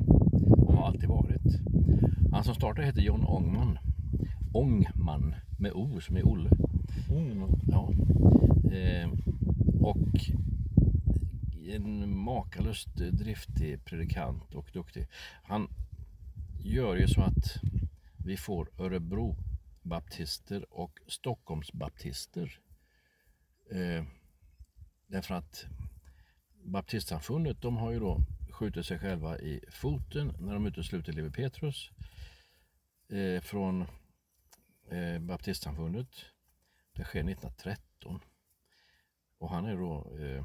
Och 0.66 0.74
har 0.74 0.86
alltid 0.86 1.08
varit. 1.08 1.42
Han 2.32 2.44
som 2.44 2.53
startade 2.64 2.86
heter 2.86 3.00
John 3.00 3.24
Ångman. 3.24 3.78
Ångman 4.52 5.34
med 5.58 5.72
O 5.72 6.00
som 6.00 6.16
är 6.16 6.26
Olle. 6.26 6.50
Ja. 7.66 7.92
Eh, 8.72 9.10
och 9.80 10.08
en 11.74 12.16
makalöst 12.18 12.94
driftig 12.96 13.84
predikant 13.84 14.54
och 14.54 14.70
duktig. 14.72 15.06
Han 15.42 15.68
gör 16.62 16.96
ju 16.96 17.08
så 17.08 17.20
att 17.20 17.60
vi 18.24 18.36
får 18.36 18.70
Örebro 18.78 19.36
baptister 19.82 20.74
och 20.74 21.00
Stockholmsbaptister. 21.06 22.58
Eh, 23.70 24.04
därför 25.06 25.34
att 25.34 25.66
baptistsamfundet 26.62 27.62
de 27.62 27.76
har 27.76 27.90
ju 27.90 28.00
då 28.00 28.20
skjutit 28.50 28.86
sig 28.86 28.98
själva 28.98 29.38
i 29.38 29.60
foten 29.70 30.32
när 30.38 30.54
de 30.54 30.66
utesluter 30.66 31.12
Levi 31.12 31.30
Petrus 31.30 31.90
eh, 33.14 33.40
från 33.40 33.84
eh, 34.90 35.18
baptistsamfundet. 35.20 36.08
Det 36.92 37.04
sker 37.04 37.20
1913. 37.20 38.20
Och 39.38 39.50
han 39.50 39.64
är 39.64 39.76
då 39.76 40.06
eh, 40.20 40.44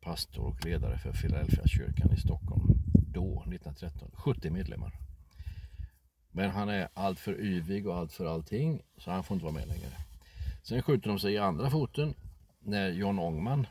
pastor 0.00 0.44
och 0.44 0.64
ledare 0.64 0.98
för 0.98 1.12
Philadelphia 1.12 1.66
kyrkan 1.66 2.12
i 2.12 2.16
Stockholm. 2.16 2.62
Då, 3.12 3.40
1913. 3.40 4.10
70 4.14 4.50
medlemmar. 4.50 4.92
Men 6.30 6.50
han 6.50 6.68
är 6.68 6.88
allt 6.94 7.20
för 7.20 7.40
yvig 7.40 7.86
och 7.86 7.96
allt 7.96 8.12
för 8.12 8.26
allting 8.26 8.82
så 8.96 9.10
han 9.10 9.24
får 9.24 9.34
inte 9.34 9.44
vara 9.44 9.54
med 9.54 9.68
längre. 9.68 9.96
Sen 10.62 10.82
skjuter 10.82 11.08
de 11.08 11.18
sig 11.18 11.32
i 11.32 11.38
andra 11.38 11.70
foten 11.70 12.14
när 12.58 12.88
John 12.88 13.18
Ångman 13.18 13.66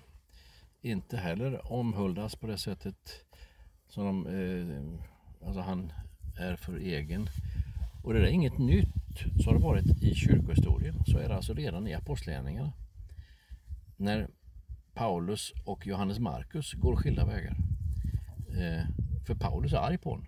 inte 0.81 1.17
heller 1.17 1.71
omhuldas 1.71 2.35
på 2.35 2.47
det 2.47 2.57
sättet 2.57 3.25
som 3.87 4.05
de, 4.05 4.27
eh, 4.27 5.47
alltså 5.47 5.61
han 5.61 5.93
är 6.39 6.55
för 6.55 6.77
egen. 6.77 7.29
Och 8.03 8.13
det 8.13 8.19
är 8.19 8.31
inget 8.31 8.57
nytt. 8.57 8.87
Så 9.43 9.49
har 9.49 9.57
det 9.57 9.63
varit 9.63 10.03
i 10.03 10.15
kyrkohistorien. 10.15 11.03
Så 11.05 11.17
är 11.17 11.29
det 11.29 11.35
alltså 11.35 11.53
redan 11.53 11.87
i 11.87 11.93
apostlagärningarna. 11.93 12.73
När 13.97 14.29
Paulus 14.93 15.53
och 15.65 15.87
Johannes 15.87 16.19
Markus 16.19 16.73
går 16.73 16.95
skilda 16.95 17.25
vägar. 17.25 17.57
Eh, 18.49 18.85
för 19.25 19.35
Paulus 19.35 19.73
är 19.73 19.77
arg 19.77 19.97
på 19.97 20.09
honom. 20.09 20.27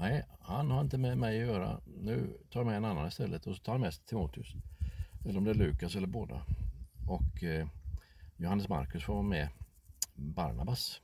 Nej, 0.00 0.24
han 0.40 0.70
har 0.70 0.80
inte 0.80 0.98
med 0.98 1.18
mig 1.18 1.40
att 1.42 1.48
göra. 1.48 1.80
Nu 1.86 2.36
tar 2.50 2.60
jag 2.60 2.66
med 2.66 2.76
en 2.76 2.84
annan 2.84 3.08
istället 3.08 3.46
och 3.46 3.56
så 3.56 3.62
tar 3.62 3.72
han 3.72 3.80
med 3.80 3.94
sig 3.94 4.04
Timoteus. 4.04 4.54
Eller 5.24 5.38
om 5.38 5.44
det 5.44 5.50
är 5.50 5.54
Lukas 5.54 5.96
eller 5.96 6.06
båda. 6.06 6.42
Och 7.08 7.44
eh, 7.44 7.68
Johannes 8.36 8.68
Markus 8.68 9.04
får 9.04 9.12
vara 9.12 9.22
med 9.22 9.48
Barnabas. 10.14 11.00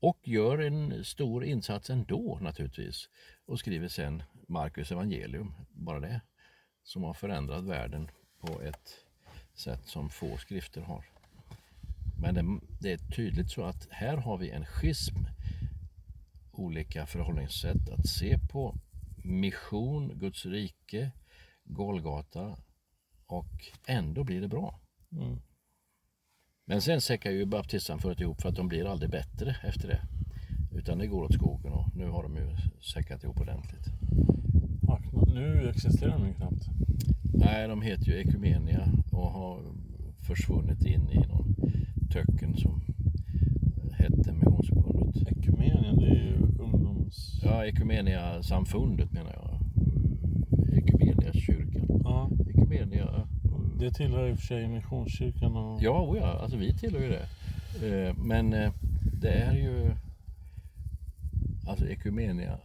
Och 0.00 0.18
gör 0.24 0.58
en 0.58 1.04
stor 1.04 1.44
insats 1.44 1.90
ändå 1.90 2.38
naturligtvis. 2.40 3.08
Och 3.46 3.58
skriver 3.58 3.88
sen 3.88 4.22
Markus 4.52 4.92
evangelium, 4.92 5.54
bara 5.72 6.00
det. 6.00 6.20
Som 6.82 7.02
har 7.02 7.14
förändrat 7.14 7.64
världen 7.64 8.10
på 8.40 8.62
ett 8.62 9.04
sätt 9.54 9.86
som 9.86 10.10
få 10.10 10.36
skrifter 10.36 10.80
har. 10.80 11.04
Men 12.20 12.34
det, 12.34 12.60
det 12.80 12.92
är 12.92 12.98
tydligt 12.98 13.50
så 13.50 13.64
att 13.64 13.88
här 13.90 14.16
har 14.16 14.38
vi 14.38 14.50
en 14.50 14.66
schism. 14.66 15.16
Olika 16.52 17.06
förhållningssätt 17.06 17.88
att 17.88 18.08
se 18.08 18.38
på 18.38 18.76
mission, 19.24 20.18
Guds 20.18 20.46
rike, 20.46 21.10
Golgata 21.64 22.56
och 23.26 23.70
ändå 23.86 24.24
blir 24.24 24.40
det 24.40 24.48
bra. 24.48 24.80
Mm. 25.12 25.40
Men 26.64 26.82
sen 26.82 27.00
säckar 27.00 27.30
ju 27.30 27.46
baptistsamfundet 27.46 28.20
ihop 28.20 28.42
för 28.42 28.48
att 28.48 28.56
de 28.56 28.68
blir 28.68 28.84
aldrig 28.84 29.10
bättre 29.10 29.56
efter 29.62 29.88
det. 29.88 30.02
Utan 30.74 30.98
det 30.98 31.06
går 31.06 31.24
åt 31.24 31.34
skogen 31.34 31.72
och 31.72 31.96
nu 31.96 32.08
har 32.08 32.22
de 32.22 32.36
ju 32.36 32.56
säckat 32.94 33.24
ihop 33.24 33.40
ordentligt. 33.40 33.86
Ja, 34.82 35.00
nu 35.34 35.68
existerar 35.68 36.18
de 36.18 36.26
ju 36.26 36.34
knappt. 36.34 36.66
Nej, 37.34 37.68
de 37.68 37.82
heter 37.82 38.04
ju 38.04 38.20
Ekumenia 38.20 38.88
och 39.12 39.30
har 39.30 39.60
försvunnit 40.20 40.84
in 40.86 41.10
i 41.10 41.18
någon 41.28 41.54
töcken 42.12 42.56
som 42.56 42.80
hette 43.92 44.32
Missionsförbundet. 44.32 45.28
Ekumenia, 45.28 45.92
det 45.92 46.06
är 46.06 46.14
ju 46.24 46.36
ungdoms... 46.58 47.40
Ja, 47.44 47.66
Ekumenia-samfundet 47.66 49.12
menar 49.12 49.32
jag. 49.32 49.58
Ekumeniakyrkan. 50.78 52.00
Ja. 52.04 52.30
Ekumenia, 52.48 53.26
Det 53.78 53.90
tillhör 53.90 54.28
i 54.28 54.32
och 54.32 54.38
för 54.38 54.46
sig 54.46 54.68
Missionskyrkan 54.68 55.56
och... 55.56 55.82
ja, 55.82 56.02
oh 56.02 56.18
ja, 56.18 56.38
alltså 56.42 56.56
vi 56.56 56.72
tillhör 56.78 57.00
ju 57.02 57.08
det. 57.08 57.26
Eh, 57.88 58.14
Men 58.16 58.52
eh, 58.52 58.70
det 59.20 59.28
är 59.30 59.54
ju 59.54 59.90
alltså 61.66 61.88
Ekumenia 61.88 62.58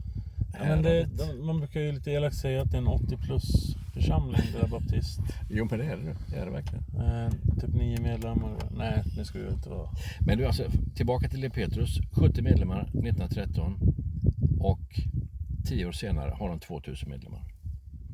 Ja, 0.59 0.65
men 0.65 0.83
det, 0.83 1.05
de, 1.05 1.45
man 1.45 1.57
brukar 1.59 1.79
ju 1.79 1.91
lite 1.91 2.11
elakt 2.11 2.35
säga 2.35 2.61
att 2.61 2.71
det 2.71 2.77
är 2.77 2.81
en 2.81 2.87
80 2.87 3.17
plus 3.17 3.75
församling, 3.93 4.41
det 4.53 4.59
där 4.59 4.67
baptist. 4.67 5.19
Jo 5.49 5.67
men 5.69 5.79
det 5.79 5.85
är 5.85 5.97
det, 5.97 6.15
det 6.29 6.37
är 6.37 6.45
det 6.45 6.51
verkligen. 6.51 6.83
Eh, 6.95 7.31
typ 7.61 7.73
nio 7.73 8.01
medlemmar. 8.01 8.57
Nej, 8.71 9.03
det 9.17 9.25
ska 9.25 9.39
ju 9.39 9.49
inte 9.49 9.69
vara. 9.69 9.89
Men 10.19 10.37
du 10.37 10.45
alltså, 10.45 10.63
tillbaka 10.95 11.29
till 11.29 11.51
Petrus. 11.51 11.99
70 12.11 12.41
medlemmar 12.41 12.81
1913 12.81 13.79
och 14.59 14.99
10 15.67 15.85
år 15.85 15.91
senare 15.91 16.31
har 16.31 16.49
de 16.49 16.59
2000 16.59 17.09
medlemmar. 17.09 17.41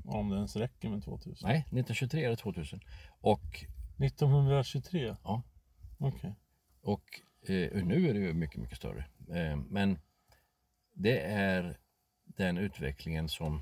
Om 0.06 0.30
det 0.30 0.36
ens 0.36 0.56
räcker 0.56 0.90
med 0.90 1.04
2000. 1.04 1.48
Nej, 1.48 1.58
1923 1.60 2.26
är 2.26 2.30
det 2.30 2.36
2000. 2.36 2.80
Och, 3.22 3.66
1923? 3.98 5.16
ja, 5.24 5.44
Okej. 5.98 6.36
och 6.82 7.04
eh, 7.48 7.84
nu 7.86 8.10
är 8.10 8.14
det 8.14 8.20
ju 8.20 8.34
mycket, 8.34 8.62
mycket 8.62 8.78
större. 8.78 9.06
Eh, 9.30 9.58
men 9.70 9.98
det 10.94 11.20
är 11.20 11.78
den 12.26 12.58
utvecklingen 12.58 13.30
som 13.30 13.62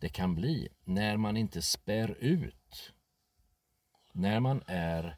det 0.00 0.08
kan 0.08 0.34
bli 0.34 0.68
när 0.84 1.16
man 1.16 1.36
inte 1.36 1.62
spär 1.62 2.16
ut. 2.20 2.92
När 4.12 4.40
man 4.40 4.62
är 4.66 5.16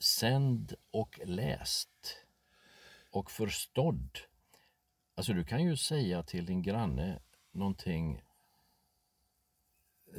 sänd 0.00 0.74
och 0.90 1.20
läst 1.24 2.24
och 3.10 3.30
förstådd. 3.30 4.18
Alltså 5.14 5.32
du 5.32 5.44
kan 5.44 5.64
ju 5.64 5.76
säga 5.76 6.22
till 6.22 6.46
din 6.46 6.62
granne 6.62 7.22
någonting 7.50 8.22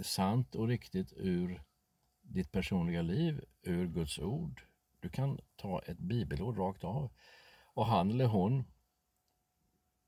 sant 0.02 0.56
och 0.56 0.68
riktigt 0.68 1.14
ur 1.14 1.64
ditt 2.22 2.52
personliga 2.52 3.02
liv, 3.02 3.46
ur 3.62 3.88
Guds 3.88 4.20
ord. 4.20 4.62
Du 5.00 5.10
kan 5.10 5.40
ta 5.56 5.82
ett 5.82 6.00
bibelord 6.00 6.58
rakt 6.58 6.84
av 6.84 7.12
och 7.74 7.86
han 7.86 8.12
eller 8.12 8.26
hon 8.26 8.66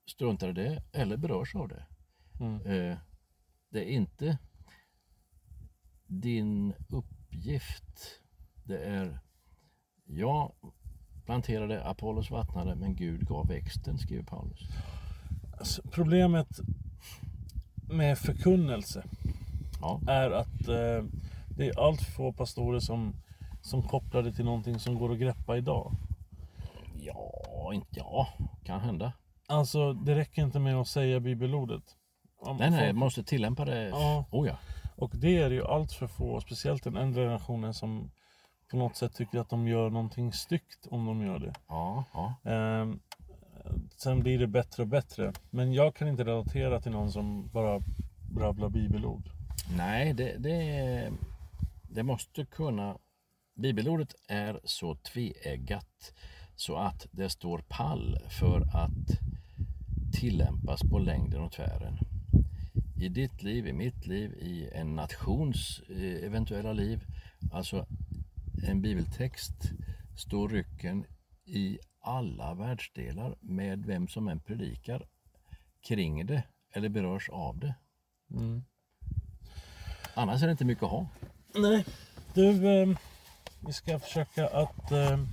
struntar 0.10 0.50
i 0.50 0.54
det 0.54 0.84
eller 0.94 1.18
berörs 1.18 1.56
av 1.56 1.68
det. 1.68 1.86
Mm. 2.40 2.66
Eh, 2.66 2.98
det 3.70 3.80
är 3.80 3.90
inte 3.90 4.38
din 6.08 6.74
uppgift. 6.90 8.22
Det 8.64 8.78
är 8.78 9.20
jag 10.06 10.52
planterade, 11.26 11.86
Apollos 11.86 12.32
vattnade, 12.32 12.76
men 12.76 12.96
Gud 12.96 13.28
gav 13.28 13.48
växten, 13.48 13.98
skriver 13.98 14.24
Paulus. 14.24 14.60
Alltså, 15.58 15.82
problemet 15.92 16.60
med 17.90 18.18
förkunnelse 18.18 19.04
Ja, 19.82 20.02
är 20.08 20.32
att 20.32 20.68
eh, 20.68 21.06
det 21.58 21.68
är 21.68 21.80
allt 21.80 22.02
för 22.02 22.12
få 22.12 22.34
pastorer 22.34 22.80
som, 22.80 23.14
som 23.62 23.82
kopplar 23.82 24.24
det 24.24 24.34
till 24.34 24.46
någonting 24.46 24.80
som 24.80 24.96
går 24.96 25.12
att 25.14 25.20
greppa 25.20 25.58
idag. 25.58 25.96
ja, 27.02 27.74
inte, 27.74 27.88
ja 28.00 28.28
kan 28.64 28.82
hända. 28.82 29.14
Alltså, 29.50 29.94
det 29.94 30.16
räcker 30.16 30.42
inte 30.42 30.60
med 30.60 30.76
att 30.76 30.88
säga 30.88 31.20
bibelordet. 31.20 31.84
Om 32.42 32.58
Nej, 32.58 32.70
nej, 32.72 32.80
folk- 32.80 32.94
man 32.94 33.00
måste 33.00 33.24
tillämpa 33.24 33.66
det. 33.66 33.90
Ja. 33.90 34.26
Oh 34.32 34.48
ja. 34.48 34.58
Och 34.96 35.12
det 35.14 35.38
är 35.38 35.50
ju 35.52 35.66
allt 35.66 35.92
för 35.94 36.08
få, 36.08 36.42
speciellt 36.42 36.84
den 36.84 36.98
äldre 36.98 37.24
generationen 37.24 37.74
som 37.74 38.12
på 38.72 38.78
något 38.78 38.96
sätt 38.96 39.16
tycker 39.16 39.40
att 39.40 39.50
de 39.50 39.68
gör 39.68 39.90
någonting 39.90 40.34
styggt 40.34 40.88
om 40.92 41.06
de 41.06 41.22
gör 41.22 41.40
det. 41.40 41.54
Ja, 41.68 42.04
ja. 42.14 42.52
Ehm, 42.52 43.00
sen 43.96 44.20
blir 44.20 44.40
det 44.40 44.48
bättre 44.48 44.84
och 44.84 44.90
bättre. 44.90 45.34
Men 45.50 45.74
jag 45.74 45.96
kan 45.96 46.08
inte 46.08 46.24
relatera 46.24 46.82
till 46.82 46.92
någon 46.92 47.12
som 47.12 47.50
bara 47.50 47.82
brabblar 48.32 48.70
bibelord. 48.70 49.30
Nej, 49.78 50.14
det, 50.14 50.36
det, 50.38 51.12
det 51.90 52.04
måste 52.04 52.46
kunna... 52.46 52.98
Bibelordet 53.56 54.16
är 54.28 54.60
så 54.64 54.96
tveeggat 54.96 56.14
så 56.56 56.76
att 56.76 57.08
det 57.12 57.30
står 57.30 57.64
pall 57.68 58.20
för 58.30 58.62
att 58.62 59.20
tillämpas 60.12 60.82
på 60.82 61.00
längden 61.00 61.42
och 61.42 61.52
tvären. 61.52 61.98
I 63.02 63.10
ditt 63.10 63.44
liv, 63.44 63.68
i 63.68 63.74
mitt 63.74 64.08
liv, 64.08 64.34
i 64.34 64.70
en 64.74 64.96
nations 64.96 65.82
eh, 65.90 66.26
eventuella 66.26 66.74
liv. 66.74 67.04
Alltså 67.52 67.86
en 68.68 68.82
bibeltext 68.82 69.72
står 70.18 70.50
rycken 70.50 71.06
i 71.46 71.80
alla 72.02 72.54
världsdelar 72.54 73.38
med 73.42 73.86
vem 73.86 74.08
som 74.08 74.28
än 74.28 74.40
predikar 74.40 75.08
kring 75.88 76.26
det 76.26 76.44
eller 76.74 76.90
berörs 76.90 77.30
av 77.30 77.60
det. 77.60 77.76
Mm. 78.32 78.64
Annars 80.14 80.42
är 80.42 80.48
det 80.48 80.52
inte 80.52 80.66
mycket 80.66 80.84
att 80.84 80.90
ha. 80.90 81.08
Nej, 81.56 81.86
du, 82.34 82.70
ehm, 82.70 82.98
vi 83.66 83.74
ska 83.74 84.00
försöka 84.00 84.48
att 84.48 84.92
ehm, 84.92 85.28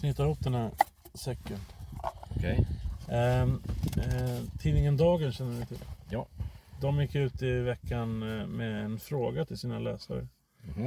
knyta 0.00 0.24
ihop 0.24 0.40
den 0.40 0.54
här 0.54 0.70
säcken. 1.14 1.58
Okej? 2.36 2.56
Ehm, 2.56 2.87
eh, 3.08 3.48
tidningen 4.58 4.96
Dagen 4.96 5.32
känner 5.32 5.60
ni 5.60 5.66
till? 5.66 5.78
Ja. 6.10 6.26
De 6.80 7.00
gick 7.00 7.14
ut 7.14 7.42
i 7.42 7.60
veckan 7.60 8.22
eh, 8.22 8.46
med 8.46 8.84
en 8.84 8.98
fråga 8.98 9.44
till 9.44 9.58
sina 9.58 9.78
läsare. 9.78 10.26
Mhm. 10.76 10.86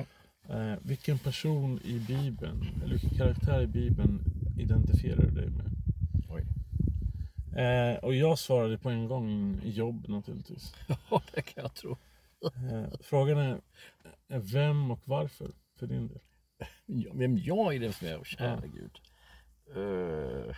Eh, 0.49 0.77
vilken 0.81 1.19
person 1.19 1.79
i 1.83 1.99
Bibeln, 1.99 2.65
eller 2.83 2.91
vilken 2.91 3.17
karaktär 3.17 3.61
i 3.61 3.67
Bibeln 3.67 4.23
identifierar 4.59 5.21
du 5.21 5.29
dig 5.31 5.49
med? 5.49 5.65
Oj. 6.29 6.43
Eh, 7.61 7.95
och 7.97 8.15
jag 8.15 8.39
svarade 8.39 8.77
på 8.77 8.89
en 8.89 9.07
gång 9.07 9.59
jobb 9.63 10.05
naturligtvis. 10.09 10.75
Ja, 11.09 11.21
det 11.33 11.41
kan 11.41 11.63
jag 11.63 11.73
tro. 11.73 11.97
Eh, 12.45 12.85
frågan 13.01 13.37
är, 13.37 13.61
är 14.27 14.39
vem 14.39 14.91
och 14.91 14.99
varför 15.05 15.51
för 15.79 15.87
din 15.87 16.07
del? 16.07 16.19
Ja, 16.85 17.11
Vem 17.13 17.37
jag 17.37 17.81
det 17.81 17.93
som 17.93 18.07
är, 18.07 18.23
kära 18.23 18.61
Ja. 18.63 18.67
gud. 18.73 18.99
Uh, 19.77 20.55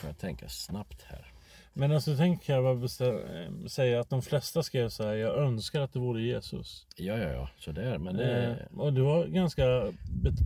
får 0.00 0.10
jag 0.10 0.18
tänka 0.18 0.48
snabbt 0.48 1.02
här. 1.02 1.32
Men 1.72 1.92
alltså 1.92 2.16
tänk 2.16 2.42
kan 2.42 2.54
jag 2.54 2.78
bara 2.78 3.08
eh, 3.08 3.66
säga 3.66 4.00
att 4.00 4.10
de 4.10 4.22
flesta 4.22 4.62
skrev 4.62 4.88
så 4.88 5.02
här, 5.02 5.14
jag 5.14 5.38
önskar 5.38 5.80
att 5.80 5.92
det 5.92 5.98
vore 5.98 6.22
Jesus. 6.22 6.86
Ja, 6.96 7.18
ja, 7.18 7.28
ja, 7.28 7.50
sådär. 7.58 7.98
Men 7.98 8.16
det... 8.16 8.46
Eh, 8.46 8.78
och 8.78 8.92
det 8.92 9.02
var 9.02 9.26
ganska 9.26 9.92
bet- 10.22 10.44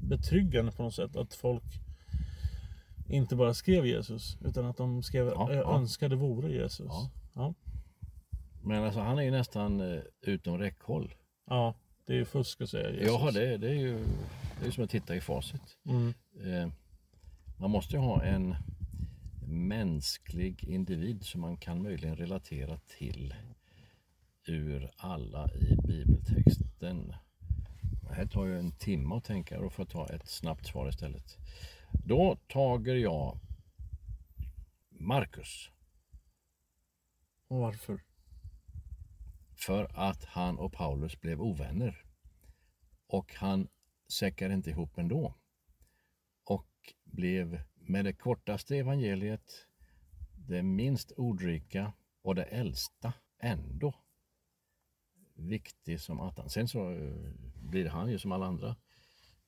betryggande 0.00 0.72
på 0.72 0.82
något 0.82 0.94
sätt 0.94 1.16
att 1.16 1.34
folk 1.34 1.64
inte 3.08 3.36
bara 3.36 3.54
skrev 3.54 3.86
Jesus 3.86 4.36
utan 4.44 4.66
att 4.66 4.76
de 4.76 5.02
skrev 5.02 5.26
Ja, 5.26 5.52
jag 5.52 5.64
ja. 5.64 5.76
önskar 5.76 6.08
det 6.08 6.16
vore 6.16 6.52
Jesus. 6.52 6.86
Ja. 6.88 7.10
Ja. 7.34 7.54
Men 8.62 8.84
alltså 8.84 9.00
han 9.00 9.18
är 9.18 9.22
ju 9.22 9.30
nästan 9.30 9.80
uh, 9.80 10.02
utom 10.20 10.58
räckhåll. 10.58 11.14
Ja, 11.46 11.74
det 12.06 12.12
är 12.12 12.16
ju 12.16 12.24
fusk 12.24 12.60
att 12.60 12.70
säga 12.70 12.90
Jesus. 12.90 13.06
Ja, 13.06 13.30
det, 13.30 13.56
det 13.56 13.68
är 13.68 13.74
ju 13.74 14.04
det 14.60 14.66
är 14.66 14.70
som 14.70 14.84
att 14.84 14.90
titta 14.90 15.16
i 15.16 15.20
facit. 15.20 15.76
Mm. 15.86 16.14
Eh, 16.44 16.68
man 17.58 17.70
måste 17.70 17.96
ju 17.96 18.02
ha 18.02 18.22
en 18.22 18.56
mänsklig 19.46 20.64
individ 20.64 21.24
som 21.24 21.40
man 21.40 21.56
kan 21.56 21.82
möjligen 21.82 22.16
relatera 22.16 22.78
till 22.78 23.34
ur 24.46 24.90
alla 24.96 25.50
i 25.54 25.76
bibeltexten. 25.86 27.14
Det 28.02 28.14
här 28.14 28.26
tar 28.26 28.46
ju 28.46 28.58
en 28.58 28.72
timme 28.72 29.14
att 29.14 29.24
tänka 29.24 29.60
och 29.60 29.72
får 29.72 29.82
jag 29.82 29.90
ta 29.90 30.14
ett 30.14 30.28
snabbt 30.28 30.66
svar 30.66 30.88
istället. 30.88 31.36
Då 32.04 32.36
tager 32.48 32.94
jag 32.94 33.38
Markus 34.88 35.70
Och 37.48 37.58
varför? 37.58 38.00
för 39.58 39.90
att 39.94 40.24
han 40.24 40.58
och 40.58 40.72
Paulus 40.72 41.20
blev 41.20 41.42
ovänner. 41.42 42.04
Och 43.06 43.34
han 43.34 43.68
säckade 44.08 44.54
inte 44.54 44.70
ihop 44.70 44.98
ändå. 44.98 45.34
Blev 47.10 47.60
med 47.74 48.04
det 48.04 48.12
kortaste 48.12 48.76
evangeliet, 48.76 49.66
det 50.48 50.62
minst 50.62 51.12
ordrika 51.12 51.92
och 52.22 52.34
det 52.34 52.44
äldsta 52.44 53.12
ändå 53.38 53.94
viktig 55.38 56.00
som 56.00 56.20
attan. 56.20 56.50
Sen 56.50 56.68
så 56.68 56.90
eh, 56.90 57.30
blir 57.54 57.86
han 57.86 58.10
ju 58.10 58.18
som 58.18 58.32
alla 58.32 58.46
andra 58.46 58.76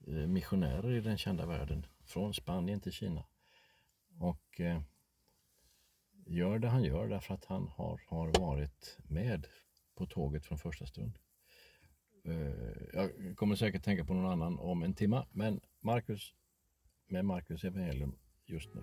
eh, 0.06 0.14
missionärer 0.14 0.92
i 0.92 1.00
den 1.00 1.18
kända 1.18 1.46
världen. 1.46 1.86
Från 2.04 2.34
Spanien 2.34 2.80
till 2.80 2.92
Kina. 2.92 3.24
Och 4.18 4.60
eh, 4.60 4.82
gör 6.26 6.58
det 6.58 6.68
han 6.68 6.84
gör 6.84 7.08
därför 7.08 7.34
att 7.34 7.44
han 7.44 7.68
har, 7.68 8.00
har 8.06 8.40
varit 8.40 8.98
med 9.02 9.46
på 9.94 10.06
tåget 10.06 10.46
från 10.46 10.58
första 10.58 10.86
stund. 10.86 11.18
Jag 12.92 13.36
kommer 13.36 13.56
säkert 13.56 13.84
tänka 13.84 14.04
på 14.04 14.14
någon 14.14 14.32
annan 14.32 14.58
om 14.58 14.82
en 14.82 14.94
timma, 14.94 15.26
men 15.32 15.60
Markus 15.80 16.34
med 17.10 17.22
Marcus 17.22 17.64
evangelium 17.64 18.14
just 18.46 18.74
nu. 18.74 18.82